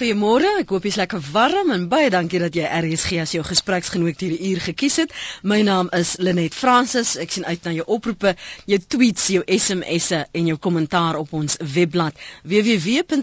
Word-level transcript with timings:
Goeiemôre, 0.00 0.48
ek 0.62 0.70
hoop 0.72 0.86
jy's 0.88 0.96
lekker 0.96 1.20
warm 1.34 1.68
en 1.74 1.82
baie 1.92 2.08
dankie 2.08 2.38
dat 2.40 2.54
jy 2.56 2.64
RSG 2.64 3.18
as 3.20 3.34
jou 3.34 3.42
gespreksgenoot 3.44 4.22
hierdie 4.24 4.48
uur 4.48 4.60
gekies 4.64 4.94
het. 5.02 5.10
My 5.44 5.60
naam 5.60 5.90
is 5.92 6.16
Lenet 6.24 6.56
Fransis. 6.56 7.20
Ek 7.20 7.28
sien 7.34 7.44
uit 7.44 7.60
na 7.68 7.74
jou 7.76 7.84
oproepe, 7.98 8.32
jou 8.64 8.80
tweets, 8.80 9.28
jou 9.34 9.44
SMS'e 9.44 10.22
en 10.40 10.48
jou 10.48 10.56
kommentaar 10.56 11.20
op 11.20 11.36
ons 11.36 11.60
webblad 11.74 12.16
www.rsg.co.za. 12.48 13.20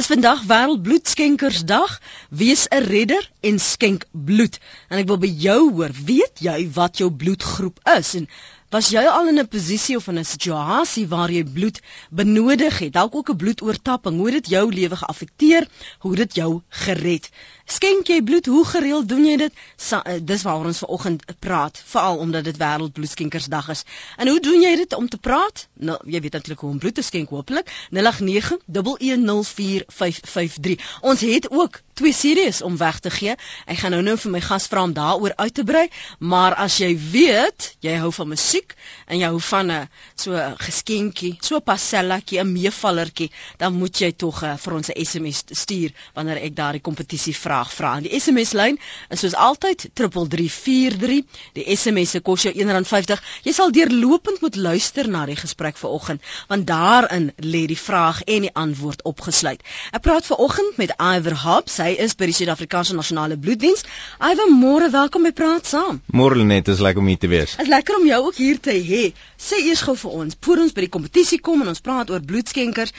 Dis 0.00 0.10
vandag 0.10 0.42
Wêreldbloedskenkersdag. 0.50 1.94
Wees 2.42 2.66
'n 2.66 2.82
redder 2.90 3.22
en 3.46 3.62
skenk 3.62 4.10
bloed. 4.10 4.58
En 4.90 4.98
ek 4.98 5.06
wil 5.06 5.22
by 5.22 5.30
jou 5.46 5.70
hoor, 5.70 5.94
weet 5.94 6.42
jy 6.50 6.66
wat 6.74 6.98
jou 6.98 7.14
bloedgroep 7.14 7.78
is 7.94 8.14
en 8.18 8.26
Was 8.74 8.88
jy 8.90 9.04
al 9.06 9.28
in 9.30 9.38
'n 9.38 9.46
posisie 9.46 9.94
of 9.96 10.08
in 10.10 10.18
'n 10.18 10.26
situasie 10.26 11.06
waar 11.06 11.30
jy 11.30 11.44
bloed 11.56 11.78
benodig 12.10 12.78
het? 12.82 12.92
Dalk 12.92 13.14
ook 13.14 13.30
'n 13.30 13.36
bloedoortapping. 13.42 14.16
Hoe 14.16 14.26
het 14.26 14.34
dit 14.34 14.48
jou 14.54 14.74
lewe 14.74 14.96
geaffekteer? 14.96 15.68
Hoe 16.02 16.10
het 16.10 16.20
dit 16.20 16.34
jou 16.34 16.62
gered? 16.68 17.30
Skenk 17.64 18.10
jy 18.12 18.20
bloed? 18.20 18.44
Hoe 18.46 18.64
gereeld 18.68 19.08
doen 19.08 19.24
jy 19.24 19.36
dit? 19.40 19.52
Sa 19.80 20.02
eh, 20.04 20.20
dis 20.20 20.42
waaroor 20.44 20.66
ons 20.68 20.82
vanoggend 20.82 21.22
praat, 21.40 21.80
veral 21.88 22.18
omdat 22.20 22.44
dit 22.44 22.52
wêreldbloedskenkersdag 22.60 23.72
is. 23.72 23.88
En 24.20 24.28
hoe 24.28 24.36
doen 24.44 24.60
jy 24.60 24.76
dit 24.82 24.92
om 24.92 25.08
te 25.08 25.16
praat? 25.16 25.64
Nou, 25.72 25.96
jy 26.04 26.20
weet 26.20 26.36
natuurlik 26.36 26.60
hoe 26.60 26.70
om 26.74 26.78
bloed 26.82 26.94
te 27.00 27.02
skenk, 27.02 27.32
hopelik. 27.32 27.64
0891104553. 27.96 30.76
Ons 31.00 31.20
het 31.24 31.48
ook 31.50 31.80
twee 31.96 32.12
series 32.12 32.60
om 32.62 32.76
weg 32.76 32.98
te 33.00 33.10
gee. 33.14 33.36
Ek 33.64 33.78
gaan 33.80 33.90
nou-nou 33.96 34.18
vir 34.26 34.32
my 34.36 34.42
gas 34.44 34.68
vra 34.68 34.82
om 34.84 34.92
daaroor 34.92 35.32
uit 35.38 35.54
te 35.54 35.64
brei, 35.64 35.88
maar 36.18 36.54
as 36.60 36.76
jy 36.82 36.98
weet, 36.98 37.76
jy 37.86 37.94
hou 38.02 38.12
van 38.12 38.28
musiek 38.34 38.74
en 39.06 39.18
jy 39.22 39.28
hou 39.30 39.40
van 39.40 39.70
'n 39.72 39.88
so 40.14 40.36
'n 40.36 40.56
geskenkie, 40.58 41.38
so 41.40 41.56
'n 41.56 41.62
pasellatjie, 41.62 42.40
'n 42.40 42.52
meevallertjie, 42.52 43.30
dan 43.56 43.72
moet 43.72 43.98
jy 43.98 44.12
tog 44.12 44.42
uh, 44.42 44.56
vir 44.56 44.74
ons 44.74 44.88
'n 44.90 45.04
SMS 45.04 45.42
stuur 45.48 45.92
wanneer 46.14 46.36
ek 46.36 46.56
daardie 46.56 46.82
kompetisie 46.82 47.34
vra 47.34 47.53
vraag 47.54 47.72
vra. 47.72 47.90
Die 48.02 48.10
SMS 48.20 48.52
lyn 48.52 48.78
is 49.14 49.22
soos 49.22 49.34
altyd 49.38 49.86
3343. 49.94 51.22
Die 51.54 51.64
SMS 51.76 52.14
se 52.16 52.20
kos 52.20 52.42
jou 52.46 52.52
R1.50. 52.54 53.20
Jy 53.46 53.54
sal 53.54 53.70
deurlopend 53.74 54.42
moet 54.42 54.56
luister 54.56 55.08
na 55.08 55.24
die 55.28 55.38
gesprek 55.38 55.78
vanoggend 55.78 56.22
want 56.50 56.66
daarin 56.66 57.30
lê 57.38 57.64
die 57.70 57.78
vraag 57.78 58.22
en 58.26 58.46
die 58.48 58.52
antwoord 58.52 59.04
opgesluit. 59.06 59.62
Ek 59.94 60.02
praat 60.02 60.26
vanoggend 60.26 60.80
met 60.80 60.94
Iver 60.98 61.36
Hobbs. 61.44 61.78
Hy 61.78 61.94
is 62.02 62.16
by 62.18 62.28
die 62.30 62.36
Suid-Afrikaanse 62.40 62.96
Nasionale 62.98 63.38
Bloeddiens. 63.38 63.84
Iver, 64.18 64.50
môre 64.50 64.90
welkom 64.90 65.28
by 65.28 65.32
Praat 65.36 65.70
Saam. 65.70 66.00
Môre 66.10 66.42
net, 66.44 66.68
is 66.68 66.82
lekker 66.82 67.02
om 67.04 67.12
hier 67.12 67.22
te 67.22 67.30
wees. 67.30 67.54
Is 67.62 67.70
lekker 67.70 68.00
om 68.00 68.08
jou 68.08 68.20
ook 68.30 68.40
hier 68.40 68.58
te 68.60 68.74
hê. 68.74 69.04
Sê 69.38 69.60
eers 69.68 69.84
gou 69.84 69.94
vir 70.00 70.18
ons, 70.24 70.36
voor 70.46 70.64
ons 70.64 70.74
by 70.74 70.86
die 70.86 70.92
kompetisie 70.92 71.40
kom 71.44 71.62
en 71.62 71.70
ons 71.70 71.82
praat 71.84 72.10
oor 72.10 72.22
bloedskenkers, 72.24 72.94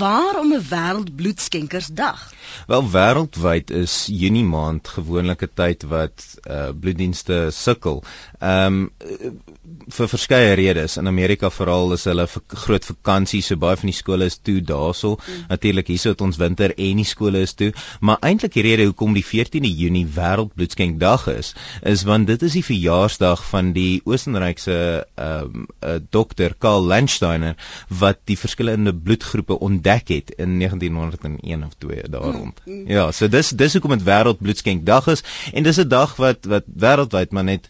waarom 0.00 0.54
'n 0.56 0.66
wêreldbloedskenkersdag? 0.70 2.26
Wel 2.66 2.84
wêreldwyd 2.90 3.70
is 3.70 3.99
Junie 4.06 4.44
maand 4.44 4.88
gewoonlik 4.88 5.42
'n 5.42 5.54
tyd 5.54 5.82
wat 5.82 6.26
uh 6.46 6.70
bloeddienste 6.80 7.50
sukkel. 7.50 8.02
Ehm 8.40 8.90
um, 8.90 8.90
vir 9.88 10.08
verskeie 10.08 10.54
redes. 10.54 10.96
In 10.96 11.08
Amerika 11.08 11.50
veral 11.50 11.92
is 11.92 12.04
hulle 12.08 12.26
groot 12.48 12.84
vakansie, 12.84 13.42
so 13.42 13.56
baie 13.56 13.76
van 13.76 13.90
die 13.90 13.96
skole 13.96 14.24
is 14.30 14.38
toe 14.38 14.60
daarso. 14.60 15.16
Mm. 15.16 15.44
Natuurlik 15.48 15.90
hierso 15.92 16.14
het 16.14 16.20
ons 16.20 16.38
winter 16.40 16.74
en 16.76 17.02
die 17.02 17.04
skole 17.04 17.42
is 17.46 17.54
toe, 17.54 17.72
maar 18.00 18.18
eintlik 18.26 18.54
die 18.54 18.64
rede 18.66 18.86
hoekom 18.88 19.14
die 19.14 19.24
14de 19.24 19.70
Junie 19.70 20.06
wêreldbloedskenkdag 20.16 21.26
is, 21.34 21.54
is 21.82 22.04
want 22.08 22.26
dit 22.26 22.42
is 22.42 22.56
die 22.58 22.64
verjaarsdag 22.64 23.44
van 23.50 23.72
die 23.76 24.00
Oostenrykse 24.04 24.78
ehm 25.14 25.60
um, 25.60 25.66
uh, 25.84 25.98
dokter 26.10 26.54
Karl 26.58 26.84
Landsteiner 26.84 27.56
wat 28.00 28.20
die 28.28 28.38
verskillende 28.38 28.94
bloedgroepe 28.94 29.58
ontdek 29.58 30.08
het 30.08 30.30
in 30.30 30.58
1901 30.58 31.64
of 31.64 31.74
2 31.78 32.08
daar 32.10 32.32
rond. 32.32 32.60
Mm. 32.64 32.86
Ja, 32.88 33.10
so 33.12 33.28
dis 33.28 33.50
dis 33.50 33.76
hoekom 33.76 33.89
dit 33.98 34.06
wêreldbloedskenkdag 34.06 35.06
is 35.06 35.24
en 35.52 35.62
dis 35.62 35.80
'n 35.80 35.88
dag 35.88 36.16
wat 36.16 36.44
wat 36.44 36.64
wêreldwyd 36.86 37.30
maar 37.30 37.44
net 37.44 37.68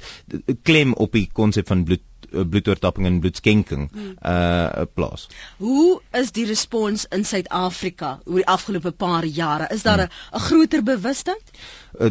klem 0.63 0.95
op 0.95 1.13
die 1.13 1.29
konsep 1.33 1.67
van 1.67 1.85
bloed 1.85 2.03
eh, 2.33 2.45
bloedoortapping 2.49 3.07
en 3.07 3.21
bloedskenking 3.21 3.91
hmm. 3.93 4.15
uh 4.23 4.83
plaas. 4.95 5.29
Hoe 5.57 6.01
is 6.13 6.33
die 6.33 6.47
respons 6.47 7.07
in 7.11 7.25
Suid-Afrika 7.25 8.21
oor 8.25 8.37
die 8.37 8.47
afgelope 8.47 8.91
paar 8.91 9.25
jare? 9.25 9.67
Is 9.75 9.83
daar 9.83 9.99
'n 9.99 10.11
hmm. 10.11 10.41
groter 10.41 10.83
bewustheid? 10.83 11.43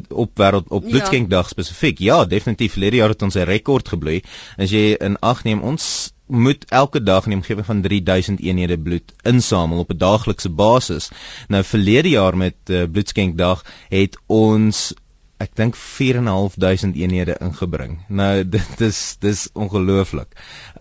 op 0.10 0.32
wêreld 0.40 0.68
op 0.68 0.84
bloedskenkdag 0.84 1.44
ja. 1.44 1.50
spesifiek. 1.50 2.00
Ja, 2.00 2.26
definitief. 2.26 2.72
Verlede 2.72 2.96
jaar 2.96 3.10
het 3.10 3.22
ons 3.22 3.36
'n 3.36 3.48
rekord 3.48 3.88
gebloei. 3.88 4.24
As 4.58 4.70
jy 4.70 4.96
in 5.00 5.20
ag 5.20 5.44
neem 5.44 5.62
ons 5.62 6.12
moet 6.30 6.66
elke 6.70 7.04
dag 7.04 7.24
in 7.24 7.34
die 7.34 7.40
omgewing 7.40 7.66
van 7.66 7.82
3000 7.82 8.40
eenhede 8.40 8.78
bloed 8.80 9.14
insamel 9.22 9.80
op 9.80 9.92
'n 9.92 9.98
daaglikse 9.98 10.50
basis. 10.50 11.10
Nou 11.48 11.64
verlede 11.64 12.10
jaar 12.10 12.38
met 12.38 12.56
uh, 12.68 12.84
bloedskenkdag 12.92 13.66
het 13.90 14.20
ons 14.26 14.94
ek 15.38 15.56
dink 15.56 15.76
4.500 15.76 16.96
eenhede 16.96 17.38
ingebring. 17.40 18.00
Nou 18.08 18.44
dit 18.58 18.82
is 18.82 19.16
dis 19.20 19.50
ongelooflik. 19.54 20.36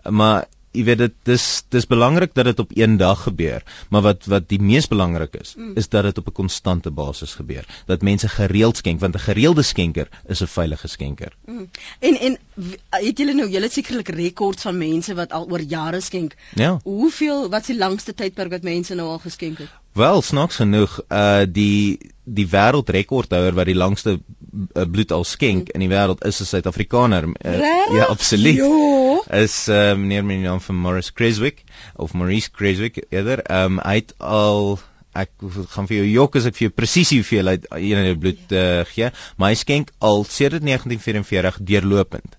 Maar 0.09 0.45
jy 0.71 0.83
weet 0.85 1.01
dit 1.01 1.15
dis 1.29 1.45
dis 1.73 1.87
belangrik 1.89 2.33
dat 2.37 2.45
dit 2.45 2.59
op 2.59 2.71
een 2.77 2.97
dag 2.97 3.23
gebeur, 3.23 3.63
maar 3.89 4.01
wat 4.05 4.25
wat 4.25 4.49
die 4.49 4.59
mees 4.61 4.87
belangrik 4.87 5.35
is, 5.39 5.55
mm. 5.57 5.71
is 5.81 5.89
dat 5.89 6.03
dit 6.03 6.17
op 6.17 6.27
'n 6.27 6.37
konstante 6.41 6.91
basis 6.91 7.33
gebeur. 7.33 7.65
Dat 7.85 8.01
mense 8.01 8.29
gereeld 8.29 8.77
skenk 8.77 8.99
want 8.99 9.15
'n 9.15 9.25
gereelde 9.29 9.61
skenker 9.61 10.07
is 10.27 10.41
'n 10.41 10.47
veilige 10.47 10.87
skenker. 10.87 11.33
Mm. 11.45 11.69
En 11.99 12.19
en 12.19 12.37
het 12.89 13.17
julle 13.17 13.33
nou 13.33 13.49
julle 13.49 13.69
sekerlik 13.69 14.07
rekords 14.07 14.61
van 14.61 14.77
mense 14.77 15.13
wat 15.13 15.31
al 15.31 15.49
oor 15.49 15.61
jare 15.61 16.01
skenk? 16.01 16.35
Ja. 16.55 16.79
Hoeveel 16.83 17.49
wat 17.49 17.61
is 17.61 17.67
die 17.67 17.77
langste 17.77 18.13
tydperk 18.13 18.49
wat 18.49 18.63
mense 18.63 18.95
nou 18.95 19.07
al 19.07 19.19
geskenk 19.19 19.57
het? 19.57 19.69
Wel, 19.93 20.21
snaaks 20.21 20.55
genoeg, 20.55 20.99
uh 21.09 21.43
die 21.49 21.97
die 22.23 22.47
wêreldrekordhouer 22.47 23.53
wat 23.57 23.65
die 23.65 23.75
langste 23.75 24.19
bloed 24.89 25.11
al 25.11 25.23
skenk 25.27 25.69
in 25.75 25.83
die 25.83 25.89
wêreld 25.91 26.23
is 26.25 26.41
'n 26.41 26.49
Suid-Afrikaner. 26.49 27.27
Uh, 27.45 27.57
ja, 27.95 28.05
absoluut. 28.15 28.55
Jo. 28.55 29.23
Is 29.29 29.67
uh, 29.67 29.95
meneer 29.95 30.25
met 30.25 30.39
die 30.39 30.47
naam 30.47 30.61
van 30.61 30.75
Morris 30.75 31.13
Creswick 31.13 31.63
of 31.95 32.13
Maurice 32.13 32.51
Creswick 32.51 33.03
eerder. 33.09 33.43
Um 33.51 33.79
hy 33.83 33.95
het 34.01 34.13
al 34.17 34.79
ek 35.11 35.31
gaan 35.73 35.87
vir 35.89 35.97
jou 36.01 36.09
jok 36.09 36.35
as 36.35 36.45
ek 36.45 36.57
vir 36.57 36.67
jou 36.67 36.75
presies 36.75 37.11
hoeveel 37.15 37.49
hy 37.51 37.57
eenheid 37.81 38.19
bloed 38.19 38.51
uh, 38.53 38.83
gee, 38.93 39.09
maar 39.37 39.51
hy 39.51 39.57
skenk 39.57 39.91
al 39.99 40.23
sedert 40.29 40.63
1944 40.63 41.63
deurlopend 41.65 42.38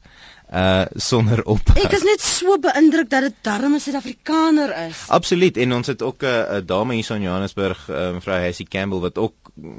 uh 0.50 0.84
sonder 0.99 1.44
op. 1.47 1.61
Ek 1.78 1.93
is 1.94 2.03
net 2.03 2.22
so 2.25 2.56
beïndruk 2.59 3.11
dat 3.11 3.22
dit 3.28 3.37
darm 3.47 3.75
'n 3.75 3.81
Suid-Afrikaner 3.81 4.72
is. 4.88 5.05
Absoluut 5.09 5.56
en 5.56 5.72
ons 5.72 5.87
het 5.87 6.03
ook 6.03 6.22
'n 6.22 6.27
uh, 6.27 6.61
dame 6.66 6.94
hier 6.94 7.11
in 7.11 7.22
Johannesburg, 7.22 7.88
uh, 7.88 8.11
mevrou 8.12 8.38
Hassie 8.43 8.66
Campbell 8.66 9.00
wat 9.00 9.19
ook 9.19 9.34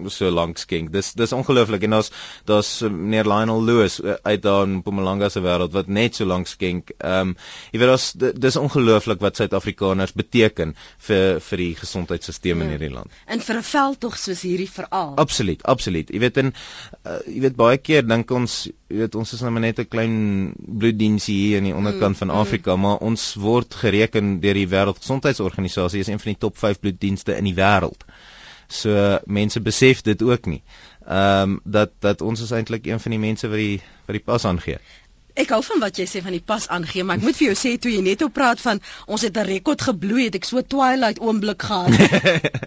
so 0.08 0.30
lank 0.30 0.58
skenk. 0.58 0.92
Dis 0.94 1.14
dis 1.14 1.34
ongelooflik 1.34 1.84
en 1.84 1.90
daar's 1.90 2.12
daar's 2.46 2.82
meneer 2.82 3.28
Lionel 3.28 3.64
Lewis 3.64 4.00
uh, 4.00 4.14
uit 4.24 4.42
daar 4.42 4.64
in 4.64 4.80
Mpumalanga 4.80 5.30
se 5.30 5.42
wêreld 5.42 5.74
wat 5.74 5.88
net 5.88 6.16
so 6.16 6.26
lank 6.26 6.48
skenk. 6.48 6.92
Ehm 6.98 7.20
um, 7.20 7.36
jy 7.72 7.80
weet 7.80 7.88
daar's 7.88 8.12
dis 8.40 8.56
ongelooflik 8.56 9.20
wat 9.20 9.36
Suid-Afrikaners 9.36 10.14
beteken 10.14 10.76
vir 10.98 11.40
vir 11.40 11.58
die 11.58 11.76
gesondheidstelsel 11.76 12.56
ja. 12.56 12.64
in 12.64 12.70
hierdie 12.70 12.94
land. 12.94 13.12
En 13.26 13.40
vir 13.40 13.56
'n 13.58 13.64
veldtog 13.64 14.18
soos 14.18 14.42
hierdie 14.42 14.70
veral. 14.70 15.16
Absoluut, 15.16 15.64
absoluut. 15.64 16.10
Jy 16.10 16.20
weet 16.20 16.38
en 16.38 16.54
uh, 16.54 17.20
jy 17.28 17.42
weet 17.42 17.56
baie 17.56 17.78
keer 17.78 18.08
dink 18.08 18.32
ons 18.32 18.70
jy 18.92 19.00
weet 19.00 19.16
ons 19.16 19.34
is 19.36 19.42
nou 19.46 19.54
net 19.64 19.80
'n 19.80 19.88
klein 19.88 20.16
bloeddiensie 20.58 21.36
hier 21.36 21.58
in 21.58 21.70
die 21.70 21.76
onderkant 21.76 22.18
van 22.18 22.28
mm, 22.28 22.34
mm. 22.34 22.42
Afrika, 22.42 22.76
mm. 22.76 22.82
maar 22.82 22.98
ons 23.08 23.34
word 23.36 23.74
gereken 23.84 24.40
deur 24.44 24.54
die 24.60 24.68
Wêreldgesondheidsorganisasie 24.68 26.02
as 26.04 26.12
een 26.12 26.20
van 26.20 26.34
die 26.34 26.42
top 26.42 26.58
5 26.58 26.80
bloeddienste 26.80 27.38
in 27.38 27.48
die 27.50 27.56
wêreld. 27.56 28.06
So 28.72 29.20
mense 29.26 29.60
besef 29.60 30.02
dit 30.02 30.22
ook 30.24 30.46
nie. 30.46 30.62
Ehm 31.06 31.58
um, 31.58 31.60
dat 31.64 31.92
dat 32.00 32.22
ons 32.22 32.42
is 32.42 32.52
eintlik 32.52 32.86
een 32.88 33.00
van 33.00 33.12
die 33.12 33.20
mense 33.20 33.48
wat 33.48 33.58
die 33.58 33.82
wat 34.06 34.16
die 34.16 34.24
pas 34.24 34.46
aangee. 34.46 34.78
Ek 35.36 35.50
hou 35.56 35.62
van 35.64 35.80
wat 35.80 35.98
jy 35.98 36.08
sê 36.10 36.22
van 36.24 36.36
die 36.36 36.44
pas 36.44 36.68
aangee, 36.68 37.04
maar 37.04 37.18
ek 37.18 37.24
moet 37.24 37.38
vir 37.38 37.48
jou 37.52 37.58
sê 37.58 37.76
toe 37.82 37.92
jy 37.92 38.02
net 38.02 38.22
op 38.26 38.34
praat 38.34 38.62
van 38.62 38.82
ons 39.08 39.22
het 39.22 39.38
'n 39.38 39.46
rekord 39.48 39.82
gebloei, 39.82 40.26
het 40.26 40.36
ek 40.36 40.46
so 40.46 40.62
twilight 40.62 41.20
oomblik 41.20 41.62
gehad. 41.62 41.94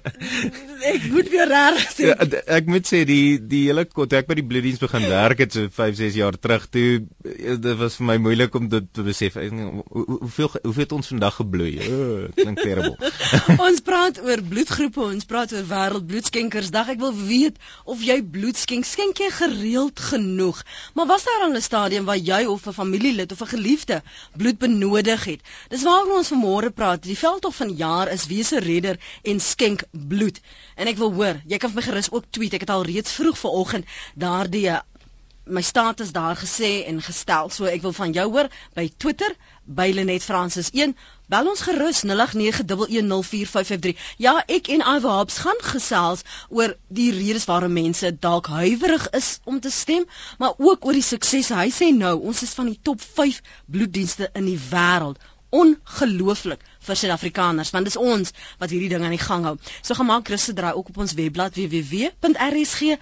ek 0.94 1.10
moet 1.10 1.28
weer 1.28 1.48
reg 1.48 1.80
sê. 1.92 2.12
Ja, 2.12 2.16
ek 2.46 2.66
moet 2.66 2.86
sê 2.86 3.04
die 3.04 3.38
die 3.38 3.66
hele 3.68 3.84
kort 3.84 4.12
ek 4.12 4.26
by 4.26 4.34
die 4.34 4.46
bloeddiens 4.46 4.78
begin 4.78 5.08
werk 5.08 5.38
het 5.38 5.52
so 5.52 5.68
5, 5.68 5.96
6 5.96 6.14
jaar 6.14 6.38
terug 6.38 6.68
toe 6.68 7.04
dit 7.24 7.76
was 7.78 7.96
vir 7.98 8.06
my 8.08 8.16
moeilik 8.22 8.54
om 8.54 8.68
dit 8.68 8.86
te 8.92 9.04
besef. 9.06 9.36
Hoeveel 9.36 10.50
hoeveel 10.62 10.82
het 10.84 10.92
ons 10.96 11.10
vandag 11.12 11.38
gebloei? 11.40 11.72
Oh, 11.84 12.26
klink 12.36 12.60
terrible. 12.60 12.96
ons 13.68 13.82
praat 13.84 14.20
oor 14.24 14.42
bloedgroepe, 14.50 15.02
ons 15.14 15.28
praat 15.28 15.52
oor 15.54 15.66
wêreldbloedskenkersdag. 15.70 16.94
Ek 16.96 17.02
wil 17.02 17.14
weet 17.16 17.60
of 17.84 18.02
jy 18.04 18.20
bloed 18.36 18.60
skenk. 18.60 18.88
Skenk 18.88 19.22
jy 19.22 19.30
gereeld 19.34 20.00
genoeg? 20.10 20.62
Maar 20.94 21.10
was 21.10 21.26
daar 21.28 21.46
al 21.48 21.56
'n 21.56 21.64
stadium 21.64 22.08
waar 22.08 22.20
jy 22.20 22.44
of 22.54 22.66
'n 22.66 22.76
familielid 22.78 23.32
of 23.32 23.42
'n 23.42 23.52
geliefde 23.56 24.02
bloed 24.36 24.58
benodig 24.58 25.24
het. 25.24 25.40
Dis 25.68 25.82
waaroor 25.82 26.16
ons 26.16 26.32
vanmôre 26.32 26.70
praat. 26.74 27.02
Die 27.02 27.18
veldtog 27.18 27.54
van 27.54 27.76
jaar 27.76 28.12
is 28.12 28.26
wese 28.26 28.58
redder 28.58 28.98
en 29.22 29.40
skenk 29.40 29.84
bloed. 29.90 30.40
En 30.74 30.86
ek 30.86 30.96
wil 30.96 31.12
hoor, 31.12 31.40
jy 31.46 31.58
kan 31.58 31.70
vir 31.70 31.82
my 31.82 31.86
gerus 31.88 32.10
ook 32.10 32.24
tweet. 32.30 32.54
Ek 32.54 32.66
het 32.66 32.70
al 32.70 32.84
reeds 32.84 33.12
vroeg 33.12 33.38
vanoggend 33.38 33.84
daardie 34.14 34.70
my 35.44 35.60
status 35.62 36.12
daar 36.12 36.36
gesê 36.36 36.84
en 36.86 37.02
gestel. 37.02 37.50
So 37.50 37.64
ek 37.68 37.82
wil 37.82 37.92
van 37.92 38.12
jou 38.12 38.30
hoor 38.32 38.48
by 38.74 38.88
Twitter 38.96 39.34
by 39.64 39.90
Lenet 39.92 40.24
Francis 40.24 40.70
1. 40.72 40.96
Bel 41.32 41.48
ons 41.48 41.60
gerus 41.64 42.02
0891104553. 42.04 43.96
Ja, 44.20 44.34
ek 44.46 44.68
en 44.74 44.82
Ivo 44.96 45.08
Hobbs 45.08 45.38
gaan 45.44 45.60
gesels 45.64 46.24
oor 46.48 46.74
die 46.88 47.10
redes 47.16 47.46
waarom 47.48 47.72
mense 47.72 48.10
dalk 48.26 48.50
huiwerig 48.52 49.06
is 49.16 49.38
om 49.44 49.60
te 49.60 49.70
stem, 49.72 50.04
maar 50.38 50.52
ook 50.58 50.84
oor 50.84 50.92
die 50.92 51.06
suksese. 51.06 51.56
Hy 51.56 51.70
sê 51.72 51.88
nou, 51.96 52.18
ons 52.20 52.42
is 52.44 52.52
van 52.58 52.68
die 52.68 52.80
top 52.90 53.00
5 53.00 53.40
bloeddienste 53.64 54.28
in 54.34 54.44
die 54.52 54.60
wêreld 54.68 55.18
ongelooflik 55.54 56.60
vir 56.86 56.96
Suid-Afrikaners 57.00 57.72
want 57.74 57.84
dis 57.88 57.96
ons 58.00 58.32
wat 58.60 58.70
hierdie 58.70 58.90
ding 58.92 59.04
aan 59.04 59.14
die 59.14 59.22
gang 59.22 59.44
hou. 59.48 59.56
So 59.82 59.94
gemaak 59.98 60.26
Chris 60.28 60.44
se 60.48 60.52
draai 60.56 60.74
ook 60.74 60.88
op 60.92 60.98
ons 61.04 61.14
webblad 61.18 61.52
www.rsg.co.za. 61.56 62.96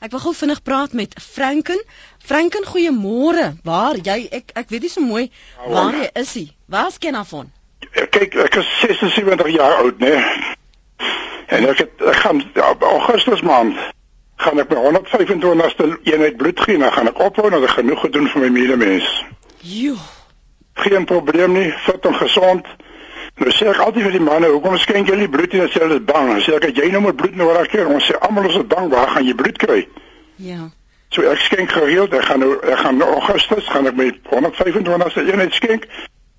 Ek 0.00 0.10
wil 0.14 0.22
gou 0.24 0.34
vinnig 0.42 0.62
praat 0.62 0.92
met 0.96 1.12
Franken. 1.20 1.80
Franken, 2.18 2.64
goeiemôre. 2.68 3.46
Waar 3.64 3.96
jy 3.96 4.28
ek 4.40 4.46
ek 4.54 4.68
weet 4.72 4.82
nie 4.86 4.92
so 4.92 5.00
mooi 5.04 5.30
waar 5.66 5.94
jy 5.96 6.10
is 6.22 6.34
hy. 6.38 6.46
Waar's 6.70 6.98
Kenafon? 7.02 7.46
Kyk, 7.90 8.34
ek 8.46 8.54
is 8.60 8.68
76 8.84 9.48
jaar 9.56 9.74
oud, 9.82 9.98
né? 9.98 10.14
En 11.50 11.66
ek 11.66 11.78
het 11.82 11.92
ek 12.12 12.18
gaan 12.22 12.38
ja, 12.54 12.74
Augustus 12.78 13.42
maand 13.42 13.74
gaan 14.40 14.60
ek 14.62 14.70
my 14.72 14.78
125ste 14.86 15.84
eenheid 16.08 16.36
bloed 16.40 16.60
gee 16.64 16.78
en 16.78 16.86
dan 16.86 16.94
gaan 16.94 17.10
ek 17.10 17.20
ophou 17.20 17.50
en 17.50 17.58
ek 17.60 17.76
genoeg 17.76 18.00
gedoen 18.06 18.30
vir 18.32 18.46
my 18.46 18.50
medemens. 18.54 19.08
Jo 19.60 19.98
geen 20.84 21.04
probleem 21.04 21.52
nie, 21.56 21.68
fit 21.86 22.06
en 22.06 22.14
gesond. 22.14 22.66
Nou 23.40 23.52
sê 23.56 23.70
ek 23.70 23.80
altyd 23.80 24.08
vir 24.08 24.16
die 24.18 24.24
manne, 24.24 24.50
hoekom 24.52 24.76
skenk 24.80 25.08
julle 25.08 25.28
bloed 25.32 25.54
en 25.56 25.70
sê 25.72 25.80
hulle 25.84 26.00
is 26.00 26.04
bang? 26.08 26.34
Sê 26.44 26.56
ek 26.58 26.68
jy 26.76 26.90
nou 26.92 27.04
moet 27.06 27.16
bloed 27.16 27.38
nodig 27.40 27.70
kry. 27.72 27.86
Ons 27.88 28.10
sê 28.10 28.18
almal 28.20 28.50
is 28.50 28.58
bang, 28.68 28.90
waar 28.92 29.14
gaan 29.14 29.26
jy 29.26 29.36
bloed 29.38 29.60
kry? 29.62 29.80
Ja. 30.40 30.68
So 31.10 31.24
ek 31.26 31.40
skenk 31.42 31.72
gereeld, 31.74 32.12
ek 32.14 32.26
gaan 32.28 32.44
nou 32.44 32.52
ek 32.60 32.82
gaan 32.84 33.00
nou 33.00 33.08
Augustus 33.16 33.68
gaan 33.72 33.88
ek 33.90 33.96
met 33.98 34.18
125ste 34.30 35.24
eenheid 35.26 35.56
skenk. 35.56 35.88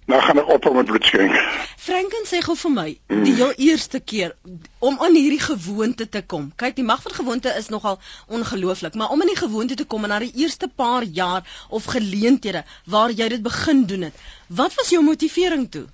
Nou 0.05 0.21
gaan 0.21 0.39
ek 0.41 0.49
op 0.49 0.73
met 0.73 0.85
bloed 0.85 1.05
skenk. 1.05 1.35
Franken 1.77 2.25
sê 2.25 2.41
gou 2.45 2.55
vir 2.57 2.71
my, 2.73 2.87
die 3.25 3.33
heel 3.37 3.53
eerste 3.67 3.99
keer 3.99 4.33
om 4.79 4.97
aan 4.99 5.15
hierdie 5.15 5.41
gewoonte 5.43 6.07
te 6.09 6.23
kom. 6.33 6.49
Kyk, 6.55 6.75
die 6.79 6.85
mag 6.85 7.01
van 7.05 7.15
gewoonte 7.15 7.53
is 7.57 7.69
nogal 7.69 7.99
ongelooflik, 8.27 8.97
maar 8.97 9.13
om 9.13 9.21
in 9.21 9.31
die 9.31 9.39
gewoonte 9.39 9.77
te 9.79 9.85
kom 9.85 10.03
en 10.03 10.13
na 10.13 10.19
die 10.23 10.33
eerste 10.43 10.67
paar 10.67 11.03
jaar 11.03 11.47
of 11.69 11.89
geleenthede 11.93 12.65
waar 12.85 13.13
jy 13.13 13.29
dit 13.35 13.45
begin 13.45 13.85
doen 13.85 14.09
het. 14.09 14.27
Wat 14.47 14.75
was 14.75 14.89
jou 14.89 15.03
motivering 15.05 15.69
toe? 15.71 15.85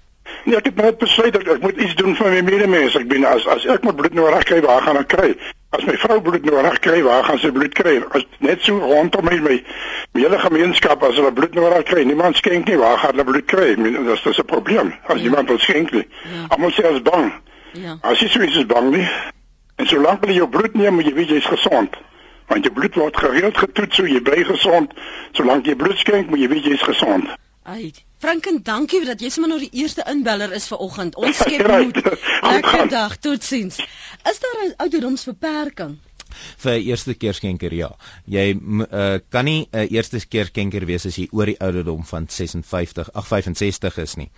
Nee, 0.45 0.55
ek 0.55 0.71
het 0.71 0.75
net 0.79 0.97
besluit 0.97 1.33
dat 1.35 1.47
ek 1.57 1.61
moet 1.63 1.79
iets 1.79 1.95
doen 1.99 2.15
vir 2.15 2.31
my 2.31 2.41
medemens. 2.47 2.95
Ek 2.99 3.07
bin 3.11 3.25
as 3.27 3.47
as 3.47 3.67
ek 3.67 3.83
moet 3.87 3.95
bloed 3.99 4.15
nodig 4.15 4.43
kry, 4.47 4.61
waar 4.63 4.83
gaan 4.83 4.99
ek 5.03 5.11
kry? 5.11 5.29
As 5.75 5.83
my 5.83 5.97
vrou 5.99 6.21
bloed 6.23 6.45
nodig 6.47 6.79
kry, 6.79 7.01
waar 7.03 7.25
gaan 7.27 7.39
sy 7.43 7.49
bloed 7.51 7.73
kry? 7.75 7.97
As 8.15 8.23
net 8.39 8.61
so 8.63 8.77
rondom 8.79 9.25
my 9.27 9.35
my, 9.43 9.57
my 10.15 10.21
hele 10.21 10.39
gemeenskap 10.39 11.03
as 11.03 11.19
hulle 11.19 11.33
bloed 11.35 11.57
nodig 11.59 11.83
kry, 11.89 12.05
niemand 12.07 12.39
skenk 12.39 12.69
nie, 12.71 12.77
waar 12.79 12.97
gaan 13.01 13.17
hulle 13.17 13.25
bloed 13.27 13.47
kry? 13.51 13.73
Dit 13.75 14.25
is 14.31 14.39
'n 14.39 14.45
probleem. 14.45 14.93
As 15.07 15.19
ja. 15.19 15.23
iemand 15.23 15.49
wil 15.49 15.59
skenk 15.59 15.91
nie. 15.91 16.07
Ja. 16.23 16.45
Almal 16.55 16.71
sê 16.71 16.87
as 16.87 17.01
bang. 17.01 17.33
Ja. 17.73 17.97
As 18.01 18.19
jy 18.19 18.27
so 18.27 18.41
iets 18.41 18.57
is 18.57 18.65
bang 18.65 18.91
nie. 18.95 19.07
En 19.75 19.87
solank 19.87 20.23
hulle 20.23 20.33
jou 20.33 20.47
bloed 20.47 20.73
neem, 20.73 20.93
moet 20.93 21.05
jy 21.05 21.13
weet 21.13 21.29
jy's 21.29 21.45
gesond. 21.45 21.97
Want 22.47 22.63
jou 22.63 22.73
bloed 22.73 22.95
word 22.95 23.17
gereeld 23.17 23.57
getoets, 23.57 23.95
so 23.95 24.05
jy 24.05 24.21
bly 24.21 24.43
gesond. 24.43 24.93
Solank 25.31 25.65
jy 25.65 25.75
bloed 25.75 25.97
skenk, 25.97 26.29
moet 26.29 26.39
jy 26.39 26.47
weet 26.47 26.63
jy's 26.63 26.83
gesond. 26.83 27.27
Ai, 27.63 27.91
Franken, 28.17 28.63
dankie 28.63 29.03
dat 29.05 29.21
jy 29.21 29.29
sommer 29.29 29.51
nou 29.51 29.59
die 29.61 29.81
eerste 29.83 30.03
inbeller 30.09 30.53
is 30.57 30.65
vir 30.71 30.81
oggend. 30.81 31.15
Ons 31.21 31.37
skep 31.43 31.67
moed. 31.69 31.99
Lekker 32.51 32.89
dag, 32.89 33.17
totsiens. 33.21 33.77
Is 34.31 34.39
daar 34.45 34.63
'n 34.65 34.73
ouderdomsbeperking? 34.85 35.97
Vir 36.63 36.73
'n 36.73 36.83
eerste 36.87 37.13
keer 37.13 37.33
skenker 37.33 37.73
ja. 37.73 37.89
Jy 38.25 38.47
uh, 38.53 39.19
kan 39.29 39.45
nie 39.45 39.67
'n 39.71 39.77
uh, 39.77 39.91
eerste 39.91 40.19
keer 40.25 40.45
skenker 40.45 40.85
wees 40.85 41.05
as 41.05 41.17
jy 41.17 41.27
oor 41.31 41.45
die 41.45 41.59
ouderdom 41.59 42.03
van 42.05 42.27
56, 42.27 43.09
ag 43.13 43.27
65 43.27 43.97
is 43.97 44.15
nie. 44.17 44.29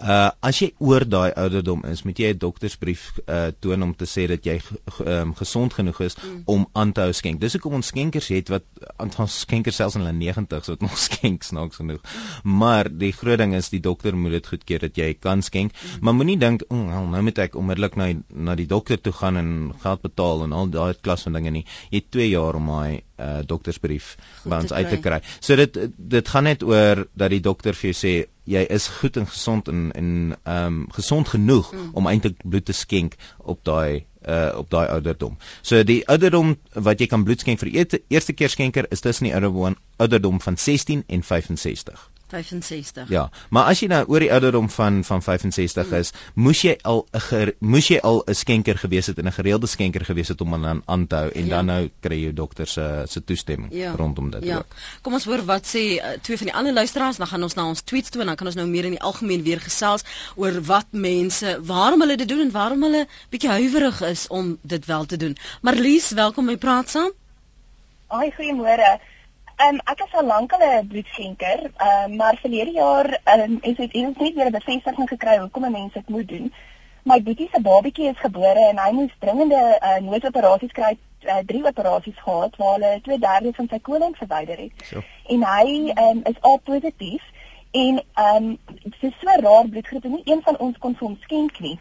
Uh 0.00 0.30
as 0.42 0.60
jy 0.60 0.72
oor 0.78 1.04
daai 1.04 1.32
ouderdom 1.32 1.84
is, 1.84 2.04
moet 2.04 2.18
jy 2.18 2.32
'n 2.34 2.38
doktersbrief 2.38 3.18
uh 3.26 3.50
toon 3.60 3.82
om 3.82 3.94
te 3.94 4.04
sê 4.04 4.26
dat 4.26 4.44
jy 4.44 4.60
um, 5.06 5.34
gesond 5.34 5.74
genoeg 5.74 6.00
is 6.00 6.16
mm. 6.16 6.42
om 6.46 6.66
aan 6.72 6.92
te 6.92 7.00
hou 7.00 7.12
skenk. 7.12 7.40
Dis 7.40 7.56
hoekom 7.56 7.78
ons 7.78 7.86
skenkers 7.86 8.28
het 8.28 8.48
wat 8.48 8.64
aan 8.96 9.10
skenkers 9.28 9.76
selfs 9.76 9.96
in 9.96 10.04
hulle 10.04 10.14
90s 10.16 10.70
wat 10.72 10.80
nog 10.80 10.98
skenk 11.08 11.42
snaaks 11.42 11.76
genoeg. 11.76 12.00
Maar 12.42 12.90
die 12.90 13.12
groot 13.12 13.38
ding 13.38 13.54
is 13.54 13.70
die 13.70 13.80
dokter 13.80 14.16
moet 14.16 14.38
dit 14.38 14.46
goedkeur 14.46 14.86
dat 14.86 14.96
jy 14.96 15.14
kan 15.14 15.42
skenk, 15.42 15.72
mm. 15.72 16.02
maar 16.02 16.14
moenie 16.14 16.38
dink, 16.38 16.64
oh, 16.70 17.10
nou 17.10 17.22
moet 17.22 17.38
ek 17.38 17.56
onmiddellik 17.58 17.96
na 17.96 18.12
na 18.46 18.54
die 18.58 18.68
dokter 18.70 19.00
toe 19.00 19.12
gaan 19.12 19.36
en 19.40 19.50
geld 19.82 20.02
betaal 20.02 20.44
en 20.46 20.52
al 20.56 20.70
daai 20.72 20.94
klas 21.00 21.26
van 21.26 21.36
dinge 21.38 21.45
nie. 21.54 21.64
Jy 21.90 22.02
het 22.02 22.10
2 22.16 22.28
jaar 22.28 22.58
om 22.58 22.70
daai 22.70 23.02
uh, 23.18 23.42
doktersbrief 23.46 24.14
by 24.44 24.62
ons 24.64 24.72
uit 24.72 24.88
te 24.90 25.00
kry. 25.02 25.20
So 25.40 25.56
dit 25.56 25.78
dit 25.96 26.32
gaan 26.32 26.48
net 26.48 26.64
oor 26.66 27.06
dat 27.14 27.30
die 27.34 27.42
dokter 27.44 27.76
vir 27.76 27.90
jou 27.90 27.98
sê 27.98 28.14
jy 28.46 28.62
is 28.70 28.88
goed 29.00 29.16
en 29.16 29.26
gesond 29.26 29.68
en 29.68 29.88
en 29.94 30.10
ehm 30.34 30.66
um, 30.66 30.82
gesond 30.94 31.28
genoeg 31.28 31.72
mm. 31.72 31.88
om 31.98 32.06
eintlik 32.06 32.42
bloed 32.42 32.66
te 32.66 32.76
skenk 32.76 33.16
op 33.38 33.64
daai 33.64 34.06
uh 34.26 34.52
op 34.58 34.70
daai 34.70 34.86
ouderdom. 34.88 35.38
So 35.62 35.82
die 35.82 36.02
ouderdom 36.08 36.56
wat 36.72 37.00
jy 37.00 37.06
kan 37.10 37.24
bloed 37.24 37.40
skenk 37.40 37.62
vir 37.62 37.70
die 37.70 38.02
eerste 38.08 38.32
keer 38.32 38.50
skenker 38.50 38.90
is 38.90 39.00
tussen 39.00 39.30
die 39.30 39.34
ouderdom 39.34 40.40
van 40.40 40.56
16 40.56 41.04
en 41.06 41.22
65. 41.22 42.10
65. 42.28 43.08
Ja, 43.08 43.30
maar 43.50 43.70
as 43.70 43.80
jy 43.80 43.88
nou 43.90 44.02
oor 44.10 44.20
die 44.20 44.30
ouderdom 44.32 44.68
van 44.70 45.04
van 45.04 45.22
65 45.22 45.92
is, 45.98 46.12
mm. 46.12 46.42
moes 46.42 46.62
jy 46.64 46.74
al 46.82 47.06
'n 47.12 47.52
moes 47.58 47.88
jy 47.88 47.98
al 48.02 48.22
'n 48.26 48.34
skenker 48.34 48.78
gewees 48.78 49.06
het 49.06 49.18
en 49.18 49.26
'n 49.26 49.32
gereelde 49.32 49.66
skenker 49.66 50.04
gewees 50.04 50.28
het 50.28 50.40
om 50.40 50.54
aan 50.54 50.82
aan 50.84 51.06
te 51.06 51.16
hou 51.16 51.30
en 51.30 51.46
ja. 51.46 51.56
dan 51.56 51.66
nou 51.66 51.90
kry 52.00 52.18
jy 52.24 52.32
dokter 52.32 52.66
se 52.66 53.02
se 53.06 53.24
toestemming 53.24 53.72
ja. 53.72 53.94
rondom 53.96 54.30
dit 54.30 54.44
ja. 54.44 54.56
ook. 54.56 54.74
Kom 55.02 55.12
ons 55.12 55.24
hoor 55.24 55.44
wat 55.44 55.66
sê 55.66 55.84
uh, 55.96 56.18
twee 56.20 56.36
van 56.36 56.46
die 56.46 56.56
ander 56.56 56.72
luisteraars, 56.72 57.16
dan 57.16 57.26
gaan 57.26 57.42
ons 57.42 57.54
na 57.54 57.66
ons 57.66 57.82
tweets 57.82 58.10
toe 58.10 58.20
en 58.20 58.26
dan 58.26 58.36
kan 58.36 58.46
ons 58.46 58.56
nou 58.56 58.66
meer 58.68 58.84
in 58.84 58.96
die 58.98 59.02
algemeen 59.02 59.42
weer 59.42 59.60
gesels 59.60 60.04
oor 60.34 60.60
wat 60.62 60.86
mense, 60.90 61.58
waarom 61.62 62.00
hulle 62.00 62.16
dit 62.16 62.28
doen 62.28 62.40
en 62.40 62.50
waarom 62.50 62.82
hulle 62.82 63.06
bietjie 63.30 63.50
huiwerig 63.50 64.00
is 64.00 64.26
om 64.28 64.58
dit 64.62 64.86
wel 64.86 65.04
te 65.04 65.16
doen. 65.16 65.36
Marlies, 65.62 66.10
welkom 66.10 66.46
by 66.46 66.56
Praat 66.56 66.90
saam. 66.90 67.12
Ai, 68.06 68.30
goeiemôre. 68.30 68.98
Um, 69.64 69.78
ek 69.88 70.02
is 70.04 70.12
al 70.20 70.26
lank 70.28 70.52
al 70.52 70.62
'n 70.64 70.86
bloedskenker, 70.86 71.60
um, 71.80 72.16
maar 72.16 72.36
verlede 72.40 72.70
jaar 72.70 73.06
um, 73.34 73.58
is 73.60 73.76
dit 73.76 73.94
eens 73.94 74.16
net 74.16 74.34
weer 74.34 74.46
'n 74.46 74.56
bevestiging 74.56 75.08
gekry 75.08 75.38
hoekom 75.38 75.70
mense 75.70 75.92
dit 75.92 76.08
moet 76.08 76.28
doen. 76.28 76.52
My 77.02 77.22
boetie 77.22 77.48
se 77.52 77.60
babatjie 77.60 78.08
is 78.08 78.18
gebore 78.18 78.66
en 78.68 78.78
hy 78.78 78.90
moes 78.92 79.14
dringende 79.18 79.78
uh, 79.82 79.96
noodoperasies 80.08 80.72
kry, 80.72 80.98
uh, 81.24 81.38
drie 81.46 81.64
operasies 81.64 82.18
gehad 82.18 82.56
waar 82.56 82.74
hulle 82.74 83.00
2/3 83.02 83.54
van 83.56 83.68
sy 83.70 83.78
kolon 83.78 84.14
verwyder 84.14 84.58
het. 84.58 84.72
So. 84.84 85.02
En 85.26 85.44
hy 85.44 85.92
um, 86.04 86.20
is 86.24 86.40
al 86.40 86.58
positief 86.58 87.22
en 87.70 88.02
ehm 88.14 88.44
um, 88.44 88.58
dit 88.82 89.02
is 89.10 89.20
so 89.20 89.40
raar 89.40 89.68
bloedgroep 89.68 90.04
en 90.04 90.10
nie 90.10 90.32
een 90.32 90.42
van 90.42 90.58
ons 90.58 90.78
kon 90.78 90.96
vir 90.96 91.06
hom 91.06 91.16
skenk 91.20 91.60
nie. 91.60 91.78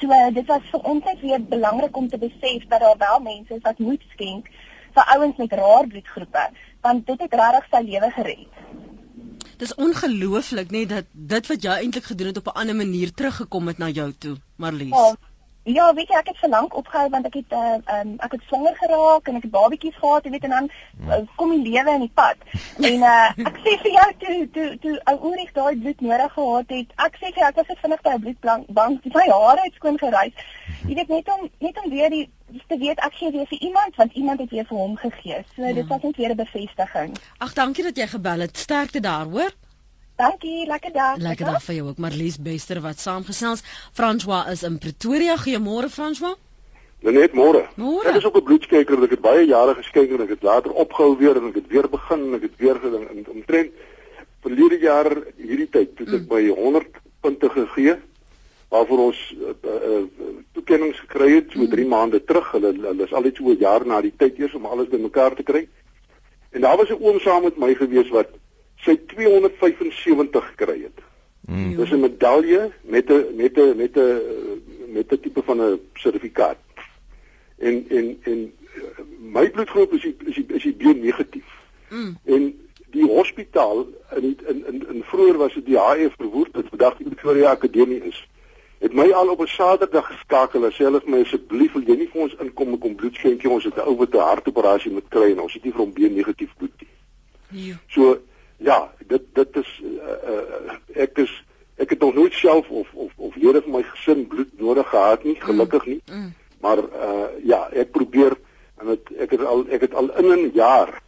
So 0.00 0.06
uh, 0.06 0.34
dit 0.34 0.46
was 0.46 0.68
vir 0.70 0.80
ons 0.80 1.04
net 1.04 1.20
weer 1.20 1.40
belangrik 1.42 1.96
om 1.96 2.08
te 2.08 2.18
besef 2.18 2.68
dat 2.68 2.80
daar 2.80 2.98
wel 2.98 3.20
mense 3.20 3.54
is 3.54 3.62
wat 3.62 3.78
moet 3.78 4.04
skenk 4.12 4.52
vir 4.94 5.04
ouens 5.14 5.36
met 5.36 5.52
rare 5.52 5.86
bloedgroepe 5.86 6.50
want 6.80 7.06
dit 7.06 7.20
het 7.20 7.34
regtig 7.42 7.66
sy 7.70 7.82
lewe 7.86 8.10
gered. 8.10 8.60
Dis 9.60 9.74
ongelooflik 9.74 10.70
nê 10.72 10.86
dat 10.88 11.08
dit 11.12 11.50
wat 11.52 11.62
jy 11.62 11.80
eintlik 11.80 12.04
gedoen 12.12 12.32
het 12.32 12.38
op 12.38 12.46
'n 12.46 12.60
ander 12.60 12.76
manier 12.76 13.12
teruggekom 13.14 13.66
het 13.66 13.78
na 13.78 13.88
jou 13.88 14.12
toe, 14.12 14.36
Marlies. 14.56 14.96
Ja, 14.96 15.16
Ja, 15.68 15.90
weet 15.94 16.08
jy, 16.08 16.16
ek 16.16 16.28
het 16.30 16.38
vir 16.40 16.48
lank 16.48 16.72
opgehou 16.74 17.08
want 17.12 17.26
ek 17.28 17.34
het 17.36 17.52
uh 17.52 17.98
um 17.98 18.14
ek 18.24 18.32
het 18.32 18.44
swanger 18.48 18.76
geraak 18.78 19.26
en 19.28 19.36
ek 19.36 19.42
het 19.44 19.52
babatjies 19.52 19.98
gehad, 20.00 20.24
jy 20.24 20.30
weet 20.32 20.46
en 20.48 20.54
dan 20.56 20.68
uh, 21.04 21.18
kom 21.36 21.52
die 21.52 21.74
lewe 21.74 21.96
in 21.98 22.06
die 22.06 22.14
pad. 22.20 22.40
En 22.88 23.04
uh 23.04 23.48
ek 23.50 23.58
sê 23.66 23.74
vir 23.82 23.92
jou 23.96 24.06
toe 24.22 24.38
toe 24.54 24.68
toe 24.84 24.94
ou 25.12 25.16
Ulrich 25.30 25.52
daai 25.58 25.76
bloed 25.82 26.00
nodig 26.00 26.32
gehad 26.38 26.72
het, 26.76 26.96
ek 27.06 27.20
sê 27.20 27.26
vir 27.28 27.42
jou 27.42 27.50
ek 27.50 27.60
was 27.60 27.68
so 27.68 27.82
vinnig 27.82 28.02
by 28.06 28.14
'n 28.14 28.24
bloedbank, 28.24 28.72
bank, 28.80 29.04
my 29.18 29.26
hare 29.28 29.66
het 29.66 29.76
skoon 29.76 30.00
geruis. 30.00 30.48
Jy 30.88 30.94
weet 30.94 31.08
net 31.08 31.30
om 31.34 31.48
net 31.58 31.80
om 31.84 31.90
weer 31.90 32.10
die 32.10 32.28
te 32.68 32.78
weet 32.78 33.00
ek 33.06 33.16
gee 33.18 33.30
weer 33.32 33.46
vir 33.46 33.58
iemand 33.68 33.96
want 33.96 34.12
iemand 34.12 34.40
het 34.40 34.50
weer 34.50 34.66
vir 34.68 34.78
hom 34.78 34.96
gegee. 34.96 35.42
So 35.54 35.66
ja. 35.66 35.72
dit 35.72 35.86
was 35.86 36.02
net 36.02 36.16
weer 36.16 36.30
'n 36.30 36.36
bevestiging. 36.36 37.16
Ag, 37.38 37.52
dankie 37.52 37.84
dat 37.84 37.96
jy 37.96 38.06
gebel 38.06 38.40
het. 38.46 38.56
Sterkte 38.56 39.00
daar, 39.00 39.26
hoor. 39.26 39.50
Dankie, 40.16 40.66
lekker 40.66 40.92
dag. 40.92 41.16
Lekker 41.16 41.46
dag 41.46 41.62
vir 41.62 41.74
jou 41.74 41.88
ook, 41.88 41.98
Marlies 41.98 42.36
Bester 42.38 42.80
wat 42.80 43.00
saamgesels. 43.00 43.62
François 43.92 44.50
is 44.50 44.62
in 44.62 44.78
Pretoria. 44.78 45.36
Goeiemôre 45.36 45.88
François. 45.88 46.36
Net 47.00 47.32
môre. 47.32 47.64
Ek 48.04 48.16
is 48.16 48.24
op 48.24 48.36
'n 48.36 48.44
bloedskeker, 48.44 49.02
ek 49.02 49.10
het 49.10 49.20
baie 49.20 49.46
jare 49.46 49.74
geskeker 49.74 50.14
en 50.14 50.22
ek 50.22 50.28
het 50.28 50.42
later 50.42 50.72
opgehou 50.72 51.16
weer 51.16 51.36
en 51.36 51.48
ek 51.48 51.54
het 51.54 51.66
weer 51.66 51.88
begin 51.88 52.20
en 52.20 52.34
ek 52.34 52.42
het 52.42 52.56
weer 52.56 52.76
geding 52.76 53.08
in 53.10 53.26
omtrent 53.28 53.72
verlede 54.44 54.78
jaar 54.80 55.10
hierdie 55.36 55.68
tyd 55.68 55.96
toe 55.96 56.06
ek 56.08 56.24
mm. 56.24 56.28
by 56.30 56.42
100 56.48 57.00
punte 57.24 57.50
gegee 57.56 57.96
waarvoor 58.70 58.98
ons 59.10 59.20
uh, 59.34 59.52
uh, 59.66 60.02
toekennings 60.54 61.00
gekry 61.04 61.30
het 61.34 61.50
so 61.50 61.66
3 61.66 61.84
mm. 61.84 61.90
maande 61.90 62.20
terug. 62.24 62.50
Hulle 62.54 62.72
hulle 62.74 63.06
is 63.06 63.12
al 63.12 63.26
iets 63.26 63.42
oor 63.42 63.54
'n 63.54 63.64
jaar 63.66 63.86
na 63.86 64.00
die 64.00 64.14
tyd 64.16 64.38
eers 64.38 64.54
om 64.54 64.66
alles 64.66 64.88
bymekaar 64.88 65.34
te 65.34 65.42
kry. 65.42 65.66
En 66.50 66.60
daar 66.60 66.76
was 66.76 66.90
'n 66.90 67.02
oom 67.02 67.20
saam 67.20 67.42
met 67.42 67.58
my 67.58 67.74
gewees 67.74 68.08
wat 68.14 68.30
sy 68.76 68.96
275 69.06 70.46
gekry 70.54 70.82
het. 70.82 70.98
Mm. 71.40 71.76
Dis 71.76 71.90
'n 71.90 72.00
medalje 72.00 72.70
met 72.82 73.10
'n 73.10 73.36
met 73.36 73.58
'n 73.58 73.76
met 73.76 73.96
'n 73.96 74.20
met 74.92 75.12
'n 75.12 75.20
tipe 75.20 75.42
van 75.42 75.60
'n 75.60 75.80
sertifikaat. 75.94 76.58
en 77.60 77.84
en 77.88 78.18
en 78.22 78.52
my 79.18 79.50
bloedgroep 79.50 79.92
is 79.92 80.02
die, 80.02 80.16
is 80.24 80.34
die, 80.34 80.46
is 80.48 80.62
die 80.62 80.72
B 80.72 80.96
negatief. 80.96 81.48
Mm. 81.88 82.16
En 82.24 82.68
die 82.90 83.06
hospitaal 83.06 83.86
in 84.16 84.38
in 84.48 84.64
in, 84.66 84.86
in 84.94 85.02
vroeër 85.04 85.36
was 85.36 85.54
dit 85.54 85.66
die 85.66 85.78
HF 85.78 86.16
verwoed 86.16 86.52
dit 86.52 86.68
vandag 86.68 86.96
die 86.96 87.08
Pretoria 87.08 87.50
Akademie 87.50 88.02
is. 88.04 88.28
Het 88.80 88.94
my 88.96 89.10
al 89.12 89.28
op 89.28 89.40
'n 89.40 89.46
Saterdag 89.46 90.06
geskakel 90.06 90.64
en 90.64 90.72
sê 90.72 90.84
hulle 90.88 91.00
vir 91.00 91.10
my 91.10 91.20
asseblief 91.20 91.72
wil 91.72 91.82
jy 91.82 91.96
nie 91.96 92.08
vir 92.12 92.22
ons 92.22 92.36
inkom 92.40 92.78
om 92.80 92.94
bloed 92.94 93.14
skenk 93.14 93.44
ons 93.44 93.64
het 93.64 93.76
'n 93.76 93.88
ou 93.88 93.96
wat 93.96 94.14
'n 94.14 94.28
hartoperasie 94.32 94.92
moet 94.92 95.08
kry 95.08 95.30
en 95.30 95.40
ons 95.40 95.52
het 95.52 95.64
nie 95.64 95.72
vir 95.72 95.80
hom 95.80 95.92
B 95.92 95.98
negatief 95.98 96.56
bloed 96.56 96.80
nie. 96.80 96.88
Ja. 97.50 97.76
So 97.88 98.18
ja, 98.56 98.92
dit 99.06 99.22
dit 99.34 99.56
is 99.56 99.82
uh, 99.84 100.32
uh, 100.32 100.74
ek 100.94 101.18
is 101.18 101.44
ek 101.76 101.90
het 101.90 102.00
nog 102.00 102.14
nooit 102.14 102.32
self 102.32 102.68
of 102.68 102.88
of 102.92 103.12
of 103.16 103.36
lede 103.36 103.62
van 103.62 103.72
my 103.72 103.82
gesin 103.82 104.26
bloed 104.26 104.52
nodig 104.58 104.88
gehad 104.88 105.24
nie, 105.24 105.36
gelukkig 105.40 105.86
nie. 105.86 106.00
Mm. 106.06 106.16
Mm. 106.16 106.32
Maar 106.60 106.78
uh 106.78 107.28
ja, 107.44 107.68
ek 107.72 107.90
probeer 107.90 108.36
en 108.80 108.86
het, 108.86 109.12
ek 109.16 109.30
het 109.30 109.44
al 109.44 109.64
ek 109.68 109.80
het 109.80 109.94
al 109.94 110.10
in 110.18 110.28
'n 110.28 110.50
jaar 110.54 111.02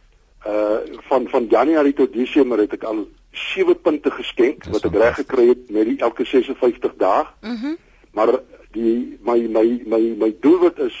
uh 0.47 0.77
van 1.09 1.29
van 1.29 1.45
Januarie 1.49 1.93
tot 1.93 2.13
Desember 2.13 2.57
het 2.59 2.73
ek 2.73 2.83
al 2.83 3.07
7 3.33 3.81
punte 3.81 4.11
geskenk 4.11 4.65
wat 4.71 4.85
ek 4.85 4.95
reg 4.95 5.15
gekry 5.15 5.47
het 5.47 5.69
met 5.69 5.85
die 5.89 5.99
elke 5.99 6.25
56 6.25 6.95
dae. 6.97 7.25
Mhm. 7.41 7.73
Mm 7.73 7.77
maar 8.13 8.29
die 8.71 9.17
my 9.25 9.39
my 9.49 9.81
my 9.89 10.01
my 10.21 10.35
doelwit 10.41 10.77
is 10.77 10.97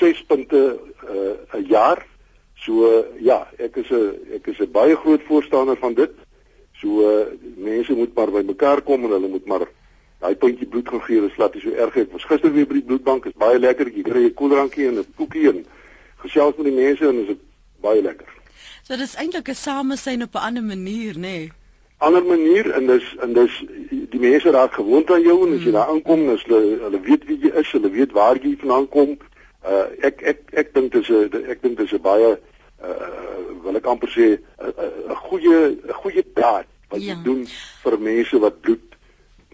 6 0.00 0.24
punte 0.24 0.80
uh 1.04 1.58
'n 1.58 1.66
jaar. 1.68 2.06
So 2.54 2.72
uh, 2.72 3.04
ja, 3.20 3.48
ek 3.56 3.76
is 3.76 3.90
'n 3.90 4.16
ek 4.36 4.46
is 4.46 4.58
'n 4.58 4.70
baie 4.72 4.96
groot 4.96 5.22
voorstander 5.28 5.76
van 5.76 5.94
dit. 5.94 6.10
So 6.72 6.88
uh, 7.04 7.26
mense 7.56 7.92
moet 7.92 8.14
maar 8.14 8.30
by 8.30 8.42
mekaar 8.44 8.80
kom 8.82 9.04
en 9.04 9.10
hulle 9.10 9.28
moet 9.28 9.46
maar 9.46 9.68
daai 10.18 10.36
puntjie 10.36 10.66
bloed 10.66 10.88
gaan 10.88 11.02
gee. 11.02 11.20
Dit 11.20 11.32
slaat 11.32 11.54
nie 11.54 11.62
so 11.62 11.70
erg 11.70 11.96
uit. 11.96 12.12
Was 12.12 12.24
gister 12.24 12.52
weer 12.52 12.66
by 12.66 12.74
die 12.74 12.88
bloedbank. 12.88 13.24
Is 13.26 13.36
baie 13.36 13.58
lekker. 13.58 13.92
Jy 13.92 14.02
kry 14.02 14.24
'n 14.24 14.34
koeldrankie 14.34 14.86
en 14.88 14.98
'n 14.98 15.14
koekie 15.16 15.48
en 15.48 15.66
gesels 16.16 16.56
met 16.56 16.66
die 16.66 16.76
mense 16.76 17.08
en 17.08 17.26
is 17.28 17.36
baie 17.80 18.02
lekker. 18.02 18.39
So 18.82 18.96
dis 18.96 19.14
eintlik 19.14 19.48
'n 19.48 19.54
samesyn 19.54 20.22
op 20.22 20.34
'n 20.34 20.44
ander 20.48 20.62
manier, 20.62 21.14
nê? 21.14 21.20
Nee. 21.20 21.52
Ander 21.98 22.24
manier 22.24 22.70
en 22.70 22.86
dis 22.86 23.16
en 23.20 23.32
dis 23.32 23.62
die 23.90 24.20
mense 24.20 24.50
raak 24.50 24.72
gewoond 24.72 25.10
aan 25.10 25.22
jou 25.22 25.46
en 25.46 25.54
as 25.54 25.60
jy 25.60 25.64
hmm. 25.64 25.72
daar 25.72 25.88
aankom, 25.88 26.26
dan 26.26 26.38
hulle 26.44 26.78
hulle 26.84 27.00
weet 27.00 27.24
wie 27.24 27.38
jy 27.38 27.50
is, 27.60 27.70
hulle 27.70 27.90
weet 27.90 28.12
waar 28.12 28.36
jy 28.40 28.56
vandaan 28.58 28.88
kom. 28.88 29.18
Uh 29.64 29.84
ek 30.00 30.22
ek 30.22 30.38
ek 30.52 30.74
dink 30.74 30.92
dis 30.92 31.08
'n 31.08 31.44
ek 31.52 31.62
dink 31.62 31.76
dis 31.78 31.92
'n 31.92 32.00
baie 32.00 32.30
uh 32.82 33.30
wil 33.64 33.76
ek 33.76 33.86
amper 33.86 34.08
sê 34.08 34.40
'n 34.58 35.20
goeie 35.28 35.76
'n 35.76 35.98
goeie 36.02 36.24
daad 36.34 36.66
wat 36.88 37.02
ja. 37.02 37.14
jy 37.14 37.22
doen 37.22 37.46
vir 37.82 37.98
mense 37.98 38.38
wat 38.38 38.60
bloed 38.60 38.89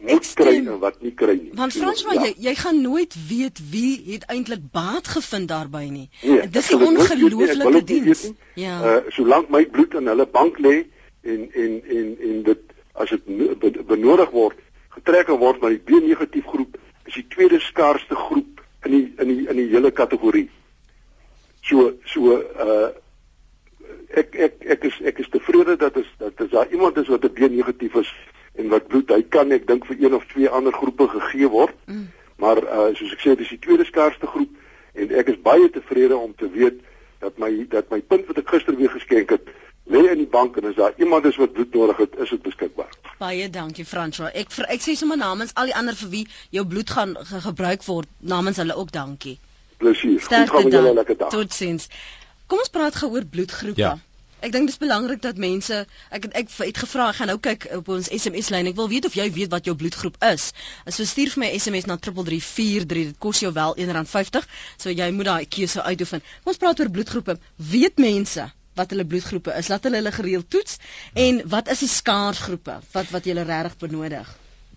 moet 0.01 0.35
kry 0.35 0.55
en 0.57 0.79
wat 0.79 1.01
nie 1.03 1.13
kry 1.15 1.35
nie. 1.39 1.53
Want 1.57 1.73
Franswa, 1.73 2.13
ja. 2.13 2.27
jy 2.27 2.49
jy 2.49 2.55
gaan 2.55 2.81
nooit 2.83 3.15
weet 3.29 3.61
wie 3.71 4.13
het 4.13 4.27
eintlik 4.33 4.67
baat 4.73 5.09
gevind 5.09 5.49
daarbey 5.49 5.89
nie. 5.89 6.09
Nee, 6.23 6.49
dis 6.49 6.71
'n 6.71 6.83
ongelooflike 6.83 7.85
diens. 7.85 8.31
Ja. 8.55 8.77
Uh 8.81 9.11
solank 9.17 9.49
my 9.49 9.65
bloed 9.67 9.95
in 9.95 10.07
hulle 10.07 10.27
bank 10.27 10.59
lê 10.59 10.85
en 11.23 11.49
en 11.53 11.81
en 11.85 12.17
en 12.29 12.43
dit 12.43 12.63
as 12.93 13.11
dit 13.11 13.87
benodig 13.87 14.31
word, 14.31 14.59
getrek 14.89 15.29
word 15.29 15.61
na 15.61 15.69
die 15.69 15.83
B 15.85 16.01
negatief 16.01 16.47
groep, 16.47 16.79
is 17.05 17.15
die 17.15 17.27
tweede 17.29 17.61
skaarsste 17.61 18.15
groep 18.15 18.63
in 18.85 18.91
die 18.91 19.13
in 19.19 19.29
die 19.29 19.49
in 19.49 19.57
die 19.57 19.69
hele 19.73 19.91
kategorie. 19.91 20.49
So 21.63 21.93
so 22.05 22.37
uh 22.37 22.93
ek 24.17 24.35
ek 24.35 24.65
ek 24.77 24.85
is 24.85 25.01
ek 25.01 25.19
is 25.19 25.29
tevrede 25.29 25.77
dat 25.77 25.97
is 25.97 26.09
dat 26.19 26.41
as 26.41 26.51
daar 26.51 26.73
iemand 26.73 26.97
is 26.97 27.09
wat 27.09 27.25
'n 27.25 27.33
B 27.33 27.49
negatief 27.51 27.95
is 27.95 28.13
en 28.57 28.69
wat 28.69 28.89
bloed 28.89 29.11
hy 29.13 29.23
kan 29.23 29.53
ek 29.53 29.67
dink 29.67 29.87
vir 29.87 29.97
een 30.01 30.15
of 30.15 30.27
twee 30.33 30.49
ander 30.49 30.73
groepe 30.73 31.09
gegee 31.09 31.49
word. 31.49 31.75
Mm. 31.87 32.09
Maar 32.43 32.63
uh 32.65 32.89
soos 32.95 33.13
ek 33.17 33.23
sê 33.25 33.37
dis 33.37 33.55
die 33.55 33.63
tweede 33.63 33.85
skaarsste 33.85 34.27
groep 34.27 34.53
en 34.95 35.13
ek 35.23 35.33
is 35.33 35.41
baie 35.43 35.71
tevrede 35.71 36.17
om 36.17 36.35
te 36.37 36.51
weet 36.51 36.81
dat 37.25 37.39
my 37.39 37.51
dat 37.71 37.91
my 37.91 38.01
punt 38.01 38.27
wat 38.27 38.39
ek 38.43 38.53
gister 38.55 38.77
weer 38.77 38.93
geskenk 38.93 39.31
het 39.31 39.49
lê 39.87 40.03
in 40.11 40.19
die 40.19 40.31
bank 40.31 40.57
en 40.57 40.69
as 40.71 40.75
daar 40.75 40.95
iemand 40.99 41.25
is 41.25 41.37
wat 41.37 41.53
bloed 41.53 41.75
nodig 41.75 41.97
het, 41.97 42.17
is 42.19 42.31
dit 42.35 42.43
beskikbaar. 42.43 42.91
Baie 43.19 43.51
dankie 43.51 43.87
François. 43.87 44.33
Ek 44.35 44.51
vir 44.51 44.67
ek 44.75 44.83
sê 44.83 44.97
sommer 44.99 45.19
namens 45.21 45.55
al 45.55 45.71
die 45.71 45.77
ander 45.79 45.95
vir 45.95 46.11
wie 46.13 46.25
jou 46.55 46.67
bloed 46.67 46.91
gaan 46.91 47.15
ge 47.31 47.41
gebruik 47.45 47.87
word, 47.87 48.11
namens 48.19 48.59
hulle 48.63 48.75
ook 48.75 48.93
dankie. 48.93 49.39
Plesier. 49.79 50.21
Goed 50.21 50.51
gaan 50.51 50.71
julle 50.71 50.91
'n 50.91 50.99
lekker 51.01 51.19
dag. 51.23 51.31
Totsiens. 51.31 51.89
Kom 52.47 52.59
ons 52.59 52.71
praat 52.71 52.95
gou 52.95 53.11
oor 53.13 53.25
bloedgroepe. 53.25 53.81
Ja. 53.81 53.99
Ek 54.47 54.53
dink 54.55 54.69
dis 54.71 54.79
belangrik 54.79 55.23
dat 55.25 55.41
mense 55.43 55.77
ek 56.15 56.29
ek 56.39 56.53
het 56.61 56.79
gevra 56.79 57.09
ek 57.11 57.17
gaan 57.19 57.31
nou 57.33 57.39
kyk 57.43 57.65
op 57.81 57.89
ons 57.91 58.07
SMS 58.15 58.53
lyn. 58.55 58.69
Ek 58.71 58.77
wil 58.79 58.87
weet 58.93 59.09
of 59.09 59.17
jy 59.19 59.27
weet 59.35 59.51
wat 59.51 59.67
jou 59.67 59.75
bloedgroep 59.75 60.21
is. 60.29 60.53
As 60.87 61.01
jy 61.03 61.07
stuur 61.11 61.33
vir 61.35 61.43
my 61.43 61.49
SMS 61.57 61.89
na 61.91 61.97
3343, 61.99 63.09
dit 63.11 63.19
kos 63.27 63.43
jou 63.43 63.51
wel 63.57 63.75
R1.50, 63.75 64.47
so 64.79 64.95
jy 64.95 65.11
moet 65.17 65.31
daai 65.33 65.51
keuse 65.51 65.83
uitoefen. 65.83 66.23
Kom 66.45 66.55
ons 66.55 66.63
praat 66.63 66.85
oor 66.85 66.93
bloedgroepe. 66.95 67.37
Weet 67.75 67.99
mense 67.99 68.47
wat 68.79 68.95
hulle 68.95 69.09
bloedgroepe 69.09 69.59
is? 69.59 69.73
Laat 69.73 69.89
hulle 69.89 69.99
hulle 69.99 70.15
gereeld 70.15 70.51
toets 70.55 70.79
en 71.27 71.43
wat 71.51 71.75
is 71.75 71.83
die 71.83 71.91
skaarsgroepe 71.91 72.81
wat 72.95 73.15
wat 73.19 73.27
jy 73.27 73.35
regtig 73.41 73.79
benodig? 73.83 74.35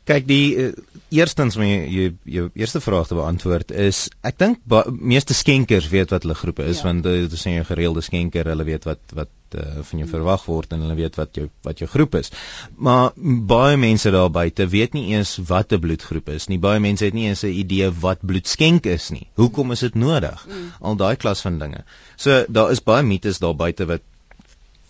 Kyk 0.09 0.25
die 0.25 0.45
uh, 0.57 0.69
eerstens 1.13 1.59
jy, 1.61 1.81
jy 1.93 2.05
jou 2.39 2.49
eerste 2.57 2.81
vraag 2.81 3.11
te 3.11 3.17
beantwoord 3.19 3.75
is 3.89 4.07
ek 4.25 4.39
dink 4.41 4.79
meeste 4.97 5.38
skenkers 5.38 5.91
weet 5.93 6.15
wat 6.15 6.25
hulle 6.25 6.38
groepe 6.39 6.65
is 6.65 6.81
ja. 6.81 6.88
want 6.89 7.05
uh, 7.05 7.19
dit 7.27 7.38
is 7.38 7.45
'n 7.45 7.67
gereelde 7.69 8.01
skenker 8.01 8.49
hulle 8.49 8.65
weet 8.65 8.89
wat 8.89 9.03
wat 9.13 9.35
uh, 9.56 9.82
van 9.89 10.00
jou 10.00 10.10
verwag 10.10 10.46
word 10.46 10.74
en 10.74 10.84
hulle 10.86 10.98
weet 11.00 11.15
wat 11.20 11.36
jou 11.36 11.48
wat 11.68 11.79
jou 11.79 11.89
groep 11.89 12.15
is. 12.20 12.32
Maar 12.77 13.12
baie 13.53 13.77
mense 13.77 14.12
daar 14.12 14.29
buite 14.32 14.68
weet 14.68 14.94
nie 14.94 15.15
eens 15.15 15.38
wat 15.48 15.74
'n 15.74 15.79
bloedgroep 15.79 16.29
is 16.29 16.48
nie. 16.48 16.60
Baie 16.60 16.79
mense 16.79 17.06
het 17.06 17.13
nie 17.13 17.27
eens 17.27 17.44
'n 17.44 17.56
idee 17.63 17.91
wat 17.91 18.25
bloedskenk 18.25 18.86
is 18.86 19.10
nie. 19.10 19.27
Hoekom 19.34 19.72
is 19.72 19.79
dit 19.79 19.96
nodig? 19.96 20.46
Hmm. 20.46 20.72
Al 20.79 20.96
daai 20.96 21.15
klas 21.15 21.41
van 21.41 21.60
dinge. 21.60 21.84
So 22.15 22.46
daar 22.50 22.72
is 22.72 22.84
baie 22.84 23.03
mites 23.03 23.39
daar 23.39 23.56
buite 23.56 23.86
wat 23.86 24.01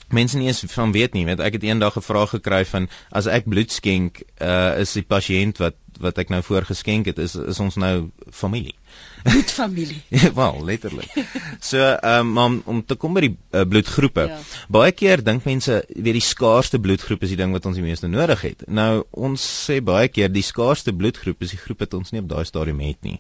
mense 0.10 0.38
nie 0.38 0.48
eens 0.48 0.64
van 0.68 0.92
weet 0.92 1.14
nie 1.14 1.26
want 1.26 1.40
ek 1.40 1.60
het 1.60 1.64
eendag 1.64 1.98
'n 1.98 2.02
vraag 2.02 2.30
gekry 2.30 2.66
van 2.66 2.90
as 3.12 3.26
ek 3.26 3.46
bloed 3.46 3.72
skenk 3.72 4.22
uh, 4.42 4.80
is 4.80 4.94
die 4.94 5.06
pasiënt 5.06 5.58
wat 5.58 5.76
wat 6.00 6.18
ek 6.18 6.30
nou 6.30 6.42
voorgeskenk 6.44 7.06
het 7.06 7.18
is 7.18 7.36
is 7.36 7.60
ons 7.60 7.76
nou 7.76 8.10
familie 8.32 8.76
bloedfamilie 9.28 10.02
wel 10.40 10.64
letterlik 10.66 11.12
so 11.60 11.82
um, 12.14 12.38
om 12.38 12.62
om 12.66 12.82
te 12.86 12.96
kom 13.00 13.18
by 13.18 13.26
die 13.28 13.34
uh, 13.34 13.66
bloedgroepe 13.70 14.28
ja. 14.32 14.40
baie 14.72 14.94
keer 14.96 15.24
dink 15.26 15.46
mense 15.50 15.82
weet 15.90 16.20
die 16.20 16.26
skaarste 16.26 16.82
bloedgroep 16.84 17.28
is 17.28 17.36
die 17.36 17.40
ding 17.42 17.56
wat 17.56 17.68
ons 17.70 17.80
die 17.80 17.86
meeste 17.86 18.12
nodig 18.12 18.46
het 18.48 18.66
nou 18.82 19.04
ons 19.12 19.50
sê 19.68 19.80
baie 19.84 20.08
keer 20.14 20.32
die 20.34 20.46
skaarste 20.46 20.96
bloedgroep 20.96 21.48
is 21.48 21.56
die 21.56 21.62
groep 21.62 21.86
wat 21.86 22.00
ons 22.00 22.14
nie 22.14 22.24
op 22.24 22.32
daai 22.32 22.46
stadium 22.48 22.82
het 22.86 23.00
nie 23.08 23.20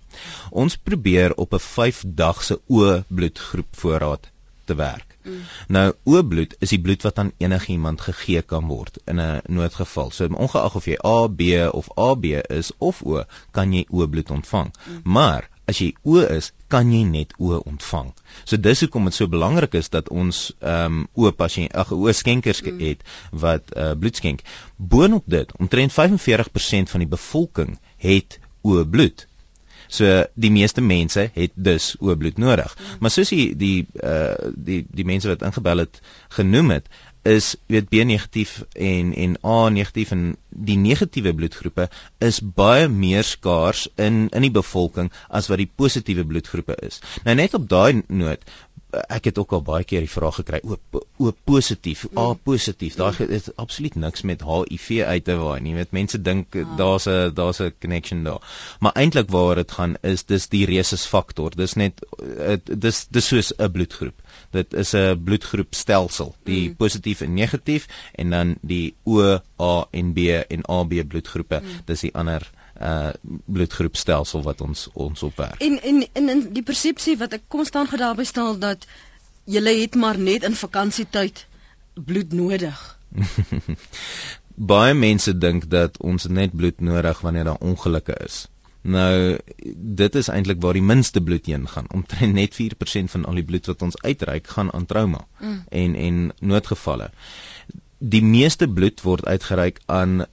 ons 0.51 0.79
probeer 0.89 1.37
op 1.37 1.53
'n 1.53 1.65
5 1.67 2.03
dag 2.23 2.43
se 2.43 2.59
o 2.67 3.03
bloedgroep 3.07 3.83
voorraad 3.83 4.31
te 4.65 4.75
werk 4.75 5.09
Mm. 5.23 5.41
Nou 5.67 5.93
O-bloed 6.03 6.55
is 6.63 6.71
die 6.73 6.79
bloed 6.81 7.03
wat 7.03 7.19
aan 7.21 7.31
enigiemand 7.43 8.01
gegee 8.01 8.41
kan 8.41 8.67
word 8.71 8.99
in 9.05 9.19
'n 9.21 9.41
noodgeval. 9.57 10.11
So 10.11 10.27
ongeag 10.45 10.75
of 10.75 10.85
jy 10.85 10.97
A, 11.05 11.27
B 11.27 11.41
of 11.81 11.89
AB 11.97 12.25
is 12.59 12.71
of 12.77 13.01
O, 13.03 13.23
kan 13.51 13.73
jy 13.73 13.85
O-bloed 13.89 14.31
ontvang. 14.31 14.71
Mm. 14.87 15.01
Maar 15.03 15.49
as 15.69 15.79
jy 15.81 15.89
O 16.03 16.19
is, 16.23 16.51
kan 16.73 16.91
jy 16.93 17.03
net 17.07 17.35
O 17.37 17.59
ontvang. 17.59 18.11
So 18.49 18.57
dis 18.57 18.83
hoekom 18.85 19.09
dit 19.09 19.17
so 19.17 19.29
belangrik 19.31 19.77
is 19.79 19.91
dat 19.93 20.09
ons 20.09 20.49
ehm 20.59 20.99
um, 20.99 21.07
O 21.15 21.31
pasiënt 21.43 21.75
ag 21.77 21.93
O 21.95 22.11
skenkers 22.15 22.63
mm. 22.65 22.83
het 22.83 23.05
wat 23.45 23.73
uh, 23.75 23.93
bloed 23.99 24.19
skenk. 24.21 24.45
Boonop 24.77 25.25
dit, 25.29 25.55
omtrent 25.59 25.95
45% 25.95 26.93
van 26.93 27.05
die 27.05 27.11
bevolking 27.15 27.77
het 27.97 28.39
O 28.61 28.83
bloed. 28.85 29.29
So 29.89 30.05
die 30.37 30.51
meeste 30.53 30.81
mense 30.85 31.29
het 31.33 31.53
dus 31.55 31.95
oorbloed 31.99 32.37
nodig. 32.37 32.75
Mm. 32.77 32.97
Maar 33.01 33.13
soos 33.13 33.31
die 33.33 33.47
die 33.57 33.87
uh 34.05 34.51
die 34.53 34.83
die 34.85 35.05
mense 35.05 35.31
wat 35.31 35.45
ingebel 35.47 35.85
het 35.85 36.01
genoem 36.37 36.75
het, 36.77 36.91
is 37.29 37.55
weet 37.71 37.89
B 37.89 38.03
negatief 38.07 38.63
en 38.73 39.13
en 39.25 39.35
A 39.45 39.69
negatief 39.69 40.11
en 40.15 40.23
die 40.49 40.77
negatiewe 40.81 41.33
bloedgroepe 41.37 41.87
is 42.25 42.39
baie 42.61 42.87
meer 42.89 43.23
skaars 43.27 43.85
in 43.95 44.27
in 44.29 44.47
die 44.47 44.53
bevolking 44.55 45.11
as 45.29 45.49
wat 45.51 45.61
die 45.61 45.69
positiewe 45.81 46.25
bloedgroepe 46.25 46.77
is. 46.87 46.99
Nou 47.27 47.35
net 47.39 47.57
op 47.59 47.69
daai 47.69 48.01
noot 48.07 48.45
ek 48.89 49.29
het 49.29 49.37
ook 49.37 49.51
al 49.53 49.61
baie 49.61 49.85
keer 49.85 50.01
die 50.05 50.11
vraag 50.11 50.39
gekry 50.39 50.59
o 50.65 50.77
o 51.19 51.31
positief 51.45 52.05
a 52.09 52.23
mm. 52.31 52.39
positief 52.43 52.95
daar 52.97 53.15
mm. 53.19 53.33
is 53.37 53.49
absoluut 53.61 53.95
niks 53.95 54.23
met 54.25 54.41
HIV 54.47 55.03
uit 55.05 55.25
te 55.27 55.35
waai 55.37 55.59
nie 55.61 55.75
weet 55.77 55.93
mense 55.97 56.21
dink 56.21 56.55
ah. 56.55 56.65
daar's 56.79 57.05
'n 57.05 57.33
daar's 57.37 57.61
'n 57.61 57.73
connection 57.81 58.23
daar 58.23 58.41
maar 58.79 58.97
eintlik 59.03 59.29
waar 59.29 59.55
dit 59.61 59.71
gaan 59.71 59.95
is 60.01 60.25
dis 60.25 60.47
die 60.55 60.65
rhesus 60.65 61.05
faktor 61.05 61.55
dis 61.55 61.75
net 61.75 62.01
dis 62.65 63.05
dis 63.09 63.27
soos 63.27 63.53
'n 63.57 63.71
bloedgroep 63.71 64.17
dit 64.57 64.73
is 64.73 64.93
'n 64.95 65.23
bloedgroepstelsel 65.23 66.35
die 66.43 66.69
mm. 66.69 66.75
positief 66.75 67.21
en 67.21 67.33
negatief 67.33 67.87
en 68.15 68.29
dan 68.29 68.55
die 68.61 68.95
O 69.05 69.37
A 69.59 69.87
en 69.91 70.13
B 70.13 70.17
en 70.47 70.65
AB 70.65 70.93
bloedgroepe 71.07 71.61
mm. 71.61 71.85
dis 71.85 72.07
die 72.07 72.15
ander 72.15 72.49
uh 72.79 73.11
bloedgroepstelsel 73.45 74.43
wat 74.43 74.61
ons 74.61 74.87
ons 74.93 75.23
opwerk. 75.23 75.61
En 75.61 75.81
en 75.81 76.07
en 76.13 76.29
in 76.29 76.43
die 76.53 76.63
persepsie 76.63 77.17
wat 77.17 77.33
ek 77.35 77.47
konstant 77.47 77.89
gedaarby 77.91 78.23
staan 78.23 78.59
dat 78.59 78.87
jy 79.45 79.81
het 79.81 79.95
maar 79.95 80.17
net 80.17 80.43
in 80.43 80.55
vakansietyd 80.55 81.45
bloed 81.93 82.33
nodig. 82.33 82.97
Baie 84.71 84.93
mense 84.93 85.37
dink 85.37 85.67
dat 85.71 85.97
ons 85.97 86.27
net 86.27 86.55
bloed 86.55 86.79
nodig 86.79 87.21
wanneer 87.21 87.43
daar 87.43 87.67
ongelukke 87.71 88.15
is. 88.25 88.47
Nou 88.81 89.37
dit 89.99 90.15
is 90.15 90.27
eintlik 90.31 90.61
waar 90.61 90.77
die 90.77 90.83
minste 90.83 91.21
bloed 91.21 91.45
heen 91.45 91.67
gaan. 91.67 91.87
Omtrent 91.91 92.33
net 92.33 92.55
4% 92.55 93.11
van 93.15 93.25
al 93.25 93.41
die 93.41 93.43
bloed 93.43 93.65
wat 93.65 93.81
ons 93.81 94.01
uitreik 94.01 94.47
gaan 94.47 94.71
aan 94.73 94.85
trauma 94.85 95.25
mm. 95.39 95.63
en 95.69 95.95
en 95.95 96.31
noodgevalle. 96.39 97.11
Die 97.97 98.23
meeste 98.23 98.67
bloed 98.67 99.01
word 99.01 99.25
uitgereik 99.25 99.81
aan 99.85 100.23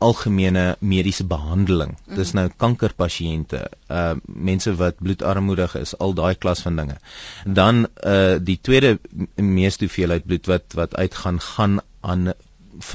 algemene 0.00 0.64
mediese 0.80 1.24
behandeling. 1.28 1.94
Mm. 2.06 2.16
Dis 2.18 2.32
nou 2.36 2.46
kankerpasiënte, 2.64 3.62
uh 3.92 4.14
mense 4.50 4.72
wat 4.80 5.00
bloedarmoedig 5.04 5.76
is, 5.80 5.94
al 5.98 6.14
daai 6.18 6.34
klas 6.34 6.64
van 6.66 6.80
dinge. 6.80 6.96
Dan 7.44 7.86
uh 8.14 8.38
die 8.40 8.58
tweede 8.60 8.98
meeste 9.36 9.86
hoeveelheid 9.86 10.26
bloed 10.26 10.52
wat 10.52 10.78
wat 10.82 10.96
uitgaan 10.96 11.40
gaan 11.40 11.80
aan 12.00 12.32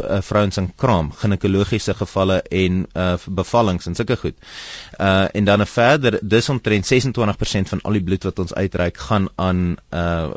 uh, 0.01 0.21
vrouens 0.21 0.57
in 0.57 0.69
kraam, 0.75 1.11
ginekologiese 1.11 1.93
gevalle 1.93 2.41
en 2.41 2.85
uh 2.93 3.15
bevallings 3.25 3.85
en 3.85 3.95
sulke 3.95 4.17
goed. 4.17 4.37
Uh 4.99 5.25
en 5.33 5.45
dan 5.45 5.61
'n 5.61 5.65
verder 5.65 6.19
dis 6.21 6.49
omtrent 6.49 6.85
26% 6.85 7.69
van 7.73 7.81
al 7.81 7.91
die 7.91 8.03
bloed 8.03 8.23
wat 8.23 8.39
ons 8.39 8.53
uitreik 8.53 8.97
gaan 8.97 9.27
aan 9.35 9.75
uh 9.91 10.31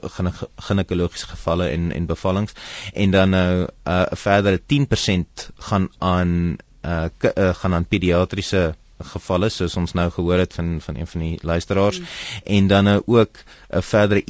ginekologiese 0.57 1.27
gevalle 1.27 1.69
en 1.69 1.93
en 1.93 2.07
bevallings 2.07 2.53
en 2.93 3.11
dan 3.11 3.31
nou 3.31 3.53
'n 3.63 3.69
uh, 3.89 4.05
verdere 4.13 4.61
10% 4.61 5.51
gaan 5.57 5.89
aan 5.99 6.57
uh, 6.85 7.05
uh 7.37 7.55
gaan 7.55 7.75
aan 7.75 7.87
pediatriese 7.87 8.75
gevalle 8.99 9.49
soos 9.49 9.77
ons 9.77 9.93
nou 9.95 10.11
gehoor 10.11 10.39
het 10.39 10.55
van 10.55 10.81
van 10.81 10.97
een 10.97 11.07
van 11.07 11.21
die 11.21 11.39
luisteraars 11.43 11.99
mm. 11.99 12.07
en 12.45 12.67
dan 12.67 12.85
nou 12.85 13.03
ook 13.07 13.39
'n 13.71 13.77
uh, 13.77 13.83
verdere 13.83 14.23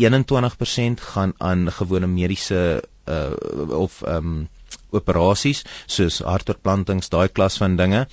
21% 0.96 1.00
gaan 1.00 1.32
aan 1.38 1.72
gewone 1.72 2.06
mediese 2.06 2.82
uh 3.08 3.30
of 3.70 4.02
ehm 4.02 4.16
um, 4.16 4.48
operasies 4.90 5.62
soos 5.86 6.20
hartoortplantings, 6.24 7.10
daai 7.12 7.28
klas 7.28 7.58
van 7.60 7.76
dinge. 7.76 8.06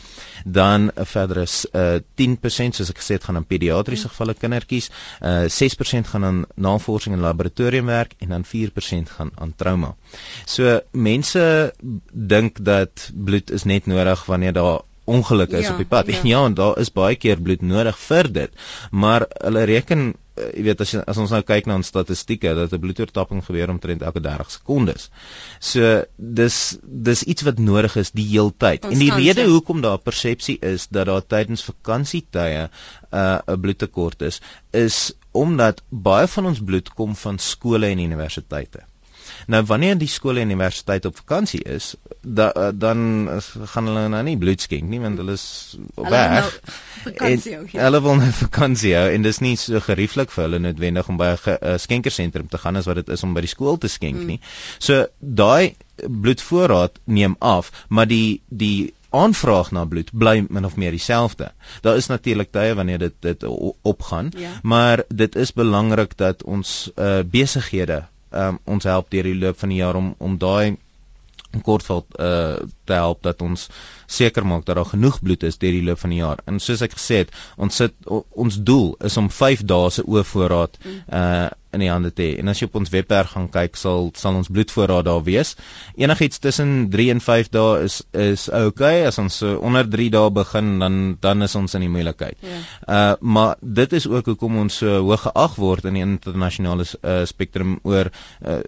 Dan 0.46 0.92
'n 0.92 1.06
verdere 1.06 1.46
uh, 1.46 2.00
10% 2.22 2.76
soos 2.80 2.90
ek 2.90 3.00
gesê 3.02 3.18
het 3.18 3.24
gaan 3.24 3.36
aan 3.36 3.48
pediatriese 3.48 4.10
gevalle 4.10 4.34
kindertjies, 4.34 4.90
uh, 5.22 5.46
6% 5.50 6.12
gaan 6.14 6.26
aan 6.26 6.46
navorsing 6.56 7.16
en 7.16 7.22
laboratoriumwerk 7.22 8.16
en 8.20 8.30
dan 8.30 8.44
4% 8.44 9.10
gaan 9.18 9.32
aan 9.36 9.54
trauma. 9.56 9.96
So 10.46 10.80
mense 10.92 11.74
dink 12.12 12.64
dat 12.66 13.10
bloed 13.14 13.52
is 13.52 13.64
net 13.64 13.86
nodig 13.86 14.26
wanneer 14.26 14.54
daar 14.54 14.82
ongeluk 15.06 15.52
is 15.52 15.66
ja, 15.66 15.72
op 15.72 15.78
die 15.78 15.86
pad. 15.86 16.08
Ja. 16.16 16.22
ja, 16.24 16.46
en 16.46 16.54
daar 16.54 16.78
is 16.82 16.92
baie 16.92 17.16
keer 17.16 17.42
bloed 17.42 17.62
nodig 17.62 17.98
vir 17.98 18.32
dit. 18.34 18.52
Maar 18.92 19.28
hulle 19.42 19.64
reken 19.64 20.14
jy 20.36 20.64
weet 20.68 20.82
as 20.84 20.94
as 21.00 21.20
ons 21.22 21.32
nou 21.32 21.42
kyk 21.48 21.68
na 21.70 21.78
ons 21.80 21.92
statistieke 21.92 22.54
dat 22.58 22.74
'n 22.74 22.82
bloedoortapping 22.84 23.44
gebeur 23.46 23.72
omtrent 23.74 24.02
elke 24.02 24.22
30 24.24 24.52
sekondes. 24.52 25.10
So 25.60 26.04
dis 26.18 26.78
dis 26.84 27.24
iets 27.24 27.48
wat 27.48 27.60
nodig 27.60 27.96
is 27.96 28.12
die 28.12 28.28
heeltyd. 28.32 28.86
En 28.86 29.00
die 29.00 29.14
rede 29.14 29.46
hoekom 29.48 29.82
daar 29.82 29.98
persepsie 29.98 30.58
is 30.60 30.88
dat 30.88 31.08
daar 31.08 31.26
tydens 31.26 31.64
vakansietye 31.64 32.68
'n 32.68 32.70
uh, 33.12 33.40
'n 33.48 33.62
bloedtekort 33.62 34.22
is, 34.22 34.42
is 34.72 35.14
omdat 35.32 35.84
baie 35.90 36.28
van 36.28 36.46
ons 36.46 36.60
bloed 36.60 36.90
kom 36.94 37.16
van 37.16 37.40
skole 37.40 37.88
en 37.88 38.00
universiteite. 38.00 38.84
Nou 39.52 39.62
wanneer 39.70 39.98
die 39.98 40.10
skole 40.10 40.42
en 40.42 40.50
universiteit 40.50 41.06
op 41.06 41.18
vakansie 41.18 41.62
is, 41.64 41.94
da, 42.22 42.72
dan 42.72 43.30
gaan 43.74 43.90
hulle 43.92 44.08
nou 44.10 44.24
nie 44.26 44.38
bloed 44.42 44.62
skenk 44.62 44.90
nie 44.90 45.00
want 45.04 45.22
hulle 45.22 45.36
is 45.38 45.78
op 45.94 46.06
hulle 46.06 46.14
weg. 46.16 46.52
Nou 47.06 47.62
hulle 47.86 48.02
wil 48.08 48.20
nou 48.22 48.32
vakansie 48.46 48.96
hou 48.98 49.08
en 49.14 49.26
dis 49.26 49.42
nie 49.46 49.56
so 49.62 49.82
gerieflik 49.84 50.34
vir 50.34 50.48
hulle 50.48 50.62
noodwendig 50.64 51.10
om 51.12 51.22
by 51.22 51.32
'n 51.36 51.56
uh, 51.56 51.78
skenkersentrum 51.82 52.50
te 52.50 52.62
gaan 52.62 52.76
as 52.76 52.90
wat 52.90 53.02
dit 53.04 53.14
is 53.18 53.24
om 53.24 53.34
by 53.38 53.46
die 53.46 53.54
skool 53.54 53.78
te 53.78 53.92
skenk 53.92 54.22
mm. 54.22 54.28
nie. 54.34 54.40
So 54.80 55.06
daai 55.20 55.76
bloedvoorraad 55.96 57.00
neem 57.06 57.36
af, 57.40 57.72
maar 57.90 58.08
die 58.08 58.42
die 58.50 58.94
aanvraag 59.16 59.72
na 59.72 59.86
bloed 59.86 60.10
bly 60.12 60.46
min 60.50 60.66
of 60.66 60.76
meer 60.76 60.92
dieselfde. 60.92 61.52
Daar 61.82 61.96
is 61.96 62.10
natuurlik 62.12 62.52
tye 62.52 62.74
wanneer 62.76 63.00
dit 63.06 63.16
dit 63.20 63.46
opgaan, 63.82 64.32
ja. 64.38 64.52
maar 64.64 65.04
dit 65.08 65.36
is 65.36 65.54
belangrik 65.54 66.18
dat 66.18 66.44
ons 66.44 66.92
uh, 66.96 67.20
besighede 67.24 68.04
um, 68.36 68.60
ons 68.76 68.84
help 68.90 69.10
deur 69.14 69.24
die 69.30 69.38
loop 69.40 69.60
van 69.64 69.72
die 69.74 69.80
jaar 69.82 69.96
om 70.00 70.14
om 70.20 70.38
daai 70.42 70.78
kortveld 71.64 72.18
uh 72.20 72.58
te 72.84 72.94
help 73.00 73.22
dat 73.24 73.42
ons 73.42 73.70
seker 74.08 74.46
maak 74.46 74.66
dat 74.66 74.76
daar 74.76 74.92
genoeg 74.94 75.20
bloed 75.22 75.44
is 75.44 75.58
deur 75.58 75.72
die 75.72 75.84
loop 75.84 76.00
van 76.00 76.10
die 76.10 76.22
jaar. 76.22 76.42
En 76.46 76.60
soos 76.60 76.82
ek 76.86 76.98
gesê 76.98 77.24
het, 77.24 77.36
ons 77.58 77.76
sit 77.76 77.94
ons 78.32 78.58
doel 78.64 78.96
is 79.06 79.18
om 79.18 79.30
5 79.30 79.66
dae 79.66 79.92
se 79.92 80.06
oorvoorraad 80.06 80.82
uh 81.12 81.52
in 81.76 81.84
die 81.84 81.92
hande 81.92 82.12
te 82.16 82.24
hê. 82.24 82.36
En 82.40 82.48
as 82.52 82.62
jy 82.62 82.70
op 82.70 82.78
ons 82.80 82.92
webwerf 82.94 83.34
gaan 83.34 83.50
kyk, 83.52 83.78
sal 83.80 84.10
sal 84.16 84.38
ons 84.40 84.48
bloedvoorraad 84.48 85.08
daar 85.08 85.24
wees. 85.26 85.56
Enigiets 86.00 86.40
tussen 86.44 86.88
3 86.94 87.10
en 87.16 87.22
5 87.24 87.52
dae 87.52 87.84
is 87.84 87.98
is 88.26 88.48
okay. 88.50 89.04
As 89.10 89.20
ons 89.22 89.42
so 89.42 89.58
onder 89.66 89.88
3 89.98 90.10
dae 90.14 90.32
begin, 90.36 90.78
dan 90.80 91.00
dan 91.22 91.44
is 91.44 91.56
ons 91.60 91.76
in 91.78 91.84
die 91.84 91.92
moeilikheid. 91.92 92.40
Ja. 92.40 92.62
Uh 92.88 93.14
maar 93.36 93.56
dit 93.60 93.94
is 94.00 94.08
ook 94.08 94.32
hoekom 94.32 94.60
ons 94.64 94.80
so 94.82 95.02
hoog 95.10 95.26
geag 95.28 95.56
word 95.60 95.90
in 95.90 96.00
die 96.00 96.06
internasionale 96.06 96.86
uh, 97.02 97.24
spektrum 97.28 97.80
oor 97.84 98.12
uh, 98.46 98.62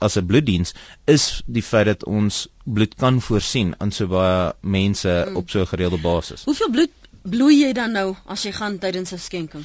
as 0.00 0.18
'n 0.18 0.26
bloeddiens 0.26 0.74
is 1.06 1.42
die 1.46 1.62
feit 1.62 1.86
dat 1.86 2.04
ons 2.04 2.48
bloed 2.74 2.94
kan 2.94 3.20
voorsien 3.20 3.74
aan 3.78 3.92
so 3.92 4.06
baie 4.06 4.52
mense 4.60 5.08
mm. 5.08 5.36
op 5.36 5.50
so 5.50 5.60
'n 5.60 5.72
gereelde 5.72 6.00
basis. 6.00 6.44
Hoeveel 6.44 6.70
bloed 6.70 6.92
bloei 7.22 7.62
jy 7.62 7.72
dan 7.72 7.92
nou 7.92 8.16
as 8.26 8.44
jy 8.44 8.52
gaan 8.52 8.78
tydens 8.78 9.12
'n 9.12 9.18
skenking? 9.18 9.64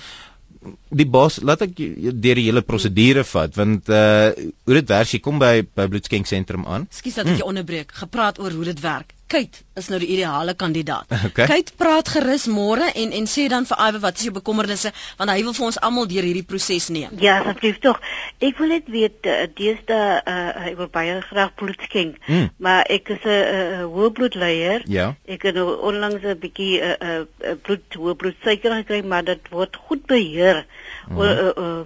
die 0.90 1.06
bos 1.06 1.40
laat 1.46 1.64
ek 1.66 1.76
deur 1.78 2.40
die 2.40 2.48
hele 2.48 2.64
prosedure 2.66 3.24
vat 3.32 3.58
want 3.60 3.90
uh 3.90 4.32
hoe 4.66 4.78
dit 4.80 4.94
werk 4.94 5.14
jy 5.14 5.20
kom 5.28 5.42
by 5.42 5.54
by 5.78 5.88
bloedskenksentrum 5.92 6.66
aan 6.66 6.88
Skus 7.00 7.20
dat 7.20 7.28
ek 7.28 7.40
jou 7.40 7.46
hm. 7.46 7.52
onderbreek 7.54 7.94
gepraat 8.04 8.42
oor 8.42 8.56
hoe 8.56 8.68
dit 8.72 8.82
werk 8.86 9.15
Kate 9.28 9.64
is 9.74 9.88
nou 9.90 9.98
die 10.00 10.12
ideale 10.16 10.54
kandidaat. 10.54 11.10
Okay. 11.26 11.48
Kate 11.50 11.74
praat 11.76 12.08
gerus 12.14 12.46
môre 12.48 12.86
en 13.02 13.12
en 13.18 13.26
sê 13.28 13.48
dan 13.52 13.66
vir 13.66 13.80
Iwe 13.88 14.00
wat 14.04 14.20
is 14.20 14.28
jou 14.28 14.34
bekommernisse 14.36 14.92
want 15.18 15.32
hy 15.34 15.42
wil 15.44 15.56
vir 15.58 15.66
ons 15.68 15.80
almal 15.88 16.06
deur 16.12 16.28
hierdie 16.28 16.46
proses 16.48 16.88
neem. 16.94 17.16
Ja, 17.20 17.40
asseblief 17.42 17.80
tog. 17.84 18.00
Ek 18.46 18.62
wil 18.62 18.72
net 18.76 18.92
weet 18.94 19.28
uh, 19.32 19.48
deesdae 19.58 20.22
uh, 20.22 20.70
ek 20.70 20.78
wil 20.80 20.92
baie 20.94 21.18
graag 21.26 21.56
bloed 21.60 21.82
skenk, 21.88 22.22
mm. 22.30 22.54
maar 22.62 22.86
ek 22.94 23.10
is 23.18 23.26
'n 23.26 23.42
uh, 23.58 23.82
hoë 23.96 24.12
bloedleier. 24.20 24.86
Ja. 24.92 25.10
Ek 25.26 25.50
het 25.50 25.58
nou 25.58 25.68
onlangs 25.90 26.24
'n 26.24 26.38
bietjie 26.46 26.80
uh, 26.86 26.96
uh, 27.26 27.58
bloed 27.66 28.00
hoë 28.00 28.16
bloedsuiker 28.22 28.80
gekry, 28.84 29.02
maar 29.02 29.26
dit 29.26 29.52
word 29.52 29.76
goed 29.90 30.06
beheer 30.06 30.66
mm. 31.10 31.20
uh, 31.20 31.34
uh, 31.34 31.54
uh, 31.58 31.84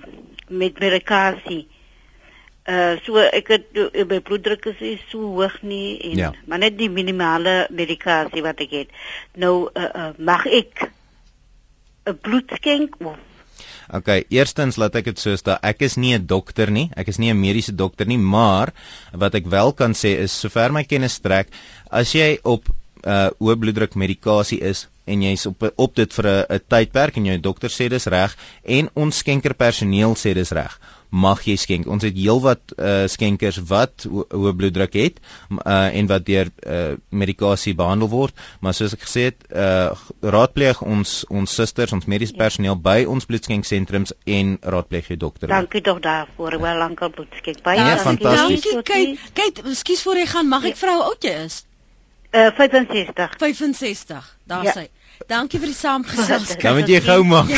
met 0.49 0.79
medikasie. 0.79 1.67
Uh 2.69 2.97
so 3.05 3.17
ek 3.17 3.47
het 3.55 3.79
uh, 3.81 4.05
my 4.05 4.19
bloeddruk 4.25 4.67
is 4.69 4.81
nie 4.83 4.97
so 5.09 5.31
hoog 5.37 5.55
nie 5.65 5.97
en 6.11 6.17
ja. 6.17 6.33
maar 6.45 6.61
net 6.61 6.77
die 6.77 6.89
minimale 6.89 7.63
medikasie 7.73 8.43
wat 8.45 8.61
ek 8.65 8.75
het. 8.81 8.99
Nou 9.33 9.55
uh, 9.73 9.89
uh 9.89 10.11
mag 10.17 10.45
ek 10.45 10.85
'n 12.09 12.17
bloed 12.21 12.53
skenk 12.59 12.99
of 13.01 13.17
OK, 13.89 14.09
eerstens 14.29 14.77
laat 14.77 14.99
ek 14.99 15.07
dit 15.09 15.19
soos 15.19 15.41
dat 15.41 15.63
ek 15.65 15.81
is 15.81 15.97
nie 15.97 16.13
'n 16.13 16.27
dokter 16.29 16.69
nie. 16.69 16.91
Ek 16.95 17.07
is 17.07 17.17
nie 17.17 17.31
'n 17.33 17.39
mediese 17.39 17.73
dokter 17.73 18.05
nie, 18.05 18.17
maar 18.17 18.69
wat 19.13 19.35
ek 19.35 19.49
wel 19.49 19.73
kan 19.73 19.93
sê 19.93 20.13
is 20.25 20.31
sover 20.31 20.71
my 20.71 20.83
kennis 20.83 21.17
strek, 21.17 21.47
as 21.89 22.13
jy 22.13 22.37
op 22.43 22.69
uh 23.03 23.29
hoë 23.39 23.55
bloeddruk 23.55 23.95
medikasie 23.95 24.59
is 24.61 24.87
en 25.07 25.21
jy's 25.23 25.45
op 25.45 25.65
op 25.75 25.95
dit 25.95 26.13
vir 26.13 26.27
'n 26.27 26.61
tydperk 26.67 27.17
en 27.17 27.25
jou 27.25 27.37
dokter 27.39 27.69
sê 27.69 27.89
dis 27.89 28.05
reg 28.05 28.35
en 28.63 28.89
ons 28.93 29.17
skenkerpersoneel 29.17 30.13
sê 30.15 30.33
dis 30.33 30.51
reg 30.51 30.79
mag 31.09 31.41
jy 31.47 31.55
skenk. 31.57 31.87
Ons 31.89 32.05
het 32.05 32.17
heelwat 32.17 32.73
uh, 32.77 33.05
skenkers 33.09 33.59
wat 33.69 34.05
hoë 34.09 34.53
bloeddruk 34.57 34.97
het 34.99 35.19
uh, 35.19 35.89
en 35.89 36.09
wat 36.09 36.25
deur 36.27 36.49
uh, 36.49 36.97
medikasie 37.09 37.73
behandel 37.77 38.09
word, 38.11 38.35
maar 38.61 38.77
soos 38.77 38.93
ek 38.97 39.05
gesê 39.07 39.29
het, 39.31 39.47
uh, 39.49 39.95
raadpleeg 40.21 40.83
ons 40.85 41.23
ons 41.29 41.55
susters, 41.61 41.93
ons 41.95 42.05
mediese 42.09 42.35
ja. 42.35 42.43
personeel 42.43 42.77
by 42.77 43.03
ons 43.09 43.25
bloedskenksentrums 43.29 44.13
en 44.25 44.57
raadpleeg 44.61 45.09
jou 45.13 45.19
dokter. 45.19 45.49
Dankie 45.49 45.81
tog 45.85 46.03
daarvoor. 46.05 46.59
Wel 46.61 46.77
lankal 46.83 47.13
bloedskenk. 47.15 47.63
Baie 47.65 47.81
ja, 47.81 47.97
fantasties. 48.03 48.69
Dankie. 48.69 49.17
Kyk, 49.17 49.33
kyk, 49.39 49.65
ekskuus 49.73 50.05
voor 50.05 50.21
jy 50.21 50.29
gaan, 50.29 50.51
mag 50.51 50.69
ek 50.69 50.77
ja. 50.77 50.83
vra 50.83 50.95
hoe 50.99 51.09
oud 51.09 51.25
jy 51.25 51.35
is? 51.47 51.63
Uh 52.29 52.51
65. 52.53 53.35
65. 53.41 54.37
Daar 54.45 54.69
ja. 54.69 54.77
sê. 54.77 54.87
Dankie 55.27 55.59
vir 55.59 55.71
die 55.71 55.77
saamgesels. 55.77 56.53
Dan 56.61 56.77
moet 56.77 56.91
jy 56.91 57.01
gou 57.03 57.23
maak. 57.27 57.49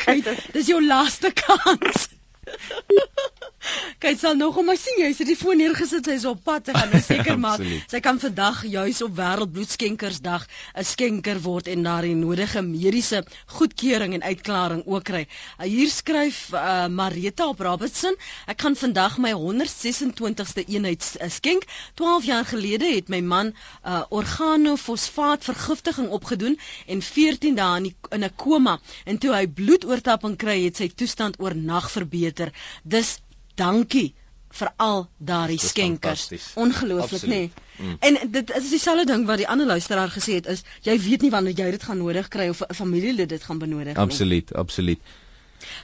Dis 0.56 0.70
jou 0.70 0.78
laaste 0.84 1.34
kans. 1.34 2.08
Kyk, 4.00 4.16
sal 4.16 4.36
nog 4.38 4.56
om 4.56 4.64
my 4.70 4.74
sien 4.80 5.02
jy 5.02 5.10
sit 5.12 5.28
die 5.28 5.36
foon 5.36 5.58
neergesit 5.60 6.06
sy 6.08 6.14
is 6.16 6.24
op 6.28 6.38
pad 6.44 6.64
te 6.64 6.72
gaan 6.72 6.88
nou 6.94 7.00
seker 7.04 7.36
maar 7.44 7.60
sy 7.60 7.98
kan 8.00 8.16
vandag 8.22 8.62
juis 8.72 9.02
op 9.04 9.12
wêreldbloedskenkersdag 9.18 10.46
'n 10.80 10.86
skenker 10.88 11.40
word 11.44 11.68
en 11.68 11.84
daar 11.84 12.08
die 12.08 12.14
nodige 12.16 12.62
mediese 12.64 13.20
goedkeuring 13.58 14.14
en 14.16 14.24
uitklaring 14.24 14.80
ook 14.86 15.04
kry. 15.04 15.26
Uh, 15.58 15.66
hier 15.66 15.90
skryf 15.92 16.38
uh, 16.54 16.86
Marita 16.88 17.50
op 17.52 17.60
Robertson, 17.60 18.16
ek 18.48 18.64
gaan 18.64 18.76
vandag 18.76 19.18
my 19.20 19.34
126ste 19.36 20.64
eenheid 20.64 21.04
uh, 21.20 21.28
skenk. 21.28 21.68
12 22.00 22.24
jaar 22.24 22.48
gelede 22.48 22.88
het 22.94 23.12
my 23.12 23.20
man 23.20 23.52
uh, 23.52 24.02
organofosfaat 24.08 25.44
vergiftiging 25.44 26.08
opgedoen 26.08 26.56
en 26.86 27.02
14 27.02 27.60
dae 27.60 27.92
in 28.16 28.24
'n 28.24 28.32
koma 28.36 28.78
en 29.04 29.18
toe 29.18 29.34
hy 29.36 29.44
bloedoortapping 29.46 30.40
kry 30.40 30.64
het 30.64 30.80
sy 30.80 30.88
toestand 30.88 31.36
oornag 31.38 31.90
verbeter. 31.90 32.39
Dis 32.82 33.18
dankie 33.54 34.14
vir 34.50 34.72
al 34.76 35.08
daardie 35.18 35.58
skenkers. 35.58 36.28
Ongelooflik, 36.54 37.22
nê? 37.22 37.28
Nee. 37.28 37.50
Mm. 37.80 37.96
En 38.00 38.18
dit 38.30 38.50
is 38.56 38.70
dieselfde 38.70 39.06
ding 39.12 39.26
wat 39.26 39.40
die 39.40 39.48
ander 39.48 39.66
luisteraar 39.66 40.10
gesê 40.10 40.40
het 40.40 40.46
is 40.46 40.64
jy 40.84 40.98
weet 41.00 41.22
nie 41.22 41.30
wanneer 41.30 41.56
jy 41.56 41.70
dit 41.70 41.82
gaan 41.82 41.98
nodig 42.02 42.28
kry 42.28 42.48
of 42.48 42.62
'n 42.66 42.74
familielid 42.74 43.28
dit 43.28 43.42
gaan 43.42 43.58
benodig 43.58 43.94
nie. 43.94 44.02
Absoluut, 44.02 44.54
absoluut. 44.54 45.00